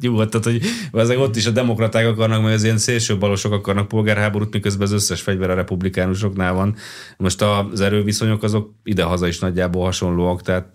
Nyugodtan, 0.00 0.40
hogy 0.42 0.60
azért 0.92 1.20
ott 1.20 1.36
is 1.36 1.46
a 1.46 1.50
demokraták 1.50 2.06
akarnak, 2.06 2.42
meg 2.42 2.52
az 2.52 2.64
ilyen 2.64 2.78
szélső 2.78 3.18
balosok 3.18 3.52
akarnak 3.52 3.88
polgárháborút, 3.88 4.52
miközben 4.52 4.86
az 4.86 4.92
összes 4.92 5.20
fegyver 5.20 5.50
a 5.50 5.54
republikánusoknál 5.54 6.52
van. 6.52 6.74
Most 7.16 7.42
az 7.42 7.80
erőviszonyok 7.80 8.42
azok 8.42 8.74
ide-haza 8.84 9.26
is 9.26 9.38
nagyjából 9.38 9.84
hasonlóak, 9.84 10.42
tehát 10.42 10.66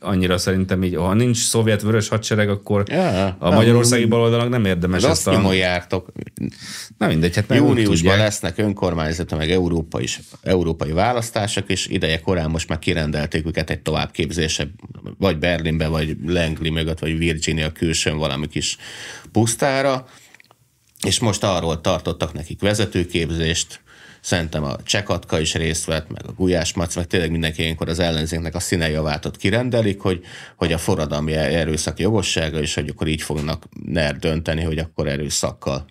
annyira 0.00 0.38
szerintem 0.38 0.84
így, 0.84 0.94
ha 0.94 1.14
nincs 1.14 1.36
szovjet 1.36 1.82
vörös 1.82 2.08
hadsereg, 2.08 2.48
akkor 2.48 2.84
Ja, 2.88 3.36
a 3.38 3.50
magyarországi 3.50 4.04
baloldalnak 4.04 4.48
nem 4.48 4.64
érdemes 4.64 5.04
ezt 5.04 5.26
a... 5.26 5.52
jártok. 5.52 6.12
Na 6.98 7.06
mindegy, 7.06 7.34
hát 7.34 7.50
úgy 7.50 7.56
Júniusban 7.56 8.16
lesznek 8.16 8.58
önkormányzata, 8.58 9.36
meg 9.36 9.50
Európa 9.50 10.00
is, 10.00 10.20
európai 10.42 10.92
választások, 10.92 11.70
és 11.70 11.86
ideje 11.86 12.20
korán 12.20 12.50
most 12.50 12.68
már 12.68 12.78
kirendelték 12.78 13.46
őket 13.46 13.70
egy 13.70 13.80
továbbképzése, 13.80 14.70
vagy 15.18 15.38
Berlinbe, 15.38 15.86
vagy 15.86 16.16
Langley 16.26 16.72
mögött, 16.72 16.98
vagy 16.98 17.18
Virginia 17.18 17.72
külsőn 17.72 18.16
valami 18.16 18.46
kis 18.48 18.76
pusztára, 19.32 20.06
és 21.06 21.18
most 21.18 21.44
arról 21.44 21.80
tartottak 21.80 22.32
nekik 22.32 22.60
vezetőképzést, 22.60 23.80
Szerintem 24.28 24.64
a 24.64 24.76
Csekatka 24.82 25.40
is 25.40 25.54
részt 25.54 25.84
vett, 25.84 26.10
meg 26.10 26.22
a 26.26 26.32
Gulyás 26.32 26.74
Mac, 26.74 26.96
meg 26.96 27.06
tényleg 27.06 27.30
mindenki 27.30 27.62
ilyenkor 27.62 27.88
az 27.88 27.98
ellenzéknek 27.98 28.54
a 28.54 28.60
színejavát 28.60 29.36
kirendelik, 29.36 30.00
hogy, 30.00 30.24
hogy 30.56 30.72
a 30.72 30.78
forradalmi 30.78 31.32
erőszak 31.32 31.98
jogossága, 31.98 32.60
és 32.60 32.74
hogy 32.74 32.88
akkor 32.88 33.06
így 33.06 33.22
fognak 33.22 33.64
NER 33.84 34.16
dönteni, 34.16 34.62
hogy 34.62 34.78
akkor 34.78 35.08
erőszakkal. 35.08 35.86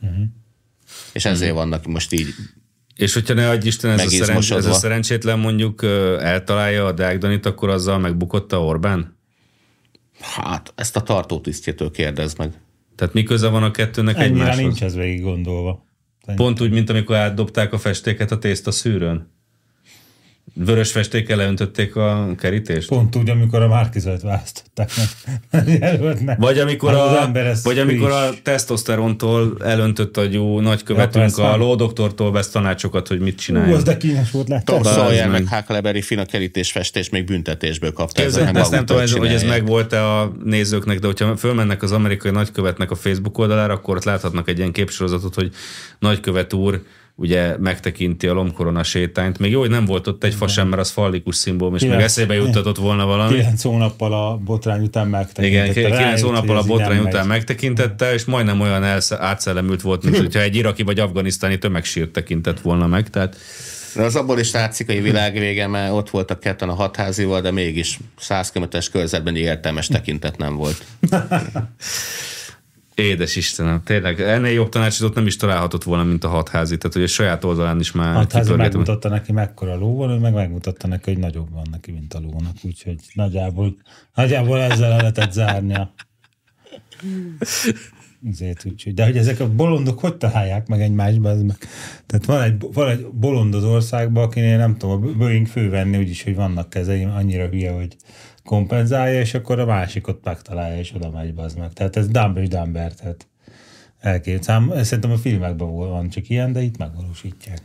Uh-huh. 0.00 0.24
És 1.12 1.24
ezért 1.24 1.52
vannak 1.52 1.86
most 1.86 2.12
így 2.12 2.26
És 2.94 3.14
hogyha 3.14 3.34
ne 3.34 3.48
adj 3.48 3.66
Isten, 3.66 3.90
ez 3.90 4.06
a, 4.06 4.08
szerencs, 4.08 4.52
ez 4.52 4.66
a 4.66 4.72
szerencsétlen 4.72 5.38
mondjuk 5.38 5.82
eltalálja 6.20 6.86
a 6.86 6.92
Deák 6.92 7.18
Danit, 7.18 7.46
akkor 7.46 7.68
azzal 7.68 7.98
megbukotta 7.98 8.64
Orbán? 8.64 9.18
Hát, 10.20 10.72
ezt 10.74 10.96
a 10.96 11.00
tartótisztjétől 11.00 11.90
kérdez 11.90 12.34
meg. 12.34 12.52
Tehát 12.96 13.14
mi 13.14 13.22
köze 13.22 13.48
van 13.48 13.62
a 13.62 13.70
kettőnek 13.70 14.16
Ennyire 14.16 14.34
egymáshoz? 14.34 14.64
nincs 14.64 14.82
ez 14.82 14.94
végig 14.94 15.22
gondolva. 15.22 15.86
Pont 16.36 16.60
úgy, 16.60 16.70
mint 16.70 16.90
amikor 16.90 17.16
átdobták 17.16 17.72
a 17.72 17.78
festéket 17.78 18.30
a 18.30 18.38
tészta 18.38 18.70
szűrőn. 18.70 19.37
Vörös 20.64 20.90
festékkel 20.90 21.36
leöntötték 21.36 21.96
a 21.96 22.28
kerítést? 22.38 22.88
Pont 22.88 23.16
úgy, 23.16 23.30
amikor 23.30 23.62
a 23.62 23.68
Márkizajt 23.68 24.22
választották 24.22 24.90
meg. 25.50 26.36
Vagy 26.38 26.58
amikor, 26.58 26.90
Hát 26.92 27.00
az 27.00 27.12
a, 27.12 27.20
ember 27.22 27.46
ez 27.46 27.64
vagy 27.64 27.78
amikor 27.78 28.10
a 28.10 28.14
friss. 28.26 28.38
tesztoszterontól 28.42 29.56
elöntött 29.64 30.16
agyú 30.16 30.56
Ja, 30.56 30.62
nagykövetünk 30.62 31.24
persze. 31.24 31.42
a 31.48 31.56
lódoktortól 31.56 32.32
vesz 32.32 32.50
tanácsokat, 32.50 33.08
hogy 33.08 33.20
mit 33.20 33.38
csináljon. 33.38 33.76
az 33.76 33.82
de 33.82 33.96
kínos 33.96 34.30
volt, 34.30 34.46
Tom 34.46 34.82
láttad? 34.82 34.86
Sawyer 34.92 35.28
meg. 35.28 35.48
Huckleberry 35.48 36.02
Finn 36.02 36.18
a 36.18 36.24
kerítésfestést 36.24 37.10
még 37.10 37.24
büntetésből 37.24 37.92
kapta. 37.92 38.22
Ezek 38.22 38.44
meg 38.44 38.56
ezt 38.56 38.70
nem 38.70 38.86
tudom, 38.86 39.02
ez, 39.02 39.12
hogy 39.12 39.32
ez 39.32 39.42
megvolt-e 39.42 40.04
a 40.18 40.32
nézőknek, 40.44 40.98
de 40.98 41.06
hogyha 41.06 41.36
fölmennek 41.36 41.82
az 41.82 41.92
amerikai 41.92 42.30
nagykövetnek 42.30 42.90
a 42.90 42.94
Facebook 42.94 43.38
oldalára, 43.38 43.72
akkor 43.72 43.96
ott 43.96 44.04
láthatnak 44.04 44.48
egy 44.48 44.58
ilyen 44.58 44.72
képsorozatot, 44.72 45.34
hogy 45.34 45.50
nagykövet 45.98 46.52
úr 46.52 46.82
ugye 47.20 47.56
megtekinti 47.58 48.26
a 48.26 48.32
lomkorona 48.32 48.82
sétányt. 48.82 49.38
Még 49.38 49.50
jó, 49.50 49.60
hogy 49.60 49.70
nem 49.70 49.84
volt 49.84 50.06
ott 50.06 50.24
egy 50.24 50.34
fa 50.34 50.48
sem, 50.48 50.68
mert 50.68 50.80
az 50.80 50.90
fallikus 50.90 51.36
szimbólum, 51.36 51.74
és 51.74 51.80
még 51.80 51.90
Igen. 51.90 52.02
eszébe 52.02 52.34
juttatott 52.34 52.76
volna 52.76 53.06
valami. 53.06 53.34
Kilenc 53.36 53.62
hónappal 53.62 54.12
a 54.12 54.36
botrány 54.36 54.82
után 54.82 55.08
megtekintette. 55.08 55.46
Igen, 55.70 55.72
kilenc 55.72 55.94
Rájött, 55.96 56.20
hónappal 56.20 56.56
hogy 56.56 56.64
a 56.64 56.68
botrány 56.68 56.98
után 56.98 57.26
megy. 57.26 57.36
megtekintette, 57.36 58.12
és 58.12 58.24
majdnem 58.24 58.60
olyan 58.60 58.84
elsz- 58.84 59.12
átszellemült 59.12 59.80
volt, 59.82 60.02
mint 60.04 60.16
hogyha 60.24 60.40
egy 60.40 60.56
iraki 60.56 60.82
vagy 60.82 60.98
afganisztáni 60.98 61.58
tömegsírt 61.58 62.10
tekintett 62.10 62.60
volna 62.60 62.86
meg. 62.86 63.10
Tehát 63.10 63.36
De 63.94 64.02
az 64.02 64.16
abból 64.16 64.38
is 64.38 64.50
látszik, 64.50 64.86
hogy 64.86 64.96
a 64.96 65.02
világ 65.02 65.38
vége, 65.38 65.66
mert 65.66 65.92
ott 65.92 66.10
voltak 66.10 66.40
ketten 66.40 66.68
a 66.68 66.74
hatházival, 66.74 67.40
de 67.40 67.50
mégis 67.50 67.98
100 68.18 68.50
km-es 68.50 68.88
körzetben 68.90 69.34
egy 69.34 69.40
értelmes 69.40 69.86
tekintet 69.86 70.36
nem 70.36 70.54
volt. 70.56 70.84
édes 72.98 73.36
Istenem, 73.36 73.82
tényleg 73.84 74.20
ennél 74.20 74.52
jobb 74.52 74.68
tanácsadót 74.68 75.14
nem 75.14 75.26
is 75.26 75.36
találhatott 75.36 75.82
volna, 75.82 76.04
mint 76.04 76.24
a 76.24 76.28
hatházi. 76.28 76.76
Tehát, 76.76 76.92
hogy 76.92 77.02
a 77.02 77.06
saját 77.06 77.44
oldalán 77.44 77.80
is 77.80 77.92
már 77.92 78.26
kipörgetem. 78.26 78.56
megmutatta 78.56 79.08
neki, 79.08 79.32
mekkora 79.32 79.76
ló 79.76 79.96
van, 79.96 80.10
ő 80.10 80.18
meg 80.18 80.32
megmutatta 80.32 80.86
neki, 80.86 81.12
hogy 81.12 81.20
nagyobb 81.20 81.52
van 81.52 81.66
neki, 81.70 81.92
mint 81.92 82.14
a 82.14 82.20
lónak. 82.20 82.56
Úgyhogy 82.62 82.96
nagyjából, 83.14 83.76
nagyjából 84.14 84.60
ezzel 84.60 84.92
el 84.92 84.96
lehetett 84.96 85.32
zárnia. 85.32 85.94
Ezért, 88.28 88.64
úgyhogy, 88.64 88.94
de 88.94 89.04
hogy 89.04 89.16
ezek 89.16 89.40
a 89.40 89.54
bolondok 89.54 89.98
hogy 89.98 90.16
találják 90.16 90.66
meg 90.66 90.80
egymásba? 90.80 91.28
Ez 91.28 91.42
meg. 91.42 91.56
Tehát 92.06 92.24
van 92.24 92.42
egy, 92.42 92.64
van 92.72 92.88
egy 92.88 93.06
bolond 93.06 93.54
az 93.54 93.64
országban, 93.64 94.24
akinél 94.24 94.56
nem 94.56 94.76
tudom, 94.76 95.02
a 95.02 95.12
Boeing 95.12 95.46
fővenni 95.46 95.98
úgyis, 95.98 96.22
hogy 96.22 96.34
vannak 96.34 96.70
kezeim, 96.70 97.10
annyira 97.10 97.46
hülye, 97.46 97.70
hogy 97.70 97.96
kompenzálja, 98.48 99.20
és 99.20 99.34
akkor 99.34 99.58
a 99.58 99.66
másik 99.66 100.06
ott 100.06 100.24
megtalálja, 100.24 100.78
és 100.78 100.92
oda 100.94 101.10
megy 101.10 101.32
az 101.36 101.54
meg. 101.54 101.72
Tehát 101.72 101.96
ez 101.96 102.08
Dumb 102.08 102.36
és 102.36 102.48
Dumber, 102.48 102.92
tehát 102.92 103.26
elkép. 104.00 104.42
Szám, 104.42 104.72
szerintem 104.82 105.10
a 105.10 105.16
filmekben 105.16 105.74
van 105.74 106.08
csak 106.08 106.28
ilyen, 106.28 106.52
de 106.52 106.60
itt 106.60 106.76
megvalósítják. 106.76 107.58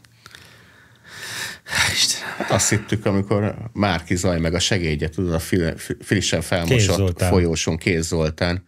Istenem. 1.92 2.28
Hát 2.38 2.52
azt 2.52 2.70
hittük, 2.70 3.06
amikor 3.06 3.70
Márki 3.74 4.16
Zaj 4.16 4.40
meg 4.40 4.54
a 4.54 4.60
segédje, 4.60 5.10
tudod, 5.10 5.34
a 5.34 5.40
fil- 5.40 5.80
fi- 5.80 5.98
frissen 6.02 6.40
Kéz 6.40 6.48
felmosott 6.48 6.96
Zoltán. 6.96 7.30
folyóson 7.30 7.78
Kéz 7.78 8.08
Zoltán 8.08 8.64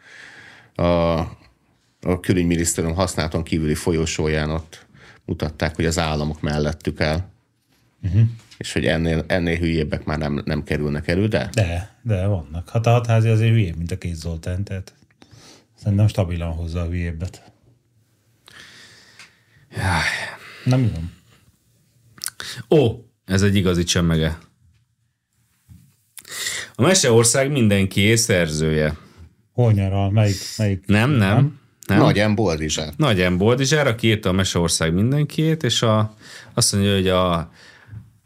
a, 0.76 0.84
a 0.84 2.20
külügyminisztérium 2.22 2.96
használaton 2.96 3.44
kívüli 3.44 3.76
folyósóján 3.76 4.50
ott 4.50 4.86
mutatták, 5.26 5.76
hogy 5.76 5.86
az 5.86 6.00
államok 6.00 6.42
mellettük 6.42 7.00
el. 7.00 7.32
Uh-huh. 8.04 8.22
És 8.58 8.74
hogy 8.74 8.86
ennél, 8.86 9.24
ennél 9.28 9.58
hülyébbek 9.58 10.04
már 10.04 10.18
nem, 10.18 10.42
nem 10.46 10.64
kerülnek 10.64 11.08
elő, 11.08 11.28
de 11.28 11.50
De, 11.54 11.96
de 12.02 12.26
vannak. 12.26 12.70
Hát 12.70 12.86
a 12.86 12.92
hatházi 12.92 13.30
azért 13.30 13.52
hülyébb, 13.52 13.76
mint 13.76 13.92
a 13.92 13.98
Kéz 13.98 14.20
Zoltán, 14.20 14.64
tehát 14.64 14.94
szerintem 15.76 16.08
stabilan 16.08 16.52
hozza 16.52 16.82
a 16.82 16.86
hülyébbet. 16.86 17.52
Jaj. 19.76 19.84
Nem 20.64 20.80
mi 20.80 20.92
van? 20.94 21.14
Ó, 22.80 23.06
ez 23.26 23.42
egy 23.42 23.56
igazi 23.56 23.84
csemmege. 23.84 24.38
A 26.76 26.82
Meseország 26.82 27.52
mindenkié 27.52 28.16
szerzője. 28.16 28.98
Hol 29.54 29.72
nyaral? 29.72 30.12
Melyik? 30.12 30.38
melyik? 30.58 30.86
Nem, 30.86 31.10
nem. 31.10 31.60
nem. 31.88 31.98
Nagy 31.98 32.28
M. 32.30 32.36
Boldizsár. 32.36 32.94
Nagy 32.98 33.30
M. 33.30 33.38
Boldizsár, 33.38 33.88
aki 33.88 34.08
írta 34.08 34.30
a 34.30 34.32
Meseország 34.32 34.94
mindenkiét, 34.94 35.64
és 35.64 35.82
a, 35.82 36.16
azt 36.54 36.74
mondja, 36.74 36.94
hogy 36.94 37.08
a, 37.08 37.52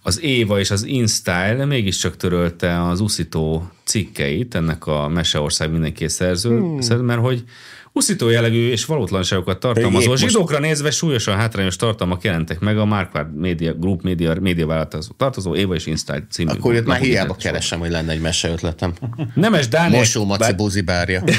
az 0.01 0.21
Éva 0.21 0.59
és 0.59 0.71
az 0.71 0.83
InStyle 0.83 1.65
mégiscsak 1.65 2.17
törölte 2.17 2.87
az 2.87 2.99
uszító 2.99 3.71
cikkeit 3.83 4.55
ennek 4.55 4.87
a 4.87 5.07
Meseország 5.07 5.71
mindenki 5.71 6.07
szerző, 6.07 6.57
hmm. 6.59 7.05
mert 7.05 7.21
hogy 7.21 7.43
uszító 7.91 8.29
jellegű 8.29 8.69
és 8.69 8.85
valótlanságokat 8.85 9.59
tartalmazó, 9.59 10.15
zsidókra 10.15 10.59
nézve 10.59 10.91
súlyosan 10.91 11.35
hátrányos 11.35 11.75
tartalmak 11.75 12.23
jelentek 12.23 12.59
meg 12.59 12.77
a 12.77 12.85
Marquardt 12.85 13.35
Media 13.35 13.73
Group 13.73 14.01
média 14.01 14.67
vállalathoz 14.67 15.09
tartozó 15.17 15.55
Éva 15.55 15.75
és 15.75 15.85
InStyle 15.85 16.25
című. 16.31 16.51
Akkor 16.51 16.75
itt 16.75 16.85
már 16.85 16.99
hiába 16.99 17.35
keresem, 17.35 17.79
hogy 17.79 17.89
lenne 17.89 18.11
egy 18.11 18.21
meseötletem. 18.21 18.93
Nemes 19.35 19.67
Dániel... 19.67 19.99
Mosó 19.99 20.25
Maci 20.25 20.53
buzibárja. 20.53 21.23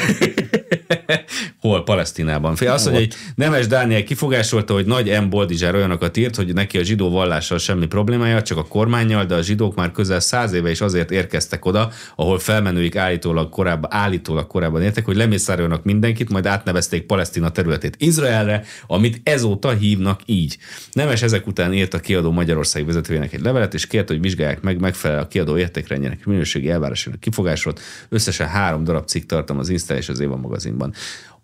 Hol? 1.61 1.85
Palesztinában. 1.85 2.57
Fél 2.57 2.71
azt 2.71 2.85
mondja, 2.85 3.03
hogy 3.03 3.15
Nemes 3.35 3.67
Dániel 3.67 4.05
kifogásolta, 4.05 4.73
hogy 4.73 4.87
Nagy 4.87 5.21
M. 5.23 5.29
Boldizsár 5.29 5.75
olyanokat 5.75 6.17
írt, 6.17 6.37
hogy 6.37 6.53
neki 6.55 6.79
a 6.79 6.83
zsidó 6.83 7.11
vallással 7.11 7.59
semmi 7.59 7.87
problémája, 7.87 8.43
csak 8.43 8.59
a 8.59 8.65
kormányjal, 8.65 9.25
de 9.25 9.35
a 9.35 9.43
zsidók 9.43 9.75
már 9.75 9.93
közel 9.93 10.21
száz 10.21 10.53
éve 10.53 10.71
is 10.71 10.81
azért 10.81 11.11
érkeztek 11.11 11.65
oda, 11.65 11.91
ahol 12.17 12.39
felmenőik 12.39 12.97
állítólag 12.97 13.49
korábban, 13.49 13.93
állítólag 13.93 14.47
korábban 14.47 14.83
értek, 14.83 15.05
hogy 15.05 15.17
lemészároljanak 15.17 15.85
mindenkit, 15.85 16.31
majd 16.31 16.47
átnevezték 16.47 17.03
Palesztina 17.03 17.51
területét 17.51 17.97
Izraelre, 17.99 18.65
amit 18.87 19.21
ezóta 19.23 19.71
hívnak 19.71 20.21
így. 20.27 20.59
Nemes 20.93 21.23
ezek 21.23 21.47
után 21.47 21.73
írt 21.73 21.95
a 21.95 22.01
kiadó 22.01 22.31
Magyarország 22.31 22.87
vezetőjének 22.87 23.33
egy 23.33 23.41
levelet, 23.41 23.75
és 23.75 23.87
kérte, 23.87 24.13
hogy 24.13 24.23
vizsgálják 24.23 24.61
meg 24.61 24.81
megfelel 24.81 25.21
a 25.21 25.29
kiadó 25.29 25.57
értékrendjének 25.57 26.25
minőségi 26.25 26.71
elvárásának 26.71 27.21
kifogásolt. 27.21 27.81
Összesen 28.09 28.49
három 28.49 28.85
darab 28.85 29.07
cikk 29.07 29.27
tartom 29.27 29.59
az 29.59 29.69
Insta 29.69 29.97
és 29.97 30.09
az 30.09 30.21
Éva 30.21 30.37
magazinban. 30.37 30.95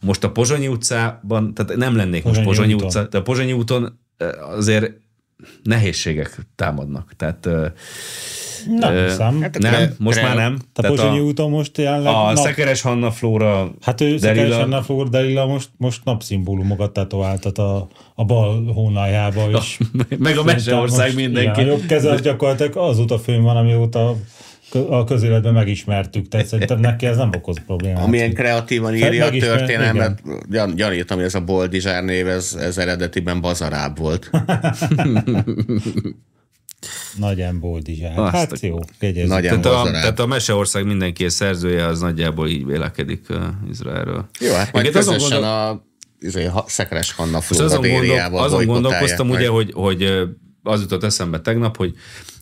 Most 0.01 0.25
a 0.25 0.31
Pozsonyi 0.31 0.69
utcában, 0.69 1.55
tehát 1.55 1.77
nem 1.77 1.97
lennék 1.97 2.25
most 2.25 2.43
Pozsonyi 2.43 2.47
Pozsonyi 2.47 2.73
úton. 2.75 2.87
utca, 2.87 3.03
de 3.11 3.19
a 3.19 3.23
Pozsonyi 3.23 3.53
úton 3.53 3.99
azért 4.57 4.91
nehézségek 5.63 6.37
támadnak. 6.55 7.13
Tehát 7.17 7.49
Nem 8.81 8.95
Ö, 8.95 9.03
hiszem. 9.09 9.41
hát 9.43 9.59
nem, 9.59 9.73
Re- 9.73 9.95
most 9.99 10.17
Re- 10.17 10.23
már 10.23 10.37
nem. 10.37 10.57
A 10.61 10.65
Tehát 10.73 10.97
Pozsonyi 10.97 11.19
úton 11.21 11.51
most 11.51 11.79
jelenleg 11.79 12.15
a 12.15 12.25
nap, 12.33 12.37
Szekeres 12.37 12.81
Hanna 12.81 13.11
Flóra 13.11 13.71
Hát 13.81 14.01
ő 14.01 14.05
Delila- 14.17 14.21
Szekeresen 14.53 14.83
Flór 14.83 15.09
Delila 15.09 15.47
most, 15.47 15.69
most 15.77 16.05
napszimbólumokat 16.05 16.93
tetováltat 16.93 17.59
a, 17.59 17.89
a 18.15 18.25
bal 18.25 18.65
hónaljába 18.73 19.51
is. 19.59 19.79
meg 20.19 20.37
a 20.39 20.43
Meseország 20.45 21.15
mindenki. 21.15 21.61
Igen, 21.61 21.73
a 21.73 21.77
jobb 21.77 21.87
keze 21.87 22.11
az 22.11 22.21
gyakorlatilag 22.21 22.77
azóta 22.77 23.19
fönn 23.19 23.43
van, 23.43 23.57
amióta 23.57 24.17
a 24.73 25.05
közéletben 25.05 25.53
megismertük, 25.53 26.29
tehát 26.29 26.47
szerintem 26.47 26.81
neki 26.81 27.07
ez 27.07 27.17
nem 27.17 27.31
okoz 27.37 27.57
problémát. 27.67 28.05
Amilyen 28.05 28.35
kreatívan 28.35 28.95
írja 28.95 29.25
a 29.25 29.31
történelmet, 29.31 30.23
gyan, 30.51 30.75
gyanítom, 30.75 31.17
hogy 31.17 31.27
ez 31.27 31.35
a 31.35 31.41
Boldizsár 31.41 32.05
név, 32.05 32.29
ez, 32.29 32.55
ez 32.61 32.79
eredetiben 32.79 33.41
bazaráb 33.41 33.99
volt. 33.99 34.31
Nagy 37.19 37.41
emboldizsák. 37.41 38.19
Azt 38.19 38.35
Hát 38.35 38.61
jó, 38.61 38.79
jegyezzük. 39.01 39.29
Nagy 39.29 39.43
Tehát 39.43 39.67
a, 39.67 39.83
tehát 39.91 40.19
a 40.19 40.27
Meseország 40.27 40.87
mindenki 40.87 41.25
a 41.25 41.31
szerzője, 41.31 41.87
az 41.87 42.01
nagyjából 42.01 42.49
így 42.49 42.67
vélekedik 42.67 43.27
uh, 43.31 43.37
Izraelről. 43.71 44.29
Jó, 44.41 44.53
hát 44.53 44.73
majd 44.73 44.87
azon 44.87 45.15
közösen 45.15 45.41
gondol- 45.41 45.51
a 45.51 45.87
izé, 46.21 46.51
Szekeres 46.67 47.13
Hanna 47.13 47.41
Flóra 47.41 47.65
azon, 47.65 47.81
gondol, 47.81 48.39
azon 48.39 48.65
gondolkoztam, 48.67 49.27
majd. 49.27 49.41
ugye, 49.41 49.49
hogy, 49.49 49.73
hogy 49.75 50.13
az 50.63 50.81
jutott 50.81 51.05
eszembe 51.05 51.41
tegnap, 51.41 51.77
hogy, 51.77 51.95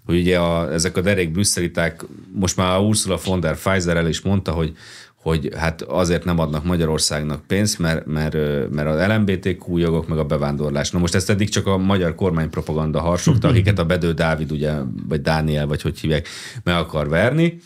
hogy 0.04 0.18
ugye 0.18 0.38
a, 0.38 0.72
ezek 0.72 0.96
a 0.96 1.00
derék 1.00 1.32
brüsszeliták, 1.32 2.04
most 2.32 2.56
már 2.56 2.76
a 2.76 2.80
Ursula 2.80 3.18
von 3.24 3.40
der 3.40 3.56
Pfizer 3.56 3.96
el 3.96 4.08
is 4.08 4.20
mondta, 4.20 4.52
hogy, 4.52 4.76
hogy 5.14 5.50
hát 5.56 5.82
azért 5.82 6.24
nem 6.24 6.38
adnak 6.38 6.64
Magyarországnak 6.64 7.46
pénzt, 7.46 7.78
mert, 7.78 8.06
mert, 8.06 8.34
mert 8.70 8.88
az 8.88 9.06
LMBTQ 9.08 9.76
jogok, 9.76 10.08
meg 10.08 10.18
a 10.18 10.24
bevándorlás. 10.24 10.90
Na 10.90 10.98
most 10.98 11.14
ezt 11.14 11.30
eddig 11.30 11.48
csak 11.48 11.66
a 11.66 11.76
magyar 11.76 12.14
kormánypropaganda 12.14 13.00
harsogta, 13.00 13.48
akiket 13.48 13.78
a 13.78 13.84
Bedő 13.84 14.12
Dávid, 14.12 14.52
ugye, 14.52 14.72
vagy 15.08 15.20
Dániel, 15.20 15.66
vagy 15.66 15.82
hogy 15.82 15.98
hívják, 15.98 16.28
meg 16.62 16.76
akar 16.76 17.08
verni. 17.08 17.58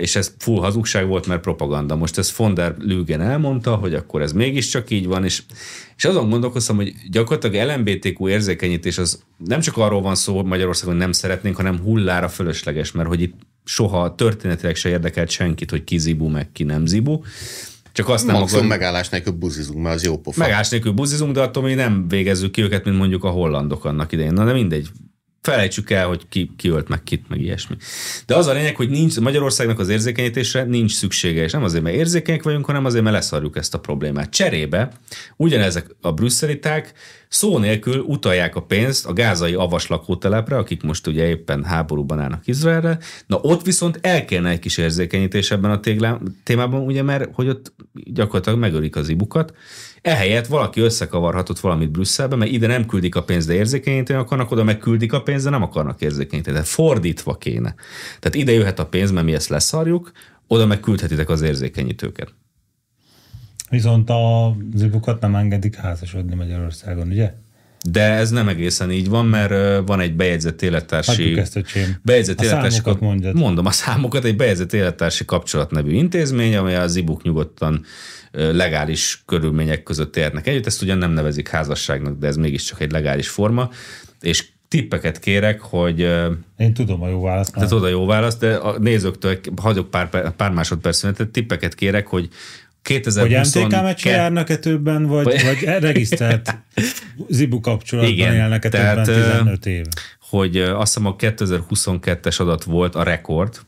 És 0.00 0.16
ez 0.16 0.34
full 0.38 0.60
hazugság 0.60 1.06
volt, 1.06 1.26
mert 1.26 1.40
propaganda. 1.40 1.96
Most 1.96 2.18
ezt 2.18 2.36
von 2.36 2.54
der 2.54 2.74
Lügen 2.78 3.20
elmondta, 3.20 3.74
hogy 3.74 3.94
akkor 3.94 4.22
ez 4.22 4.32
mégiscsak 4.32 4.90
így 4.90 5.06
van, 5.06 5.24
és, 5.24 5.42
és 5.96 6.04
azon 6.04 6.30
gondolkoztam, 6.30 6.76
hogy 6.76 6.94
gyakorlatilag 7.10 7.70
LMBTQ 7.70 8.28
érzékenyítés 8.28 8.98
az 8.98 9.22
nem 9.36 9.60
csak 9.60 9.76
arról 9.76 10.00
van 10.00 10.14
szó 10.14 10.42
Magyarországon, 10.42 10.92
hogy 10.94 11.02
nem 11.02 11.12
szeretnénk, 11.12 11.56
hanem 11.56 11.78
hullára 11.78 12.28
fölösleges, 12.28 12.92
mert 12.92 13.08
hogy 13.08 13.20
itt 13.20 13.34
soha 13.64 14.14
történetileg 14.14 14.74
se 14.74 14.88
érdekelt 14.88 15.30
senkit, 15.30 15.70
hogy 15.70 15.84
ki 15.84 15.98
zibu, 15.98 16.28
meg 16.28 16.52
ki 16.52 16.64
nem 16.64 16.86
zibu. 16.86 17.20
Csak 17.92 18.08
azt 18.08 18.26
nem 18.26 18.36
Maximum 18.36 18.64
akar, 18.64 18.78
megállás 18.78 19.08
nélkül 19.08 19.32
buzizunk, 19.32 19.82
mert 19.82 19.94
az 19.94 20.04
jó 20.04 20.18
pofa. 20.18 20.40
Megás 20.40 20.68
nélkül 20.68 20.92
buzizunk, 20.92 21.32
de 21.34 21.40
attól 21.40 21.62
még 21.62 21.74
nem 21.74 22.08
végezzük 22.08 22.50
ki 22.50 22.62
őket, 22.62 22.84
mint 22.84 22.96
mondjuk 22.96 23.24
a 23.24 23.28
hollandok 23.28 23.84
annak 23.84 24.12
idején. 24.12 24.32
Na 24.32 24.44
de 24.44 24.52
mindegy. 24.52 24.88
Felejtsük 25.44 25.90
el, 25.90 26.06
hogy 26.06 26.28
ki, 26.28 26.50
ki 26.56 26.68
ölt 26.68 26.88
meg 26.88 27.02
kit, 27.02 27.28
meg 27.28 27.40
ilyesmi. 27.40 27.76
De 28.26 28.36
az 28.36 28.46
a 28.46 28.52
lényeg, 28.52 28.76
hogy 28.76 28.88
nincs, 28.88 29.20
Magyarországnak 29.20 29.78
az 29.78 29.88
érzékenyítésre 29.88 30.62
nincs 30.62 30.92
szüksége, 30.92 31.42
és 31.42 31.52
nem 31.52 31.62
azért, 31.62 31.82
mert 31.82 31.96
érzékenyek 31.96 32.42
vagyunk, 32.42 32.64
hanem 32.64 32.84
azért, 32.84 33.04
mert 33.04 33.16
leszarjuk 33.16 33.56
ezt 33.56 33.74
a 33.74 33.78
problémát. 33.80 34.30
Cserébe 34.30 34.92
ugyanezek 35.36 35.86
a 36.00 36.12
brüsszeliták 36.12 36.92
szó 37.28 37.58
nélkül 37.58 37.98
utalják 37.98 38.56
a 38.56 38.62
pénzt 38.62 39.06
a 39.06 39.12
gázai 39.12 39.54
avas 39.54 39.86
lakótelepre, 39.86 40.56
akik 40.56 40.82
most 40.82 41.06
ugye 41.06 41.26
éppen 41.26 41.64
háborúban 41.64 42.20
állnak 42.20 42.46
Izraelre. 42.46 42.98
Na 43.26 43.36
ott 43.36 43.64
viszont 43.64 43.98
el 44.02 44.24
kellene 44.24 44.50
egy 44.50 44.58
kis 44.58 44.76
érzékenyítés 44.76 45.50
ebben 45.50 45.70
a 45.70 45.80
téglám, 45.80 46.20
témában, 46.42 46.80
ugye, 46.80 47.02
mert 47.02 47.28
hogy 47.32 47.48
ott 47.48 47.72
gyakorlatilag 47.92 48.58
megölik 48.58 48.96
az 48.96 49.08
ibukat. 49.08 49.52
Ehelyett 50.04 50.46
valaki 50.46 50.80
összekavarhatott 50.80 51.58
valamit 51.58 51.90
Brüsszelbe, 51.90 52.36
mert 52.36 52.50
ide 52.50 52.66
nem 52.66 52.86
küldik 52.86 53.14
a 53.14 53.22
pénzt, 53.22 53.46
de 53.46 53.54
érzékenyíteni 53.54 54.18
akarnak, 54.18 54.50
oda 54.50 54.64
meg 54.64 54.78
küldik 54.78 55.12
a 55.12 55.22
pénzt, 55.22 55.44
de 55.44 55.50
nem 55.50 55.62
akarnak 55.62 56.00
érzékenyíteni. 56.00 56.56
Tehát 56.56 56.70
fordítva 56.70 57.36
kéne. 57.36 57.74
Tehát 58.20 58.34
ide 58.34 58.52
jöhet 58.52 58.78
a 58.78 58.86
pénz, 58.86 59.10
mert 59.10 59.26
mi 59.26 59.34
ezt 59.34 59.48
leszarjuk, 59.48 60.12
oda 60.46 60.66
meg 60.66 60.80
küldhetitek 60.80 61.28
az 61.28 61.42
érzékenyítőket. 61.42 62.34
Viszont 63.70 64.10
a 64.10 64.56
zibukat 64.74 65.20
nem 65.20 65.34
engedik 65.34 65.74
házasodni 65.74 66.34
Magyarországon, 66.34 67.08
ugye? 67.08 67.34
De 67.90 68.00
ez 68.00 68.30
nem 68.30 68.48
egészen 68.48 68.90
így 68.90 69.08
van, 69.08 69.26
mert 69.26 69.86
van 69.86 70.00
egy 70.00 70.14
bejegyzett 70.14 70.62
élettársi... 70.62 71.38
Ezt, 71.38 71.56
öcsém. 71.56 71.96
Bejegyzett 72.02 72.40
A 72.40 72.44
élettársi 72.44 72.70
számokat 72.70 73.00
mondjad. 73.00 73.34
Mondom 73.34 73.66
a 73.66 73.70
számokat, 73.70 74.24
egy 74.24 74.36
bejegyzett 74.36 74.72
élettársi 74.72 75.24
kapcsolat 75.24 75.70
nevű 75.70 75.92
intézmény, 75.92 76.56
amely 76.56 76.76
az 76.76 76.96
ibuk 76.96 77.22
nyugodtan 77.22 77.84
legális 78.32 79.22
körülmények 79.26 79.82
között 79.82 80.16
érnek 80.16 80.46
együtt. 80.46 80.66
Ezt 80.66 80.82
ugyan 80.82 80.98
nem 80.98 81.10
nevezik 81.10 81.48
házasságnak, 81.48 82.18
de 82.18 82.26
ez 82.26 82.36
mégiscsak 82.36 82.80
egy 82.80 82.92
legális 82.92 83.28
forma. 83.28 83.70
És 84.20 84.44
tippeket 84.68 85.18
kérek, 85.18 85.60
hogy 85.60 86.00
Én 86.56 86.74
tudom 86.74 87.02
a 87.02 87.08
jó 87.08 87.22
választ. 87.22 87.52
tehát 87.52 87.72
oda 87.72 87.88
jó 87.88 88.06
válasz, 88.06 88.36
de 88.36 88.54
a 88.54 88.78
nézőktől 88.78 89.38
hagyok 89.56 89.90
pár, 89.90 90.32
pár 90.36 90.50
másodperc 90.50 90.96
szünetet, 90.96 91.28
tippeket 91.28 91.74
kérek, 91.74 92.06
hogy 92.06 92.28
Hogy 92.88 92.96
2022... 92.96 93.66
MTK 93.66 93.82
meccse 93.82 94.10
járnak-e 94.10 94.56
többen, 94.56 95.06
vagy, 95.06 95.24
Vagy- 95.24 95.62
regisztrált 95.62 96.56
zibu 97.28 97.60
kapcsolatban 97.60 98.12
Igen, 98.14 98.34
élnek-e 98.34 98.68
tehát, 98.68 99.04
többen 99.04 99.20
ö, 99.20 99.32
15 99.36 99.66
éve? 99.66 99.88
hogy 100.20 100.58
azt 100.58 100.94
hiszem 100.94 101.06
a 101.06 101.16
2022-es 101.16 102.40
adat 102.40 102.64
volt 102.64 102.94
a 102.94 103.02
rekord, 103.02 103.60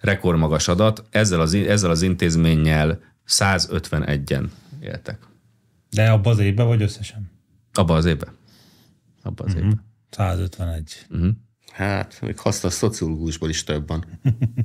rekordmagas 0.00 0.68
adat, 0.68 1.04
ezzel 1.10 1.40
az, 1.40 1.54
ezzel 1.54 1.90
az 1.90 2.02
intézménnyel 2.02 3.00
151-en 3.28 4.44
éltek. 4.80 5.18
De 5.90 6.10
abban 6.10 6.32
az 6.32 6.38
évben 6.38 6.66
vagy 6.66 6.82
összesen? 6.82 7.30
Abban 7.72 7.96
az 7.96 8.04
évben. 8.04 8.28
Abban 9.22 9.46
az 9.46 9.54
évben. 9.54 9.84
151. 10.10 11.06
Hát, 11.72 12.18
még 12.20 12.38
hasznos 12.38 12.72
szociológusból 12.72 13.48
is 13.48 13.64
több 13.64 13.88
van. 13.88 14.04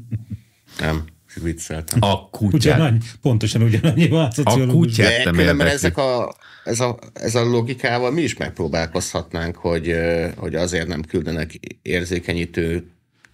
nem, 0.79 1.03
vicceltem. 1.43 1.97
A 2.01 2.29
kutyát. 2.29 2.53
Ugyanannyi, 2.75 2.97
pontosan 3.21 3.61
ugyanannyi 3.61 4.07
van 4.07 4.23
a 4.23 4.27
A 4.27 4.31
szociológus. 4.31 4.75
kutyát 4.75 5.23
De 5.23 5.31
nem 5.31 5.39
érdekli. 5.39 5.69
ezek 5.73 5.97
a, 5.97 6.35
ez, 6.63 6.79
a, 6.79 6.99
ez 7.13 7.35
a 7.35 7.43
logikával 7.43 8.11
mi 8.11 8.21
is 8.21 8.37
megpróbálkozhatnánk, 8.37 9.55
hogy, 9.55 9.95
hogy 10.35 10.55
azért 10.55 10.87
nem 10.87 11.01
küldenek 11.01 11.59
érzékenyítő 11.81 12.89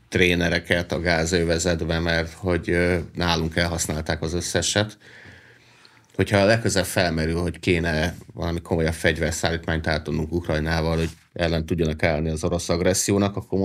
trénereket 0.09 0.91
a 0.91 0.99
gázövezetbe, 0.99 1.99
mert 1.99 2.33
hogy 2.33 2.77
nálunk 3.15 3.55
elhasználták 3.55 4.21
az 4.21 4.33
összeset. 4.33 4.97
Hogyha 6.15 6.45
legközelebb 6.45 6.87
felmerül, 6.87 7.39
hogy 7.41 7.59
kéne 7.59 8.15
valami 8.33 8.61
komolyabb 8.61 8.93
fegyverszállítmányt 8.93 9.87
átadnunk 9.87 10.31
Ukrajnával, 10.31 10.97
hogy 10.97 11.09
ellen 11.33 11.65
tudjanak 11.65 12.03
állni 12.03 12.29
az 12.29 12.43
orosz 12.43 12.69
agressziónak, 12.69 13.35
akkor 13.35 13.59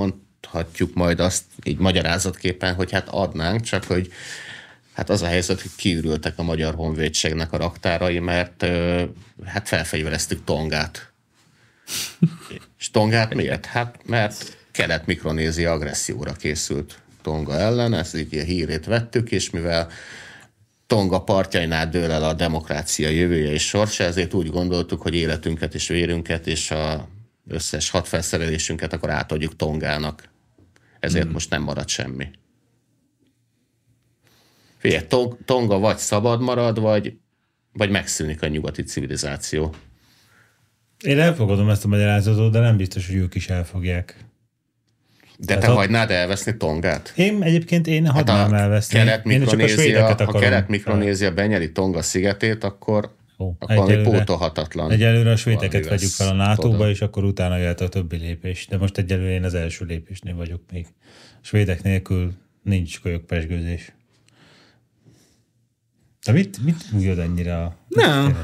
mondhatjuk 0.53 0.94
majd 0.94 1.20
azt 1.20 1.44
így 1.62 1.78
magyarázatképpen, 1.78 2.74
hogy 2.74 2.92
hát 2.92 3.09
adnánk, 3.09 3.61
csak 3.61 3.84
hogy 3.84 4.12
Hát 4.92 5.11
az 5.11 5.22
a 5.22 5.26
helyzet, 5.26 5.61
hogy 5.61 5.70
kiürültek 5.76 6.38
a 6.38 6.42
Magyar 6.42 6.74
Honvédségnek 6.74 7.53
a 7.53 7.57
raktárai, 7.57 8.18
mert 8.18 8.66
hát 9.44 9.68
felfegyvereztük 9.68 10.44
Tongát. 10.44 11.12
És 12.78 12.90
Tongát 12.90 13.34
miért? 13.34 13.66
Hát 13.66 13.99
mert 14.05 14.57
Kelet-Mikronézia 14.70 15.72
agresszióra 15.72 16.32
készült 16.32 16.99
Tonga 17.22 17.59
ellen, 17.59 17.94
ezt 17.94 18.16
így 18.16 18.36
a 18.36 18.42
hírét 18.42 18.84
vettük, 18.84 19.30
és 19.30 19.51
mivel 19.51 19.90
Tonga 20.86 21.20
partjainál 21.20 21.88
dől 21.88 22.11
el 22.11 22.24
a 22.24 22.32
demokrácia 22.32 23.09
jövője 23.09 23.51
és 23.51 23.66
sorsa, 23.66 24.05
ezért 24.05 24.34
úgy 24.34 24.51
gondoltuk, 24.51 25.03
hogy 25.03 25.14
életünket 25.14 25.74
és 25.74 25.88
vérünket 25.88 26.47
és 26.47 26.70
a 26.70 27.09
összes 27.49 27.90
hadfelszerelésünket 27.90 28.92
akkor 28.92 29.11
átadjuk 29.11 29.57
Tongának. 29.57 30.28
Ezért 31.01 31.24
hmm. 31.24 31.32
most 31.32 31.51
nem 31.51 31.62
marad 31.62 31.88
semmi. 31.88 32.28
Figyelj, 34.76 35.07
Tong- 35.07 35.44
Tonga 35.44 35.78
vagy 35.78 35.97
szabad 35.97 36.40
marad, 36.40 36.80
vagy, 36.80 37.16
vagy 37.72 37.90
megszűnik 37.90 38.42
a 38.42 38.47
nyugati 38.47 38.82
civilizáció. 38.82 39.74
Én 41.05 41.18
elfogadom 41.18 41.68
ezt 41.68 41.84
a 41.84 41.88
magyarázatot, 41.88 42.53
de 42.53 42.59
nem 42.59 42.76
biztos, 42.76 43.07
hogy 43.07 43.16
ők 43.16 43.34
is 43.34 43.49
elfogják. 43.49 44.16
De 45.38 45.55
te 45.55 45.61
Tehát 45.61 45.76
a- 45.76 45.78
hagynád 45.78 46.11
elveszni 46.11 46.57
Tongát? 46.57 47.12
Én 47.16 47.42
egyébként 47.42 47.86
én 47.86 48.05
Hát 48.05 48.14
hagynám 48.14 48.55
elveszni. 48.55 48.99
Én 49.24 49.44
csak 49.47 49.61
a 49.61 49.66
svédeket 49.68 50.18
ha 50.18 50.24
akarom. 50.24 50.40
Kelet-Mikronézia 50.40 51.34
benyeli 51.34 51.72
Tonga 51.72 52.03
szigetét, 52.03 52.64
akkor, 52.64 53.16
Ó, 53.39 53.57
akkor 53.59 53.89
egyelőre- 53.89 54.18
pótolhatatlan. 54.18 54.91
Egyelőre 54.91 55.30
a 55.30 55.37
svédeket 55.37 55.89
vegyük 55.89 56.11
fel 56.11 56.28
a 56.28 56.32
NATO-ba, 56.32 56.89
és 56.91 57.01
akkor 57.01 57.24
utána 57.24 57.57
jöhet 57.57 57.80
a 57.80 57.89
többi 57.89 58.16
lépés. 58.16 58.66
De 58.66 58.76
most 58.78 58.99
egyelőre 58.99 59.30
én 59.32 59.45
az 59.45 59.55
első 59.55 59.84
lépésnél 59.84 60.34
vagyok 60.34 60.61
még. 60.72 60.87
A 61.34 61.39
svédek 61.41 61.82
nélkül 61.82 62.32
nincs 62.62 63.01
kölyökpesgőzés. 63.01 63.93
De 66.26 66.32
mit, 66.32 66.64
mit 66.64 66.84
újod 66.97 67.18
ennyire 67.18 67.62
a... 67.62 67.76
Nem. 67.89 68.37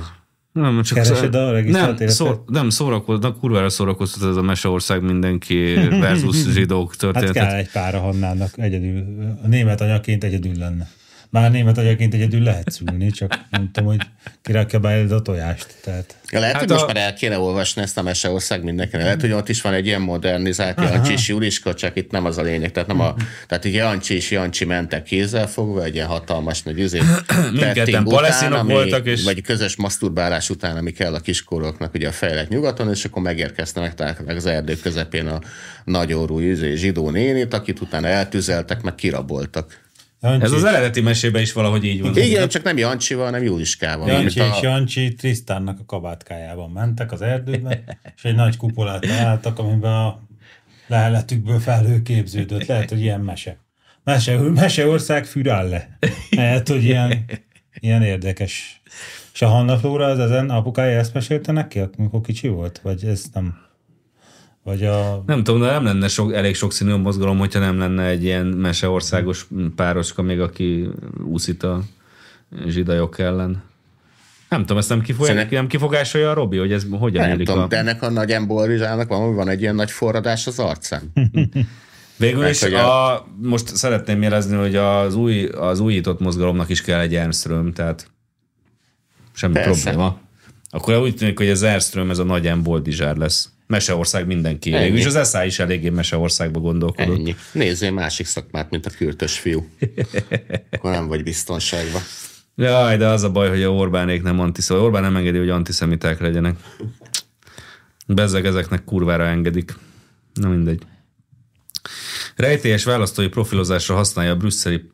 Nem, 0.53 0.83
csak 0.83 0.99
Keresed 0.99 1.35
a 1.35 1.61
nem, 1.61 1.97
szó, 2.07 2.45
nem 2.47 2.71
szórakoznak, 2.71 3.39
kurvára 3.39 3.69
szórakoztat 3.69 4.29
ez 4.29 4.37
a 4.37 4.43
Meseország 4.43 5.03
mindenki 5.03 5.75
versus 6.01 6.37
zsidók 6.53 6.89
Hát 6.91 6.99
történetet. 6.99 7.35
kell 7.35 7.55
egy 7.55 7.71
pár 7.71 7.95
a 7.95 8.01
Hannának 8.01 8.59
egyedül. 8.59 9.05
A 9.43 9.47
német 9.47 9.81
anyaként 9.81 10.25
egyedül 10.25 10.55
lenne. 10.55 10.91
Bár 11.33 11.51
német 11.51 11.79
agyaként 11.79 12.15
egyedül 12.15 12.43
lehet 12.43 12.71
szülni, 12.71 13.11
csak 13.11 13.35
tudom, 13.73 13.89
hogy 13.89 14.01
kirakja 14.43 14.79
be 14.79 15.05
a 15.11 15.21
tojást. 15.23 15.67
Tehát... 15.85 16.17
Ja, 16.31 16.39
lehet, 16.39 16.55
Hát 16.55 16.63
hogy 16.63 16.73
a- 16.73 16.75
most 16.75 16.87
már 16.87 16.97
el 16.97 17.15
kéne 17.15 17.39
olvasni 17.39 17.83
ezt 17.83 17.99
a 17.99 18.03
Meseország 18.03 18.63
mindenkinek. 18.63 19.05
Lehet, 19.05 19.21
hogy 19.21 19.33
ott 19.33 19.49
is 19.49 19.61
van 19.63 19.73
egy 19.73 19.87
ilyen 19.87 20.01
modernizált 20.01 20.81
Jancsis 20.81 21.29
Juliska, 21.29 21.75
csak 21.75 21.97
itt 21.97 22.11
nem 22.11 22.25
az 22.25 22.39
a 22.39 22.43
lényeg. 22.43 22.73
Tehát, 22.73 22.89
nem 22.89 23.01
a, 23.01 23.15
tehát 23.49 23.65
így 23.65 23.75
Jancsi 23.75 24.15
és 24.15 24.31
Jancsi 24.31 24.65
mentek 24.65 25.03
kézzel 25.03 25.47
fogva, 25.49 25.85
egy 25.85 25.95
ilyen 25.95 26.07
hatalmas 26.07 26.63
nagy 26.63 26.79
izé, 26.79 27.01
Mindketten 27.53 28.05
palesztinok 28.05 28.53
után, 28.53 28.65
ami- 28.65 28.73
voltak, 28.73 29.07
és- 29.07 29.23
Vagy 29.23 29.43
közös 29.43 29.77
masturbálás 29.77 30.51
után, 30.51 30.77
ami 30.77 30.91
kell 30.91 31.15
a 31.15 31.21
kiskoroknak 31.21 31.95
ugye 31.95 32.09
a 32.09 32.13
fejlett 32.13 32.49
nyugaton, 32.49 32.91
és 32.91 33.05
akkor 33.05 33.23
megérkeztek, 33.23 33.83
megtalálták 33.83 34.37
az 34.37 34.47
erdő 34.47 34.77
közepén 34.83 35.27
a 35.27 35.41
nagyorú 35.85 36.39
izé, 36.39 36.75
zsidó 36.75 37.11
nénit, 37.11 37.55
akit 37.55 37.81
utána 37.81 38.07
eltüzeltek, 38.07 38.83
meg 38.83 38.95
kiraboltak. 38.95 39.81
Jancsi, 40.23 40.45
Ez 40.45 40.53
az 40.53 40.65
eredeti 40.65 41.01
mesében 41.01 41.43
is 41.43 41.53
valahogy 41.53 41.85
így 41.85 42.03
van. 42.03 42.17
Igen, 42.17 42.49
csak 42.49 42.63
nem 42.63 42.79
Jancsival, 42.79 43.25
hanem 43.25 43.43
Juliskával. 43.43 44.09
Jancsi 44.09 44.41
és 44.41 44.61
Jancsi 44.63 45.15
Trisztánnak 45.15 45.79
a 45.81 45.85
kabátkájában 45.85 46.71
mentek 46.71 47.13
az 47.13 47.23
erdőbe, 47.23 47.83
és 48.17 48.25
egy 48.25 48.35
nagy 48.35 48.57
kupolát 48.57 49.01
találtak, 49.01 49.59
amiben 49.59 49.93
a 49.93 50.21
leheletükből 50.87 51.59
felhő 51.59 52.03
képződött. 52.03 52.67
Lehet, 52.67 52.89
hogy 52.89 53.01
ilyen 53.01 53.21
mese. 53.21 53.57
Mese, 54.05 54.37
Meseország 54.39 55.25
fürál 55.25 55.69
le. 55.69 55.99
Lehet, 56.31 56.69
hogy 56.69 56.85
ilyen, 56.85 57.25
ilyen 57.81 58.03
érdekes. 58.03 58.83
És 59.35 59.43
a 59.43 59.49
Hanna 59.49 59.79
Flóra 59.79 60.07
az 60.07 60.19
ezen 60.19 60.51
apukája 60.51 60.99
ezt 60.99 61.15
mesélte 61.15 61.53
neki, 61.53 61.83
amikor 61.99 62.21
kicsi 62.21 62.49
volt? 62.49 62.81
Vagy 62.83 63.05
ez 63.05 63.25
nem? 63.33 63.59
Vagy 64.65 64.85
a... 64.85 65.23
Nem 65.27 65.45
tudom, 65.45 65.61
de 65.61 65.71
nem 65.71 65.85
lenne 65.85 66.09
sok, 66.09 66.33
elég 66.33 66.55
sokszínű 66.55 66.91
a 66.93 66.97
mozgalom, 66.97 67.39
hogyha 67.39 67.59
nem 67.59 67.79
lenne 67.79 68.05
egy 68.05 68.25
ilyen 68.25 68.47
meseországos 68.47 69.47
pároska 69.77 70.23
még, 70.23 70.41
aki 70.41 70.89
úszít 71.25 71.63
a 71.63 71.83
zsidajok 72.67 73.19
ellen. 73.19 73.63
Nem 74.49 74.61
tudom, 74.61 74.79
ezt 74.79 74.89
nem, 74.89 75.01
kifog, 75.01 75.27
Szerintem- 75.27 75.51
nem 75.51 75.67
kifogásolja 75.67 76.31
a 76.31 76.35
Robi, 76.35 76.57
hogy 76.57 76.73
ez 76.73 76.87
hogyan 76.91 77.29
Nem 77.29 77.39
tudom, 77.39 77.59
a... 77.59 77.67
de 77.67 77.77
ennek 77.77 78.03
a 78.03 78.11
nagy 78.11 78.31
emborizsának 78.31 79.09
van, 79.09 79.35
van 79.35 79.49
egy 79.49 79.61
ilyen 79.61 79.75
nagy 79.75 79.91
forradás 79.91 80.47
az 80.47 80.59
arcán. 80.59 81.13
Végül 82.17 82.47
is 82.47 82.63
a, 82.63 83.27
most 83.43 83.77
szeretném 83.77 84.23
jelezni, 84.23 84.57
hogy 84.57 84.77
az, 84.77 85.15
új, 85.15 85.45
az 85.45 85.81
újított 85.81 86.21
mozgalomnak 86.21 86.69
is 86.69 86.83
kell 86.83 87.01
egy 87.01 87.15
Ernström, 87.15 87.73
tehát 87.73 88.11
semmi 89.33 89.53
Persze. 89.53 89.83
probléma. 89.83 90.19
Akkor 90.71 90.97
úgy 90.97 91.17
tűnik, 91.17 91.39
hogy 91.39 91.49
az 91.49 91.63
Ernström 91.63 92.11
ez 92.11 92.19
a 92.19 92.25
nagy 92.25 92.47
emboldizsár 92.47 93.17
lesz. 93.17 93.52
Meseország 93.67 94.27
mindenki. 94.27 94.75
Ennyi. 94.75 94.99
Is 94.99 95.05
az 95.05 95.29
SZÁ 95.29 95.45
is 95.45 95.59
eléggé 95.59 95.89
Meseországba 95.89 96.61
gondolkodott. 96.61 97.19
Ennyi. 97.19 97.35
Nézzél 97.53 97.91
másik 97.91 98.27
szakmát, 98.27 98.71
mint 98.71 98.87
a 98.87 98.91
kürtös 98.91 99.39
fiú. 99.39 99.69
Akkor 100.71 100.91
nem 100.91 101.07
vagy 101.07 101.23
biztonságban. 101.23 102.03
Jaj, 102.55 102.97
de 102.97 103.07
az 103.07 103.23
a 103.23 103.31
baj, 103.31 103.49
hogy 103.49 103.63
a 103.63 103.75
Orbánék 103.75 104.23
nem 104.23 104.41
antiszem. 104.41 104.77
Orbán 104.81 105.03
nem 105.03 105.17
engedi, 105.17 105.39
hogy 105.39 105.49
antiszemiták 105.49 106.21
legyenek. 106.21 106.57
Bezzeg 108.07 108.47
ezeknek 108.47 108.85
kurvára 108.85 109.27
engedik. 109.27 109.75
Na 110.35 110.49
mindegy. 110.49 110.83
Rejtélyes 112.37 112.85
választói 112.85 113.29
profilozásra 113.29 113.95
használja 113.95 114.33
a 114.33 114.37
brüsszeli... 114.37 114.91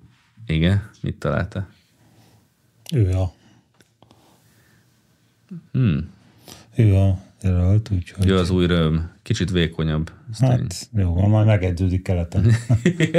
Igen, 0.46 0.90
mit 1.00 1.16
találta? 1.16 1.68
Ő 2.94 3.10
a... 3.10 3.34
Hmm. 5.72 6.10
Ő 6.76 6.94
a 6.94 7.28
jelölt, 7.43 7.91
úgyhogy... 7.91 8.26
Jó 8.26 8.36
az 8.36 8.51
új 8.51 8.66
röm. 8.66 9.11
Kicsit 9.22 9.51
vékonyabb. 9.51 10.12
Aztán 10.32 10.51
Hát 10.51 10.89
jó, 10.97 11.14
van, 11.14 11.30
majd 11.30 11.47
megedződik 11.47 12.03
keleten. 12.03 12.53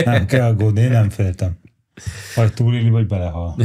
nem 0.06 0.26
kell 0.26 0.48
aggódni, 0.48 0.82
én 0.82 0.90
nem 0.90 1.10
féltem. 1.10 1.58
Vagy 2.36 2.54
túléli, 2.54 2.90
vagy 2.90 3.08
belehal. 3.08 3.56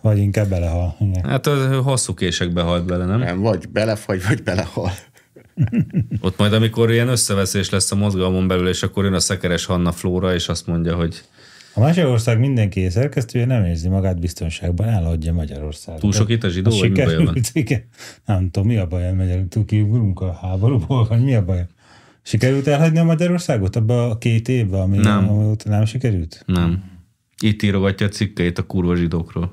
vagy 0.00 0.18
inkább 0.18 0.48
belehal. 0.48 0.96
Igen. 1.00 1.24
Hát 1.24 1.46
az 1.46 1.84
hosszú 1.84 2.14
késekbe 2.14 2.62
halt 2.62 2.84
bele, 2.84 3.04
nem? 3.04 3.18
Nem, 3.18 3.40
vagy 3.40 3.68
belefagy, 3.68 4.22
vagy 4.28 4.42
belehal. 4.42 4.90
Ott 6.20 6.38
majd, 6.38 6.52
amikor 6.52 6.90
ilyen 6.90 7.08
összeveszés 7.08 7.70
lesz 7.70 7.92
a 7.92 7.96
mozgalmon 7.96 8.48
belül, 8.48 8.68
és 8.68 8.82
akkor 8.82 9.04
jön 9.04 9.12
a 9.14 9.20
szekeres 9.20 9.64
Hanna 9.64 9.92
Flóra, 9.92 10.34
és 10.34 10.48
azt 10.48 10.66
mondja, 10.66 10.94
hogy 10.94 11.24
A 11.78 11.80
Magyarország 11.80 12.38
mindenki 12.38 12.88
szerkesztője 12.88 13.46
nem 13.46 13.64
érzi 13.64 13.88
magát 13.88 14.20
biztonságban, 14.20 14.88
elhagyja 14.88 15.32
Magyarországot. 15.32 16.00
Túl 16.00 16.12
sok 16.12 16.30
itt 16.30 16.44
a 16.44 16.48
zsidó, 16.48 16.78
vagy 16.78 16.90
mi 16.90 17.04
baja 17.04 17.24
van? 17.24 17.36
igen. 17.52 17.82
Nem 18.24 18.50
tudom, 18.50 18.68
mi 18.68 18.76
a 18.76 18.86
baj, 18.86 19.12
Magyarország, 19.12 19.64
kiugrunk 19.64 20.20
a 20.20 20.32
háborúból, 20.32 21.06
vagy 21.08 21.24
mi 21.24 21.34
a 21.34 21.44
baj? 21.44 21.66
Sikerült 22.22 22.66
elhagyni 22.66 22.98
a 22.98 23.04
Magyarországot 23.04 23.76
abba 23.76 24.10
a 24.10 24.18
két 24.18 24.48
évben, 24.48 24.80
ami 24.80 24.96
Nem. 24.96 25.54
nem 25.64 25.84
sikerült? 25.84 26.42
nem. 26.46 26.82
Itt 27.40 27.62
írogatja 27.62 28.06
a 28.06 28.08
cikkeit 28.08 28.58
a 28.58 28.66
kurva 28.66 28.94
zsidókról. 28.94 29.52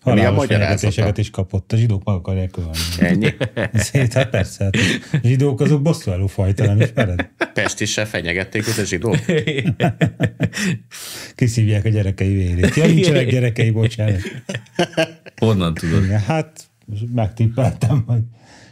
Halálos 0.00 0.36
magyarázata? 0.36 0.78
fenyegetéseket 0.78 1.18
is 1.18 1.30
kapott, 1.30 1.72
a 1.72 1.76
zsidók 1.76 2.04
meg 2.04 2.14
akarják 2.14 2.56
ölni. 2.56 2.70
Ennyi. 2.98 3.34
Szét, 3.84 4.12
hát 4.12 4.30
persze, 4.30 4.64
hát 4.64 4.76
a 5.12 5.18
zsidók 5.22 5.60
azok 5.60 5.82
bosszúálló 5.82 6.26
fajta, 6.26 6.64
nem 6.64 6.80
ismered? 6.80 7.28
Pest 7.54 7.80
is 7.80 7.92
se 7.92 8.04
fenyegették, 8.04 8.64
hogy 8.64 8.78
a 8.78 8.84
zsidók. 8.84 9.16
Kiszívják 11.34 11.84
a 11.84 11.88
gyerekei 11.88 12.34
vérét. 12.34 12.74
Ja, 12.74 12.86
nincsenek 12.86 13.30
gyerekei, 13.30 13.70
bocsánat. 13.70 14.20
Honnan 15.36 15.74
tudod? 15.74 16.04
Igen, 16.04 16.20
hát 16.20 16.70
megtippeltem, 17.14 18.04
hogy 18.06 18.20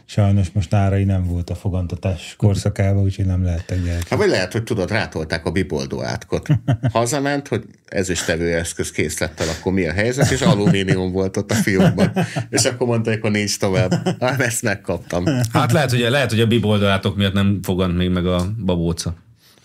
sajnos 0.09 0.51
most 0.51 0.71
nárai 0.71 1.03
nem 1.03 1.23
volt 1.23 1.49
a 1.49 1.55
fogantatás 1.55 2.33
korszakában, 2.37 3.03
úgyhogy 3.03 3.25
nem 3.25 3.43
lehettek 3.43 3.83
gyerekek. 3.83 4.07
Hát 4.07 4.19
vagy 4.19 4.29
lehet, 4.29 4.51
hogy 4.51 4.63
tudod, 4.63 4.89
rátolták 4.91 5.45
a 5.45 5.51
biboldó 5.51 6.03
átkot. 6.03 6.47
Hazament, 6.91 7.47
hogy 7.47 7.63
ez 7.85 8.09
is 8.09 8.23
tevőeszköz 8.23 8.91
készlettel, 8.91 9.47
akkor 9.49 9.73
mi 9.73 9.87
a 9.87 9.91
helyzet, 9.91 10.31
és 10.31 10.41
alumínium 10.41 11.11
volt 11.11 11.37
ott 11.37 11.51
a 11.51 11.55
fiókban. 11.55 12.11
És 12.49 12.65
akkor 12.65 12.87
mondták, 12.87 13.21
hogy 13.21 13.31
nincs 13.31 13.59
tovább. 13.59 14.19
Hát 14.19 14.41
ezt 14.41 14.61
megkaptam. 14.61 15.25
Hát 15.53 15.71
lehet, 15.71 15.89
hogy, 15.89 15.99
lehet, 15.99 16.29
hogy 16.29 16.39
a 16.41 16.47
biboldalátok 16.47 17.15
miatt 17.15 17.33
nem 17.33 17.59
fogant 17.63 17.97
még 17.97 18.09
meg 18.09 18.25
a 18.25 18.53
babóca. 18.65 19.15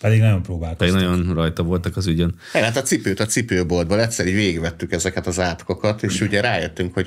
Pedig 0.01 0.19
nagyon 0.19 0.43
Pedig 0.43 0.47
próbálkoztak. 0.47 1.01
nagyon 1.01 1.35
rajta 1.35 1.63
voltak 1.63 1.97
az 1.97 2.07
ügyön. 2.07 2.35
Hát 2.53 2.77
a 2.77 2.83
cipőt 2.83 3.21
a 3.21 3.27
cipőboltból 3.27 4.01
egyszer 4.01 4.27
így 4.27 4.35
végigvettük 4.35 4.93
ezeket 4.93 5.27
az 5.27 5.41
átkokat, 5.41 6.03
és 6.03 6.21
ugye 6.21 6.41
rájöttünk, 6.41 6.95
hogy 6.95 7.07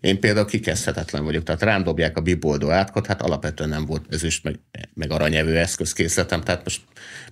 én- 0.00 0.20
például 0.20 0.46
kikezdhetetlen 0.46 1.24
vagyok, 1.24 1.42
tehát 1.42 1.62
rám 1.62 1.82
dobják 1.82 2.16
a 2.16 2.20
biboldó 2.20 2.70
átkot, 2.70 3.06
hát 3.06 3.22
alapvetően 3.22 3.68
nem 3.68 3.84
volt 3.84 4.04
ezüst, 4.10 4.44
meg, 4.44 4.58
meg 4.94 5.10
aranyevő 5.10 5.56
eszközkészletem, 5.58 6.40
tehát 6.40 6.64
most 6.64 6.80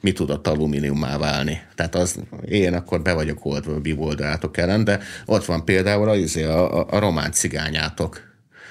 mi 0.00 0.12
tudott 0.12 0.46
alumíniummá 0.46 1.18
válni. 1.18 1.60
Tehát 1.74 1.94
az, 1.94 2.18
én 2.48 2.74
akkor 2.74 3.02
be 3.02 3.12
vagyok 3.12 3.44
oldva 3.44 3.74
a 3.74 3.80
biboldó 3.80 4.24
átok 4.24 4.56
ellen, 4.56 4.84
de 4.84 5.00
ott 5.26 5.44
van 5.44 5.64
például 5.64 6.08
a, 6.08 6.16
izé, 6.16 6.42
a, 6.42 6.78
a, 6.78 6.86
a 6.90 6.98
román 6.98 7.32
cigányátok. 7.32 8.26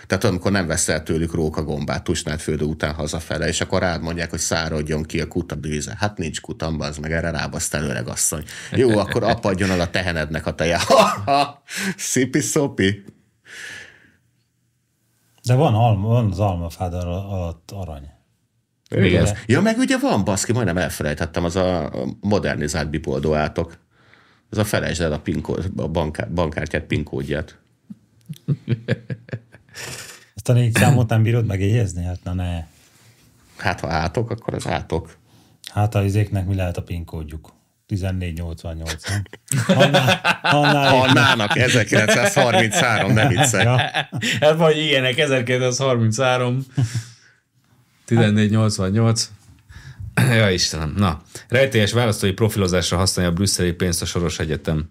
Tehát 0.08 0.24
amikor 0.24 0.52
nem 0.52 0.68
veszel 0.68 1.04
tőlük 1.04 1.34
rókagombát 1.34 2.04
tusnád 2.04 2.40
földő 2.40 2.66
után 2.66 2.94
hazafele, 2.94 3.48
és 3.48 3.62
akkor 3.62 3.80
rád 3.80 4.02
mondják, 4.02 4.30
hogy 4.30 4.40
száradjon 4.40 5.04
ki 5.04 5.22
a 5.22 5.28
kuta 5.28 5.56
bűze. 5.56 5.96
Hát 6.00 6.18
nincs 6.18 6.42
kutam, 6.42 6.80
az 6.80 6.98
meg 6.98 7.12
erre 7.12 7.30
rábasztál 7.30 7.84
öreg 7.84 8.08
asszony. 8.08 8.44
Jó, 8.72 8.98
akkor 8.98 9.24
apadjon 9.24 9.72
el 9.72 9.80
a 9.80 9.90
tehenednek 9.90 10.46
a 10.46 10.56
teje. 10.56 10.80
Ha, 10.86 11.22
ha, 11.26 11.64
szipi 11.98 12.40
szopi. 12.40 13.04
De 15.44 15.54
van, 15.54 15.74
alma, 15.76 16.08
van 16.08 16.32
az 16.32 16.40
almafád 16.40 16.94
al- 16.94 17.32
alatt 17.32 17.72
arany. 17.72 18.10
Igen. 18.90 19.28
Ja, 19.46 19.62
meg 19.62 19.78
ugye 19.78 19.98
van, 19.98 20.24
baszki, 20.24 20.54
majdnem 20.54 20.78
elfelejtettem, 20.78 21.44
az 21.44 21.56
a 21.56 21.92
modernizált 22.22 22.90
bipoldó 22.90 23.34
átok. 23.34 23.78
Az 24.50 24.58
a 24.58 24.64
felejtsd 24.64 25.02
el 25.02 25.12
a, 25.12 25.20
pinkód, 25.20 25.72
a 25.78 25.88
banká, 25.88 26.26
bankkártyát 26.26 26.84
pinkódját. 26.84 27.58
Ezt 30.36 30.50
a 30.50 30.54
négy 30.54 30.76
számot 30.76 31.10
nem 31.10 31.24
bírod 31.24 31.46
megjegyezni? 31.46 32.04
Hát 32.04 32.20
na 32.24 32.34
ne. 32.34 32.66
Hát 33.58 33.80
ha 33.80 33.88
átok, 33.88 34.30
akkor 34.30 34.54
az 34.54 34.68
átok. 34.68 35.18
Hát 35.74 35.96
a 35.96 36.04
izéknek 36.04 36.48
mi 36.48 36.56
lehet 36.56 36.78
a 36.78 36.84
pinkódjuk? 36.84 37.54
1488, 37.88 39.04
nem? 39.10 39.24
Annál, 39.68 40.40
annál 40.42 40.96
Annának 40.96 41.58
1933, 41.58 43.14
nem 43.14 43.28
viccelj. 43.28 43.64
Ja. 43.64 43.78
Hát 44.40 44.58
vagy 44.58 44.78
ilyenek, 44.78 45.18
1933, 45.18 46.66
1488. 48.06 49.30
Ja, 50.16 50.50
Istenem. 50.50 50.94
Na, 50.98 51.22
rejtélyes 51.48 51.92
választói 51.92 52.32
profilozásra 52.32 52.98
használja 52.98 53.32
a 53.32 53.34
brüsszeli 53.34 53.72
pénzt 53.72 54.02
a 54.02 54.06
Soros 54.06 54.40
Egyetem. 54.40 54.90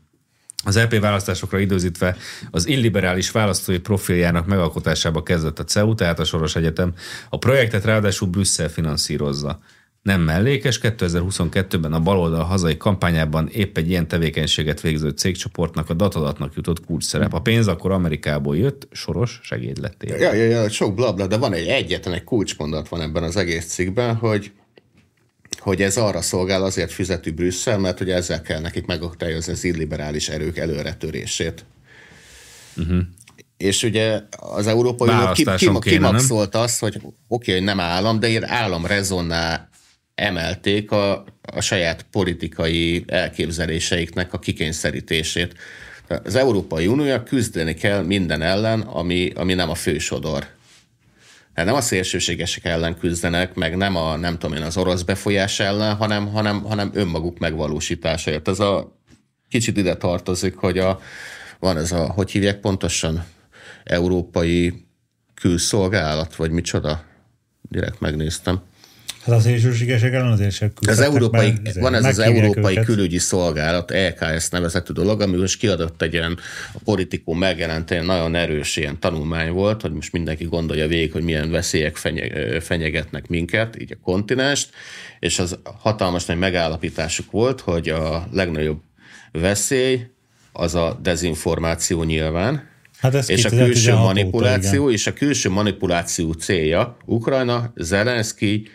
Az 0.64 0.76
EP 0.76 0.98
választásokra 0.98 1.58
időzítve 1.58 2.16
az 2.50 2.66
illiberális 2.66 3.30
választói 3.30 3.78
profiljának 3.78 4.46
megalkotásába 4.46 5.22
kezdett 5.22 5.58
a 5.58 5.64
CEU, 5.64 5.94
tehát 5.94 6.18
a 6.18 6.24
Soros 6.24 6.56
Egyetem. 6.56 6.92
A 7.28 7.38
projektet 7.38 7.84
ráadásul 7.84 8.28
Brüsszel 8.28 8.68
finanszírozza. 8.68 9.60
Nem 10.04 10.20
mellékes, 10.20 10.80
2022-ben 10.82 11.92
a 11.92 12.00
baloldal 12.00 12.44
hazai 12.44 12.76
kampányában 12.76 13.48
épp 13.48 13.76
egy 13.76 13.88
ilyen 13.88 14.08
tevékenységet 14.08 14.80
végző 14.80 15.08
cégcsoportnak, 15.08 15.90
a 15.90 15.94
datadatnak 15.94 16.54
jutott 16.54 16.84
kulcs 16.84 17.04
szerep. 17.04 17.32
A 17.32 17.40
pénz 17.40 17.68
akkor 17.68 17.90
Amerikából 17.90 18.56
jött, 18.56 18.88
Soros 18.92 19.40
segédlettél. 19.42 20.16
Ja, 20.16 20.32
ja, 20.32 20.44
ja, 20.44 20.68
sok 20.68 20.94
blabla, 20.94 21.26
de 21.26 21.36
van 21.36 21.52
egy 21.52 21.66
egyetlen 21.66 22.14
egy 22.14 22.24
kulcsmondat 22.24 22.88
van 22.88 23.00
ebben 23.00 23.22
az 23.22 23.36
egész 23.36 23.66
cikkben, 23.66 24.14
hogy 24.14 24.52
hogy 25.58 25.82
ez 25.82 25.96
arra 25.96 26.20
szolgál, 26.20 26.62
azért 26.62 26.92
fizeti 26.92 27.30
Brüsszel, 27.30 27.78
mert 27.78 27.98
hogy 27.98 28.10
ezzel 28.10 28.42
kell 28.42 28.60
nekik 28.60 28.86
megakadályozni 28.86 29.52
az 29.52 29.64
illiberális 29.64 30.28
erők 30.28 30.56
előretörését. 30.56 31.64
Uh-huh. 32.76 33.00
És 33.56 33.82
ugye 33.82 34.20
az 34.30 34.66
Európai 34.66 35.08
Unió 35.08 35.78
kimaxolta 35.78 36.60
azt, 36.60 36.80
hogy 36.80 36.96
oké, 36.96 37.12
okay, 37.28 37.54
hogy 37.54 37.64
nem 37.64 37.80
állam, 37.80 38.20
de 38.20 38.28
ilyen 38.28 38.48
állam 38.48 38.86
rezonná 38.86 39.68
emelték 40.14 40.90
a, 40.90 41.24
a 41.42 41.60
saját 41.60 42.02
politikai 42.10 43.04
elképzeléseiknek 43.06 44.32
a 44.32 44.38
kikényszerítését. 44.38 45.54
Az 46.24 46.34
Európai 46.34 46.86
Unió 46.86 47.18
küzdeni 47.22 47.74
kell 47.74 48.02
minden 48.02 48.42
ellen, 48.42 48.80
ami, 48.80 49.30
ami 49.34 49.54
nem 49.54 49.70
a 49.70 49.74
fősodor. 49.74 50.46
Hát 51.54 51.66
nem 51.66 51.74
a 51.74 51.80
szélsőségesek 51.80 52.64
ellen 52.64 52.98
küzdenek, 52.98 53.54
meg 53.54 53.76
nem 53.76 53.96
a, 53.96 54.16
nem 54.16 54.38
tudom 54.38 54.56
én, 54.56 54.62
az 54.62 54.76
orosz 54.76 55.02
befolyás 55.02 55.60
ellen, 55.60 55.94
hanem, 55.94 56.26
hanem, 56.26 56.62
hanem 56.62 56.90
önmaguk 56.94 57.38
megvalósításáért. 57.38 58.48
Ez 58.48 58.60
a 58.60 58.98
kicsit 59.48 59.76
ide 59.76 59.96
tartozik, 59.96 60.56
hogy 60.56 60.78
a, 60.78 61.00
van 61.58 61.76
ez 61.76 61.92
a, 61.92 62.10
hogy 62.10 62.30
hívják 62.30 62.60
pontosan, 62.60 63.24
európai 63.84 64.86
külszolgálat, 65.34 66.36
vagy 66.36 66.50
micsoda? 66.50 67.04
Direkt 67.62 68.00
megnéztem. 68.00 68.62
Hát 69.24 69.34
az 69.34 69.42
szélsőségesek 69.42 70.12
ellen 70.12 70.32
azért 70.32 70.52
sem 70.52 70.72
az 70.88 71.00
európai, 71.00 71.52
Van 71.74 71.94
ez 71.94 72.04
az 72.04 72.18
Európai 72.18 72.72
őket. 72.72 72.84
Külügyi 72.84 73.18
Szolgálat, 73.18 73.90
EKS 73.90 74.48
nevezetű 74.48 74.92
dolog, 74.92 75.20
ami 75.20 75.36
most 75.36 75.58
kiadott 75.58 76.02
egy 76.02 76.12
ilyen 76.12 76.38
a 76.72 76.78
politikó 76.84 77.32
megjelent 77.32 77.90
egy 77.90 78.02
nagyon 78.02 78.34
erős 78.34 78.76
ilyen 78.76 79.00
tanulmány 79.00 79.50
volt, 79.50 79.82
hogy 79.82 79.92
most 79.92 80.12
mindenki 80.12 80.44
gondolja 80.44 80.86
végig, 80.86 81.12
hogy 81.12 81.22
milyen 81.22 81.50
veszélyek 81.50 81.96
fenyegetnek 82.60 83.28
minket, 83.28 83.80
így 83.80 83.92
a 83.92 83.96
kontinenst, 84.02 84.70
és 85.18 85.38
az 85.38 85.58
hatalmas 85.78 86.24
nagy 86.24 86.38
megállapításuk 86.38 87.30
volt, 87.30 87.60
hogy 87.60 87.88
a 87.88 88.28
legnagyobb 88.32 88.80
veszély 89.32 90.06
az 90.52 90.74
a 90.74 90.98
dezinformáció 91.02 92.02
nyilván, 92.02 92.72
Hát 92.98 93.14
ez 93.14 93.30
és 93.30 93.44
a 93.44 93.48
külső 93.48 93.94
manipuláció, 93.94 94.82
óta, 94.82 94.92
és 94.92 95.06
a 95.06 95.12
külső 95.12 95.50
manipuláció 95.50 96.32
célja 96.32 96.96
Ukrajna, 97.04 97.72
Zelenszky 97.76 98.68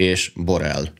és 0.00 0.32
Borel. 0.34 0.92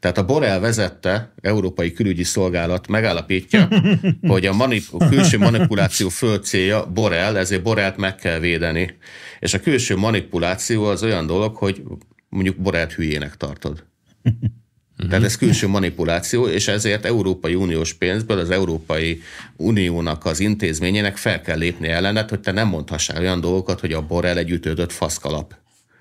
Tehát 0.00 0.18
a 0.18 0.24
Borel 0.24 0.60
vezette, 0.60 1.32
Európai 1.40 1.92
Külügyi 1.92 2.22
Szolgálat 2.22 2.88
megállapítja, 2.88 3.68
hogy 4.32 4.46
a, 4.46 4.52
manip- 4.52 4.92
a 4.92 5.08
külső 5.08 5.38
manipuláció 5.38 6.08
föld 6.08 6.44
célja 6.44 6.86
Borel, 6.86 7.38
ezért 7.38 7.62
Borelt 7.62 7.96
meg 7.96 8.14
kell 8.14 8.38
védeni. 8.38 8.96
És 9.40 9.54
a 9.54 9.60
külső 9.60 9.96
manipuláció 9.96 10.84
az 10.84 11.02
olyan 11.02 11.26
dolog, 11.26 11.56
hogy 11.56 11.82
mondjuk 12.28 12.56
Borelt 12.56 12.92
hülyének 12.92 13.36
tartod. 13.36 13.84
Tehát 15.08 15.24
ez 15.24 15.36
külső 15.36 15.68
manipuláció, 15.68 16.46
és 16.46 16.68
ezért 16.68 17.04
Európai 17.04 17.54
Uniós 17.54 17.92
pénzből 17.92 18.38
az 18.38 18.50
Európai 18.50 19.22
Uniónak 19.56 20.24
az 20.24 20.40
intézményének 20.40 21.16
fel 21.16 21.40
kell 21.40 21.58
lépni 21.58 21.88
ellenet, 21.88 22.30
hogy 22.30 22.40
te 22.40 22.52
nem 22.52 22.68
mondhassál 22.68 23.20
olyan 23.20 23.40
dolgokat, 23.40 23.80
hogy 23.80 23.92
a 23.92 24.06
Borrell 24.06 24.36
egy 24.36 24.50
ütődött 24.50 24.92
faszkalap. 24.92 25.54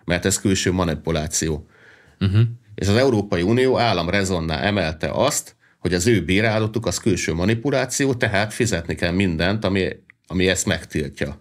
Mert 0.05 0.25
ez 0.25 0.39
külső 0.39 0.71
manipuláció. 0.71 1.67
Uh-huh. 2.25 2.41
És 2.75 2.87
az 2.87 2.95
Európai 2.95 3.41
Unió 3.41 3.79
állam 3.79 4.09
rezonná 4.09 4.59
emelte 4.59 5.09
azt, 5.11 5.55
hogy 5.79 5.93
az 5.93 6.07
ő 6.07 6.25
bírálatuk 6.25 6.85
az 6.85 6.97
külső 6.97 7.33
manipuláció, 7.33 8.13
tehát 8.13 8.53
fizetni 8.53 8.95
kell 8.95 9.11
mindent, 9.11 9.65
ami, 9.65 9.87
ami 10.27 10.47
ezt 10.47 10.65
megtiltja. 10.65 11.39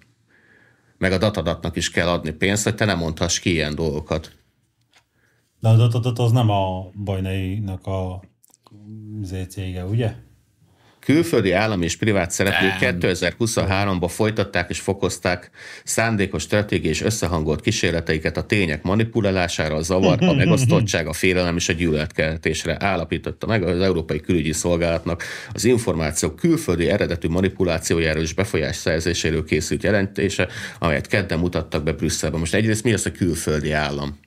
Meg 0.98 1.12
a 1.12 1.18
datadatnak 1.18 1.76
is 1.76 1.90
kell 1.90 2.08
adni 2.08 2.30
pénzt, 2.30 2.64
hogy 2.64 2.74
te 2.74 2.84
nem 2.84 2.98
mondhass 2.98 3.38
ki 3.38 3.50
ilyen 3.50 3.74
dolgokat. 3.74 4.32
De 5.60 5.68
a 5.68 5.76
datadat 5.76 6.18
az 6.18 6.32
nem 6.32 6.50
a 6.50 6.90
bajnainak 7.04 7.86
a 7.86 8.22
cége, 9.48 9.84
ugye? 9.84 10.14
Külföldi 11.04 11.52
állami 11.52 11.84
és 11.84 11.96
privát 11.96 12.30
szereplők 12.30 12.72
2023-ban 12.80 14.08
folytatták 14.08 14.70
és 14.70 14.80
fokozták 14.80 15.50
szándékos 15.84 16.42
stratégiai 16.42 16.92
és 16.92 17.02
összehangolt 17.02 17.60
kísérleteiket 17.60 18.36
a 18.36 18.42
tények 18.42 18.82
manipulálására, 18.82 19.74
a 19.74 19.82
zavar, 19.82 20.18
a 20.22 20.32
megosztottság, 20.32 21.06
a 21.06 21.12
félelem 21.12 21.56
és 21.56 21.68
a 21.68 21.72
gyűlöletkeltésre 21.72 22.76
állapította 22.78 23.46
meg 23.46 23.62
az 23.62 23.80
Európai 23.80 24.20
Külügyi 24.20 24.52
Szolgálatnak 24.52 25.22
az 25.52 25.64
információk 25.64 26.36
külföldi 26.36 26.88
eredetű 26.88 27.28
manipulációjáról 27.28 28.22
és 28.22 28.34
befolyás 28.34 28.76
szerzéséről 28.76 29.44
készült 29.44 29.82
jelentése, 29.82 30.48
amelyet 30.78 31.06
kedden 31.06 31.38
mutattak 31.38 31.82
be 31.82 31.92
Brüsszelben. 31.92 32.40
Most 32.40 32.54
egyrészt 32.54 32.84
mi 32.84 32.92
az 32.92 33.06
a 33.06 33.12
külföldi 33.12 33.72
állam? 33.72 34.21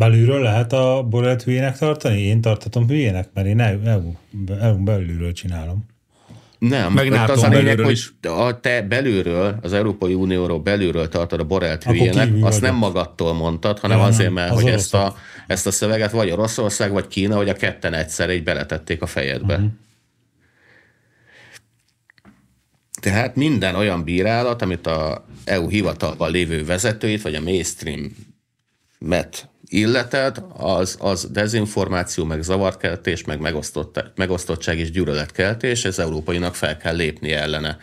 Belülről 0.00 0.40
lehet 0.40 0.72
a 0.72 1.06
borelt 1.08 1.42
hülyének 1.42 1.78
tartani? 1.78 2.20
Én 2.20 2.40
tartatom 2.40 2.88
hülyének, 2.88 3.28
mert 3.34 3.46
én 3.46 3.60
EU, 3.60 4.12
EU 4.60 4.82
belülről 4.82 5.32
csinálom. 5.32 5.86
Nem, 6.58 6.92
meg 6.92 7.08
NATO 7.08 7.32
az 7.32 7.42
a 7.42 7.48
lényeg, 7.48 7.78
hogy 7.78 7.92
is. 7.92 8.12
a 8.22 8.60
te 8.60 8.82
belülről, 8.82 9.58
az 9.62 9.72
Európai 9.72 10.14
Unióról 10.14 10.58
belülről 10.58 11.08
tartod 11.08 11.40
a 11.40 11.44
borelt 11.44 11.84
hülyének, 11.84 12.28
azt 12.28 12.40
vagyok. 12.40 12.60
nem 12.60 12.74
magadtól 12.74 13.34
mondtad, 13.34 13.78
hanem 13.78 13.98
ja, 13.98 14.04
azért, 14.04 14.30
mert 14.30 14.50
az 14.50 14.62
hogy 14.62 14.70
ezt 14.70 14.94
a, 14.94 15.16
ezt 15.46 15.66
a 15.66 15.70
szöveget 15.70 16.10
vagy 16.10 16.30
Oroszország, 16.30 16.92
vagy 16.92 17.06
Kína, 17.06 17.36
vagy 17.36 17.48
a 17.48 17.54
ketten 17.54 17.94
egyszer 17.94 18.30
így 18.30 18.42
beletették 18.42 19.02
a 19.02 19.06
fejedbe. 19.06 19.54
Uh-huh. 19.54 19.70
Tehát 23.00 23.36
minden 23.36 23.74
olyan 23.74 24.04
bírálat, 24.04 24.62
amit 24.62 24.86
a 24.86 25.24
EU 25.44 25.68
hivatalban 25.68 26.30
lévő 26.30 26.64
vezetőit, 26.64 27.22
vagy 27.22 27.34
a 27.34 27.40
mainstream 27.40 28.16
met 28.98 29.48
illeted, 29.70 30.44
az, 30.52 30.96
az 31.00 31.28
dezinformáció, 31.30 32.24
meg 32.24 32.42
zavartkeltés, 32.42 33.24
meg 33.24 33.40
megosztott, 33.40 34.04
megosztottság 34.14 34.78
és 34.78 34.90
gyűlöletkeltés, 34.90 35.84
ez 35.84 35.98
európainak 35.98 36.54
fel 36.54 36.76
kell 36.76 36.96
lépni 36.96 37.32
ellene. 37.32 37.78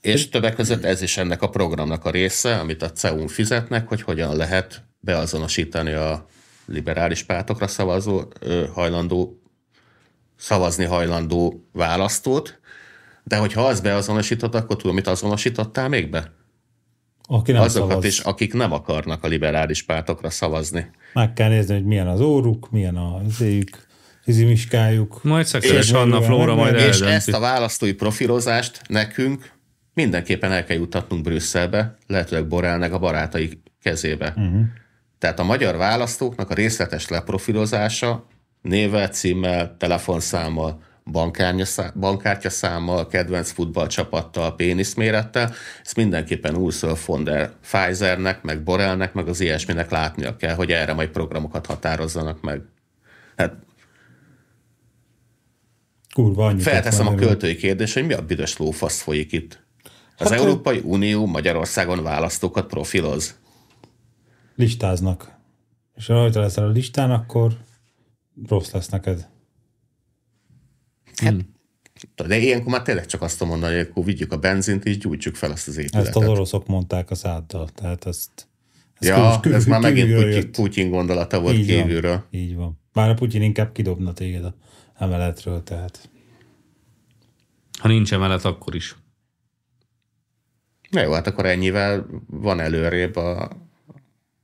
És 0.00 0.28
többek 0.28 0.54
között 0.54 0.84
ez 0.84 1.02
is 1.02 1.16
ennek 1.16 1.42
a 1.42 1.48
programnak 1.48 2.04
a 2.04 2.10
része, 2.10 2.58
amit 2.58 2.82
a 2.82 2.92
CEU-n 2.92 3.28
fizetnek, 3.28 3.88
hogy 3.88 4.02
hogyan 4.02 4.36
lehet 4.36 4.82
beazonosítani 5.00 5.92
a 5.92 6.26
liberális 6.66 7.22
pártokra 7.22 7.66
szavazó, 7.66 8.22
hajlandó, 8.72 9.42
szavazni 10.36 10.84
hajlandó 10.84 11.68
választót, 11.72 12.60
de 13.24 13.36
hogyha 13.36 13.66
az 13.66 13.80
beazonosított, 13.80 14.54
akkor 14.54 14.76
tudom, 14.76 14.94
mit 14.94 15.06
azonosítottál 15.06 15.88
még 15.88 16.10
be? 16.10 16.32
Aki 17.26 17.52
nem 17.52 17.62
Azokat 17.62 17.88
szavaz. 17.88 18.04
is, 18.04 18.18
akik 18.18 18.52
nem 18.52 18.72
akarnak 18.72 19.24
a 19.24 19.28
liberális 19.28 19.82
pártokra 19.82 20.30
szavazni. 20.30 20.90
Meg 21.12 21.32
kell 21.32 21.48
nézni, 21.48 21.74
hogy 21.74 21.84
milyen 21.84 22.08
az 22.08 22.20
óruk, 22.20 22.70
milyen 22.70 22.96
az 22.96 23.40
éjük, 23.40 23.86
fizimiskájuk. 24.22 25.22
Majd 25.22 25.46
szexuális 25.46 25.90
Anna 25.90 26.22
Flóra 26.22 26.54
majd 26.54 26.74
És 26.74 27.00
ezt 27.00 27.32
a 27.32 27.40
választói 27.40 27.92
profilozást 27.92 28.80
nekünk 28.88 29.52
mindenképpen 29.94 30.52
el 30.52 30.64
kell 30.64 30.76
jutatnunk 30.76 31.22
Brüsszelbe, 31.22 31.96
lehetőleg 32.06 32.46
Borelnek 32.48 32.92
a 32.92 32.98
barátai 32.98 33.62
kezébe. 33.82 34.34
Uh-huh. 34.36 34.60
Tehát 35.18 35.38
a 35.38 35.44
magyar 35.44 35.76
választóknak 35.76 36.50
a 36.50 36.54
részletes 36.54 37.08
leprofilozása 37.08 38.26
névvel, 38.62 39.08
címmel, 39.08 39.76
telefonszámmal, 39.78 40.82
bankkártyaszámmal, 41.94 43.06
kedvenc 43.06 43.50
futballcsapattal, 43.50 44.54
péniszmérettel. 44.54 45.52
Ezt 45.84 45.96
mindenképpen 45.96 46.56
Ursula 46.56 46.96
von 47.06 47.24
der 47.24 47.50
Pfizernek, 47.60 48.42
meg 48.42 48.62
Borelnek, 48.62 49.12
meg 49.12 49.28
az 49.28 49.40
ilyesminek 49.40 49.90
látnia 49.90 50.36
kell, 50.36 50.54
hogy 50.54 50.70
erre 50.70 50.92
majd 50.92 51.08
programokat 51.08 51.66
határozzanak 51.66 52.40
meg. 52.40 52.62
Hát 53.36 53.54
Kurva, 56.14 56.58
Felteszem 56.58 57.06
a 57.06 57.14
költői 57.14 57.56
kérdést, 57.56 57.94
hogy 57.94 58.06
mi 58.06 58.12
a 58.12 58.24
büdös 58.24 58.56
lófasz 58.56 59.00
folyik 59.00 59.32
itt. 59.32 59.62
Az 60.18 60.28
hát, 60.28 60.38
Európai 60.38 60.80
Unió 60.84 61.26
Magyarországon 61.26 62.02
választókat 62.02 62.66
profiloz. 62.66 63.38
Listáznak. 64.56 65.38
És 65.94 66.06
ha 66.06 66.14
rajta 66.14 66.40
leszel 66.40 66.64
a 66.64 66.70
listán, 66.70 67.10
akkor 67.10 67.56
rossz 68.48 68.70
lesz 68.70 68.88
neked. 68.88 69.28
Hát, 71.16 71.30
hmm. 71.30 71.52
De 72.26 72.38
ilyenkor 72.38 72.72
már 72.72 72.82
tényleg 72.82 73.06
csak 73.06 73.22
azt 73.22 73.44
mondani, 73.44 73.76
hogy 73.76 73.86
akkor 73.90 74.04
vigyük 74.04 74.32
a 74.32 74.36
benzint 74.36 74.84
és 74.84 74.98
gyújtsuk 74.98 75.34
fel 75.34 75.50
azt 75.50 75.68
az 75.68 75.76
épületet. 75.76 76.06
Ezt 76.06 76.16
az 76.16 76.28
oroszok 76.28 76.66
mondták 76.66 77.10
a 77.10 77.14
száddal, 77.14 77.68
tehát 77.68 78.06
ezt... 78.06 78.48
ezt 78.98 79.10
ja, 79.10 79.38
kül, 79.40 79.54
ez 79.54 79.64
már 79.64 79.80
megint 79.80 80.14
Putyin, 80.14 80.52
Putyin 80.52 80.90
gondolata 80.90 81.40
volt 81.40 81.56
így 81.56 81.66
kívülről. 81.66 82.10
Van, 82.10 82.26
így 82.30 82.54
van. 82.54 82.80
Bár 82.92 83.08
a 83.08 83.14
Putyin 83.14 83.42
inkább 83.42 83.72
kidobna 83.72 84.12
téged 84.12 84.44
a 84.44 84.54
emeletről, 84.98 85.62
tehát... 85.62 86.08
Ha 87.78 87.88
nincs 87.88 88.12
emelet, 88.12 88.44
akkor 88.44 88.74
is. 88.74 88.96
Na 90.90 91.00
jó, 91.00 91.12
hát 91.12 91.26
akkor 91.26 91.46
ennyivel 91.46 92.06
van 92.26 92.60
előrébb 92.60 93.16
a, 93.16 93.42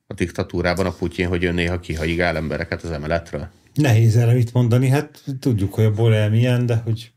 a 0.07 0.15
diktatúrában 0.15 0.87
a 0.87 0.93
Putyin, 0.93 1.29
hogy 1.29 1.45
ő 1.45 1.53
néha 1.53 1.81
kihajigál 1.81 2.37
embereket 2.37 2.83
az 2.83 2.91
emeletről. 2.91 3.51
Nehéz 3.81 4.17
erre 4.17 4.33
mit 4.33 4.53
mondani, 4.53 4.89
hát 4.89 5.23
tudjuk, 5.41 5.75
hogy 5.75 5.85
a 5.85 5.91
Borel 5.91 6.31
milyen, 6.31 6.67
de 6.67 6.77
hogy 6.77 7.13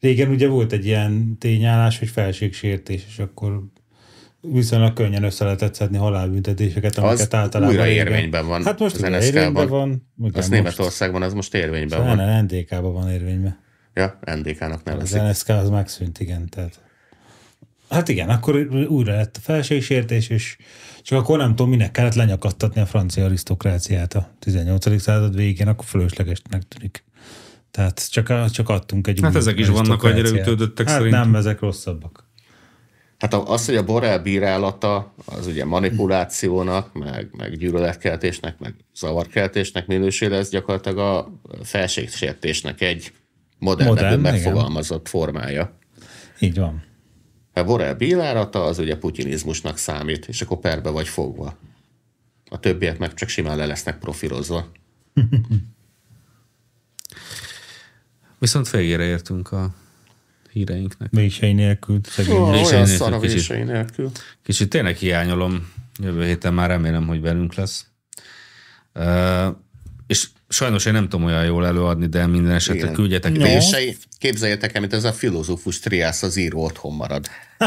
régen 0.00 0.30
ugye 0.30 0.48
volt 0.48 0.72
egy 0.72 0.86
ilyen 0.86 1.36
tényállás, 1.38 1.98
hogy 1.98 2.08
felségsértés, 2.08 3.04
és 3.08 3.18
akkor 3.18 3.62
viszonylag 4.40 4.92
könnyen 4.92 5.22
össze 5.22 5.44
lehetett 5.44 5.74
szedni 5.74 5.96
halálbüntetéseket, 5.96 6.98
amiket 6.98 7.20
Az 7.20 7.34
általában 7.34 7.74
újra 7.74 7.84
régen- 7.84 8.06
érvényben 8.06 8.46
van 8.46 8.64
Hát 8.64 8.78
most 8.78 8.94
az 8.94 9.00
NSK-ban. 9.00 9.22
érvényben 9.22 9.68
van. 9.68 10.06
Igen, 10.22 10.32
Az. 10.34 10.48
Németországban 10.48 11.22
az 11.22 11.32
most 11.34 11.54
érvényben 11.54 11.98
Szóval 11.98 12.16
van. 12.16 12.44
NDK-ban 12.44 12.92
van 12.92 13.10
érvényben. 13.10 13.58
Ja, 13.94 14.18
NDK-nak 14.36 14.72
Az 14.72 14.82
nevezik. 14.84 15.20
NSK 15.22 15.48
az 15.48 15.68
megszűnt, 15.68 16.20
igen. 16.20 16.48
Tehát. 16.48 16.80
Hát 17.92 18.08
igen, 18.08 18.28
akkor 18.28 18.56
újra 18.88 19.14
lett 19.14 19.36
a 19.36 19.40
felségsértés, 19.40 20.28
és 20.28 20.56
csak 21.02 21.18
akkor 21.18 21.38
nem 21.38 21.48
tudom, 21.48 21.70
minek 21.70 21.90
kellett 21.90 22.14
lenyakattatni 22.14 22.80
a 22.80 22.86
francia 22.86 23.24
arisztokráciát 23.24 24.14
a 24.14 24.30
18. 24.38 25.00
század 25.00 25.36
végén, 25.36 25.68
akkor 25.68 25.84
fölöslegesnek 25.84 26.62
tűnik. 26.62 27.04
Tehát 27.70 28.10
csak, 28.10 28.50
csak 28.50 28.68
adtunk 28.68 29.06
egy 29.06 29.20
Hát 29.22 29.30
új 29.30 29.36
ezek 29.36 29.58
is 29.58 29.68
vannak 29.68 30.02
annyira 30.02 30.28
ütődöttek 30.28 30.86
hát 30.86 30.96
szerintem. 30.96 31.20
nem, 31.20 31.34
ezek 31.34 31.60
rosszabbak. 31.60 32.30
Hát 33.18 33.34
az, 33.34 33.66
hogy 33.66 33.76
a 33.76 33.84
Borrell 33.84 34.18
bírálata, 34.18 35.14
az 35.24 35.46
ugye 35.46 35.64
manipulációnak, 35.64 36.92
meg, 36.92 37.28
meg 37.36 37.56
gyűlöletkeltésnek, 37.56 38.58
meg 38.58 38.74
zavarkeltésnek 38.94 39.86
minősül, 39.86 40.34
ez 40.34 40.50
gyakorlatilag 40.50 40.98
a 40.98 41.40
felségsértésnek 41.62 42.80
egy 42.80 43.12
modernebb 43.58 43.94
Modern, 43.94 44.20
igen. 44.20 44.32
megfogalmazott 44.32 45.08
formája. 45.08 45.78
Így 46.38 46.58
van. 46.58 46.82
A 47.52 47.62
Borrell 47.62 47.94
bírálata 47.94 48.64
az 48.64 48.78
ugye 48.78 48.96
putinizmusnak 48.96 49.76
számít, 49.76 50.26
és 50.26 50.42
akkor 50.42 50.58
perbe 50.58 50.90
vagy 50.90 51.08
fogva. 51.08 51.58
A 52.50 52.60
többiek 52.60 52.98
meg 52.98 53.14
csak 53.14 53.28
simán 53.28 53.56
le 53.56 53.66
lesznek 53.66 53.98
profilozva. 53.98 54.72
Viszont 58.38 58.70
végére 58.70 59.04
értünk 59.04 59.52
a 59.52 59.74
híreinknek. 60.52 61.10
Vései 61.10 61.52
nélkül, 61.52 62.00
Vései 62.16 62.36
olyan 62.36 62.86
szar 62.86 63.12
a 63.12 63.18
kicsit. 63.18 63.34
vései 63.36 63.62
nélkül. 63.62 64.10
Kicsit 64.42 64.68
tényleg 64.68 64.96
hiányolom, 64.96 65.72
jövő 65.98 66.24
héten 66.24 66.54
már 66.54 66.68
remélem, 66.68 67.06
hogy 67.06 67.20
velünk 67.20 67.54
lesz. 67.54 67.86
Uh, 68.94 69.56
és 70.06 70.28
sajnos 70.52 70.84
én 70.84 70.92
nem 70.92 71.08
tudom 71.08 71.24
olyan 71.26 71.44
jól 71.44 71.66
előadni, 71.66 72.06
de 72.06 72.26
minden 72.26 72.52
esetre 72.52 72.80
Igen. 72.80 72.92
küldjetek 72.92 73.32
No. 73.32 73.42
pénzt. 73.42 73.70
Vései, 73.70 73.96
képzeljétek 74.18 74.74
el, 74.74 74.80
mint 74.80 74.92
ez 74.92 75.04
a 75.04 75.12
filozófus 75.12 75.78
triász 75.78 76.22
az 76.22 76.36
író 76.36 76.64
otthon 76.64 76.94
marad. 76.94 77.26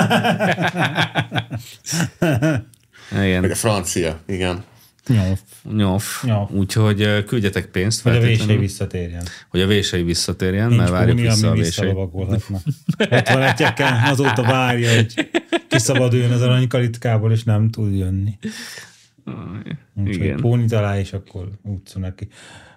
Meg 3.11 3.27
Igen, 3.27 3.43
a 3.51 3.55
francia, 3.55 4.19
igen. 4.27 4.63
Jó, 5.07 5.33
nyof. 5.75 6.23
Nyof. 6.23 6.51
Úgyhogy 6.51 7.23
küldjetek 7.23 7.65
pénzt 7.65 8.01
hogy 8.01 8.15
a 8.15 8.19
vései 8.19 8.57
visszatérjen. 8.57 9.23
hogy 9.49 9.61
a 9.61 9.67
vései 9.67 10.03
visszatérjen, 10.03 10.67
Nincs 10.67 10.79
mert 10.79 10.91
várjuk 10.91 11.15
Bóni, 11.15 11.27
vissza 11.27 11.49
a 11.49 11.53
vései. 11.53 11.89
Ott 11.89 13.27
van 13.29 13.41
egyekkel, 13.41 14.01
azóta 14.11 14.41
várja, 14.41 14.95
hogy 14.95 15.29
kiszabaduljon 15.67 16.31
az 16.31 16.41
aranykalitkából, 16.41 17.31
és 17.31 17.43
nem 17.43 17.69
tud 17.69 17.97
jönni. 17.97 18.37
Úgyhogy 19.93 20.15
Igen. 20.15 20.39
Póni 20.39 20.65
talál, 20.65 20.99
és 20.99 21.13
akkor 21.13 21.49
útszó 21.63 21.99
neki. 21.99 22.27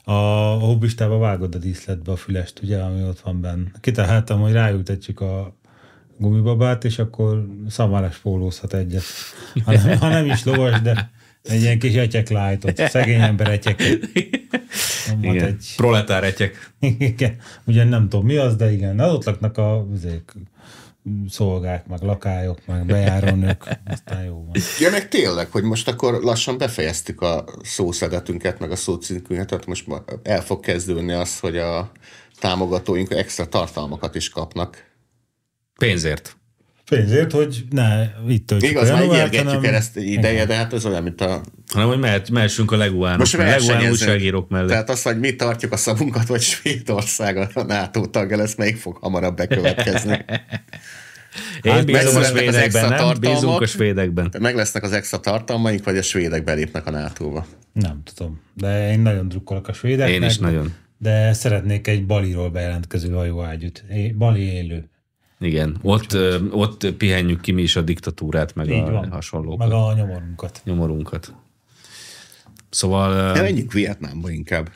A 0.08 0.58
hobbistába 0.60 1.18
vágod 1.18 1.54
a 1.54 1.58
díszletbe 1.58 2.12
a 2.12 2.16
fülest, 2.16 2.60
ugye, 2.62 2.78
ami 2.78 3.02
ott 3.02 3.20
van 3.20 3.40
benne. 3.40 3.70
Kitaláltam, 3.80 4.40
hogy 4.40 4.52
ráültetjük 4.52 5.20
a 5.20 5.56
gumibabát, 6.18 6.84
és 6.84 6.98
akkor 6.98 7.46
szamáles 7.68 8.16
pólózhat 8.16 8.74
egyet. 8.74 9.02
Ha 9.64 9.72
nem, 9.72 9.98
ha 9.98 10.08
nem 10.08 10.26
is 10.26 10.44
lovas, 10.44 10.80
de 10.80 11.10
egy 11.42 11.60
ilyen 11.60 11.78
kis 11.78 11.94
etyeklájtot, 11.94 12.88
szegény 12.88 13.20
ember. 13.20 13.60
Nyomhat 15.10 15.34
Igen. 15.34 15.46
egy 15.46 15.72
Proletár 15.76 16.24
etyek. 16.24 16.72
igen, 16.98 17.36
ugye 17.64 17.84
nem 17.84 18.08
tudom 18.08 18.26
mi 18.26 18.36
az, 18.36 18.56
de 18.56 18.72
igen, 18.72 19.00
az 19.00 19.12
ott 19.12 19.24
laknak 19.24 19.58
a 19.58 19.86
szolgák, 21.28 21.86
meg 21.86 22.02
lakályok, 22.02 22.66
meg 22.66 22.86
bejárónők, 22.86 23.68
aztán 23.86 24.24
jó 24.24 24.34
van. 24.34 24.62
Ja, 24.78 24.90
meg 24.90 25.08
tényleg, 25.08 25.50
hogy 25.50 25.62
most 25.62 25.88
akkor 25.88 26.22
lassan 26.22 26.58
befejeztük 26.58 27.20
a 27.20 27.44
szószedetünket, 27.62 28.58
meg 28.58 28.70
a 28.70 28.76
szócinkünket, 28.76 29.46
tehát 29.46 29.66
most 29.66 29.86
el 30.22 30.42
fog 30.42 30.60
kezdődni 30.60 31.12
az, 31.12 31.38
hogy 31.38 31.56
a 31.56 31.92
támogatóink 32.38 33.10
extra 33.10 33.48
tartalmakat 33.48 34.14
is 34.14 34.28
kapnak. 34.28 34.86
Pénzért. 35.78 36.37
Pénzért, 36.88 37.32
hogy 37.32 37.64
ne 37.70 38.04
itt 38.28 38.46
töltsük 38.46 38.70
Igaz, 38.70 38.88
a 38.88 38.92
már 38.92 39.04
ígérgetjük 39.04 39.46
hanem- 39.46 39.64
el 39.64 39.74
ezt 39.74 39.96
ideje, 39.96 40.46
de 40.46 40.54
hát 40.54 40.72
ez 40.72 40.84
olyan, 40.84 41.02
mint 41.02 41.20
a... 41.20 41.40
Hanem, 41.72 41.88
hogy 41.88 41.98
mehet, 41.98 42.30
mehessünk 42.30 42.72
a 42.72 42.76
leguánok, 42.76 43.18
Most 43.18 43.36
leguán 43.36 43.90
újságírók 43.90 44.48
mellett. 44.48 44.68
Tehát 44.68 44.90
az, 44.90 45.02
hogy 45.02 45.18
mi 45.18 45.36
tartjuk 45.36 45.72
a 45.72 45.76
szavunkat, 45.76 46.26
vagy 46.26 46.40
Svédország 46.40 47.36
a 47.36 47.62
NATO 47.62 48.06
tagja 48.06 48.36
lesz, 48.36 48.54
melyik 48.54 48.76
fog 48.76 48.96
hamarabb 48.96 49.36
bekövetkezni. 49.36 50.24
Én 51.62 51.72
Hát 51.72 51.86
bízom 51.86 52.16
a 52.16 52.22
svédekben, 52.22 52.88
nem? 52.88 53.14
Bízunk 53.20 53.60
a 53.60 53.66
svédekben. 53.66 54.32
Meg 54.38 54.54
lesznek 54.54 54.82
az 54.82 54.92
extra 54.92 55.18
tartalmaink, 55.18 55.84
vagy 55.84 55.96
a 55.96 56.02
svédek 56.02 56.44
belépnek 56.44 56.86
a 56.86 56.90
NATO-ba. 56.90 57.46
Nem 57.72 58.02
tudom, 58.14 58.40
de 58.54 58.90
én 58.92 59.00
nagyon 59.00 59.28
drukkolok 59.28 59.68
a 59.68 59.72
svédeknek. 59.72 60.14
Én 60.14 60.22
is 60.22 60.38
nagyon. 60.38 60.74
De 60.98 61.32
szeretnék 61.32 61.86
egy 61.86 62.06
Baliról 62.06 62.50
bejelentkező 62.50 63.10
hajóágyút. 63.12 63.84
Bali 64.16 64.40
élő. 64.52 64.90
Igen, 65.40 65.78
ott, 65.82 66.12
ö, 66.12 66.48
ott 66.50 66.86
pihenjük 66.92 67.40
ki 67.40 67.52
mi 67.52 67.62
is 67.62 67.76
a 67.76 67.80
diktatúrát, 67.82 68.54
meg 68.54 68.68
Így 68.70 68.78
a 68.82 68.90
van. 68.90 69.10
hasonlókat, 69.10 69.58
Meg 69.68 69.76
a 69.76 69.92
nyomorunkat. 69.94 70.60
nyomorunkat. 70.64 71.34
Szóval 72.70 73.32
De 73.32 73.40
menjünk 73.42 73.72
Vietnámba 73.72 74.30
inkább. 74.30 74.70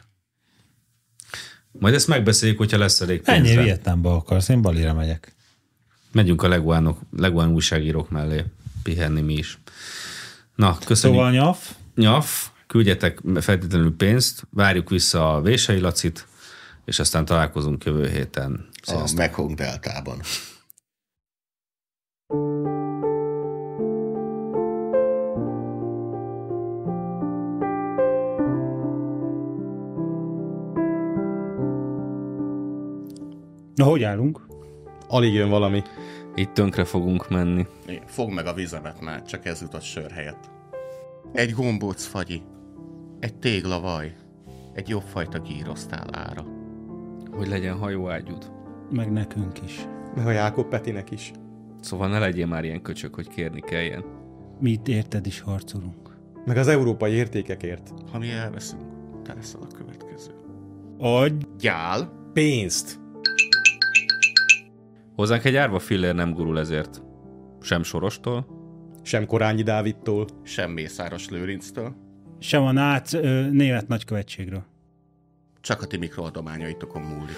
majd 1.73 1.95
ezt 1.95 2.09
megbeszéljük, 2.09 2.59
hogyha 2.59 2.79
lesz 2.79 3.01
elég 3.01 3.21
pénz. 3.23 3.49
Ennyi. 3.49 3.63
Vietnámba 3.63 4.15
akarsz, 4.15 4.49
én 4.49 4.63
Balira 4.63 4.95
megyek. 4.95 5.35
Megyünk 6.13 6.43
a 6.43 6.49
leguánok, 6.49 6.99
leguán 7.17 7.51
újságírók 7.53 8.11
mellé 8.11 8.45
pihenni 8.83 9.21
mi 9.21 9.35
is. 9.35 9.59
Na, 10.55 10.79
köszönjük. 10.85 11.19
Szóval 11.21 11.31
nyaf, 11.33 11.73
Nyaf, 11.95 12.49
küldjetek 12.67 13.19
feltétlenül 13.41 13.97
pénzt, 13.97 14.47
várjuk 14.51 14.91
vissza 14.91 15.35
a 15.35 15.41
Vései 15.41 15.81
Lacit, 15.81 16.27
és 16.85 16.99
aztán 16.99 17.25
találkozunk 17.25 17.85
jövő 17.85 18.09
héten. 18.09 18.69
A 18.73 18.79
Sziasztok. 18.83 19.19
Mekong 19.19 19.55
deltában. 19.55 20.21
Na 33.75 33.85
hogy 33.85 34.03
állunk? 34.03 34.47
Alig 35.09 35.33
jön 35.33 35.49
valami. 35.49 35.83
Itt 36.35 36.53
tönkre 36.53 36.85
fogunk 36.85 37.29
menni. 37.31 37.67
Fogd 38.07 38.33
meg 38.33 38.47
a 38.47 38.55
vizemet 38.55 39.01
már, 39.01 39.23
csak 39.23 39.47
ez 39.47 39.61
jutott 39.61 39.83
sör 39.83 40.11
helyett. 40.11 40.51
Egy 41.33 41.53
gombóc 41.53 42.05
fagyi, 42.05 42.43
egy 43.21 43.35
téglavaj, 43.35 44.15
egy 44.75 44.89
jobb 44.89 45.03
fajta 45.03 45.41
gírosztál 45.41 46.09
ára. 46.13 46.45
Hogy 47.33 47.49
legyen 47.49 47.79
hajóágyút. 47.79 48.51
Meg 48.91 49.13
nekünk 49.13 49.63
is. 49.65 49.87
Meg 50.15 50.27
a 50.27 50.31
Jákob 50.31 50.69
Petinek 50.69 51.11
is. 51.11 51.33
Szóval 51.81 52.09
ne 52.09 52.19
legyél 52.19 52.47
már 52.47 52.65
ilyen 52.65 52.83
köcsök, 52.83 53.15
hogy 53.15 53.29
kérni 53.29 53.61
kelljen. 53.61 54.05
Mi 54.61 54.71
itt 54.71 54.89
érted 54.89 55.27
is 55.27 55.41
harcolunk. 55.41 56.17
Meg 56.45 56.57
az 56.57 56.69
európai 56.69 57.13
értékekért. 57.13 57.93
Ha 58.13 58.19
mi 58.19 58.31
elveszünk, 58.31 58.83
te 59.23 59.35
leszel 59.35 59.61
a 59.61 59.77
következő. 59.77 60.31
Adj! 60.99 61.47
Gyál, 61.59 62.21
Pénzt! 62.33 63.02
Hozzánk 65.17 65.45
egy 65.45 65.57
árva 65.57 65.79
fillér 65.79 66.15
nem 66.15 66.33
gurul 66.33 66.59
ezért. 66.59 67.03
Sem 67.61 67.83
Sorostól, 67.83 68.47
Sem 69.03 69.27
Korányi 69.27 69.63
Dávidtól. 69.63 70.27
sem 70.43 70.71
Mészáros 70.71 71.29
Lőrinctől, 71.29 71.95
Sem 72.39 72.63
a 72.63 72.73
nác 72.73 73.13
ö, 73.13 73.51
német 73.51 73.89
nagykövetségről. 73.89 74.65
csak 75.61 75.83
a 75.83 75.87
ti 75.87 75.97
mikroadományaitokon 75.97 77.03
múlik. 77.03 77.37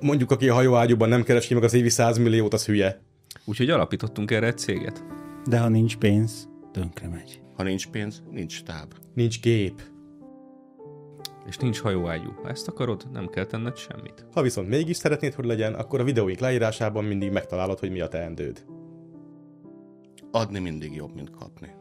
Mondjuk, 0.00 0.30
aki 0.30 0.48
a 0.48 0.54
hajóágyúban 0.54 1.08
nem 1.08 1.22
keresi 1.22 1.54
meg 1.54 1.62
az 1.62 1.74
évi 1.74 1.88
100 1.88 2.18
milliót, 2.18 2.52
az 2.52 2.66
hülye. 2.66 3.00
úgyhogy 3.44 3.70
alapítottunk 3.70 4.30
erre 4.30 4.46
egy 4.46 4.58
céget. 4.58 5.04
De 5.44 5.58
ha 5.58 5.68
nincs 5.68 5.96
pénz, 5.96 6.48
tönkre 6.72 7.08
megy. 7.08 7.40
Ha 7.56 7.62
nincs 7.62 7.86
pénz, 7.88 8.22
nincs 8.30 8.62
táb. 8.62 8.94
Nincs 9.14 9.40
gép. 9.40 9.82
És 11.46 11.56
nincs 11.56 11.80
hajóágyú. 11.80 12.32
Ha 12.42 12.48
ezt 12.48 12.68
akarod, 12.68 13.06
nem 13.12 13.28
kell 13.28 13.44
tenned 13.44 13.76
semmit. 13.76 14.26
Ha 14.32 14.42
viszont 14.42 14.68
mégis 14.68 14.96
szeretnéd, 14.96 15.34
hogy 15.34 15.44
legyen, 15.44 15.74
akkor 15.74 16.00
a 16.00 16.04
videóink 16.04 16.38
leírásában 16.38 17.04
mindig 17.04 17.30
megtalálod, 17.30 17.78
hogy 17.78 17.90
mi 17.90 18.00
a 18.00 18.08
teendőd. 18.08 18.64
Adni 20.30 20.58
mindig 20.58 20.94
jobb, 20.94 21.14
mint 21.14 21.30
kapni. 21.30 21.74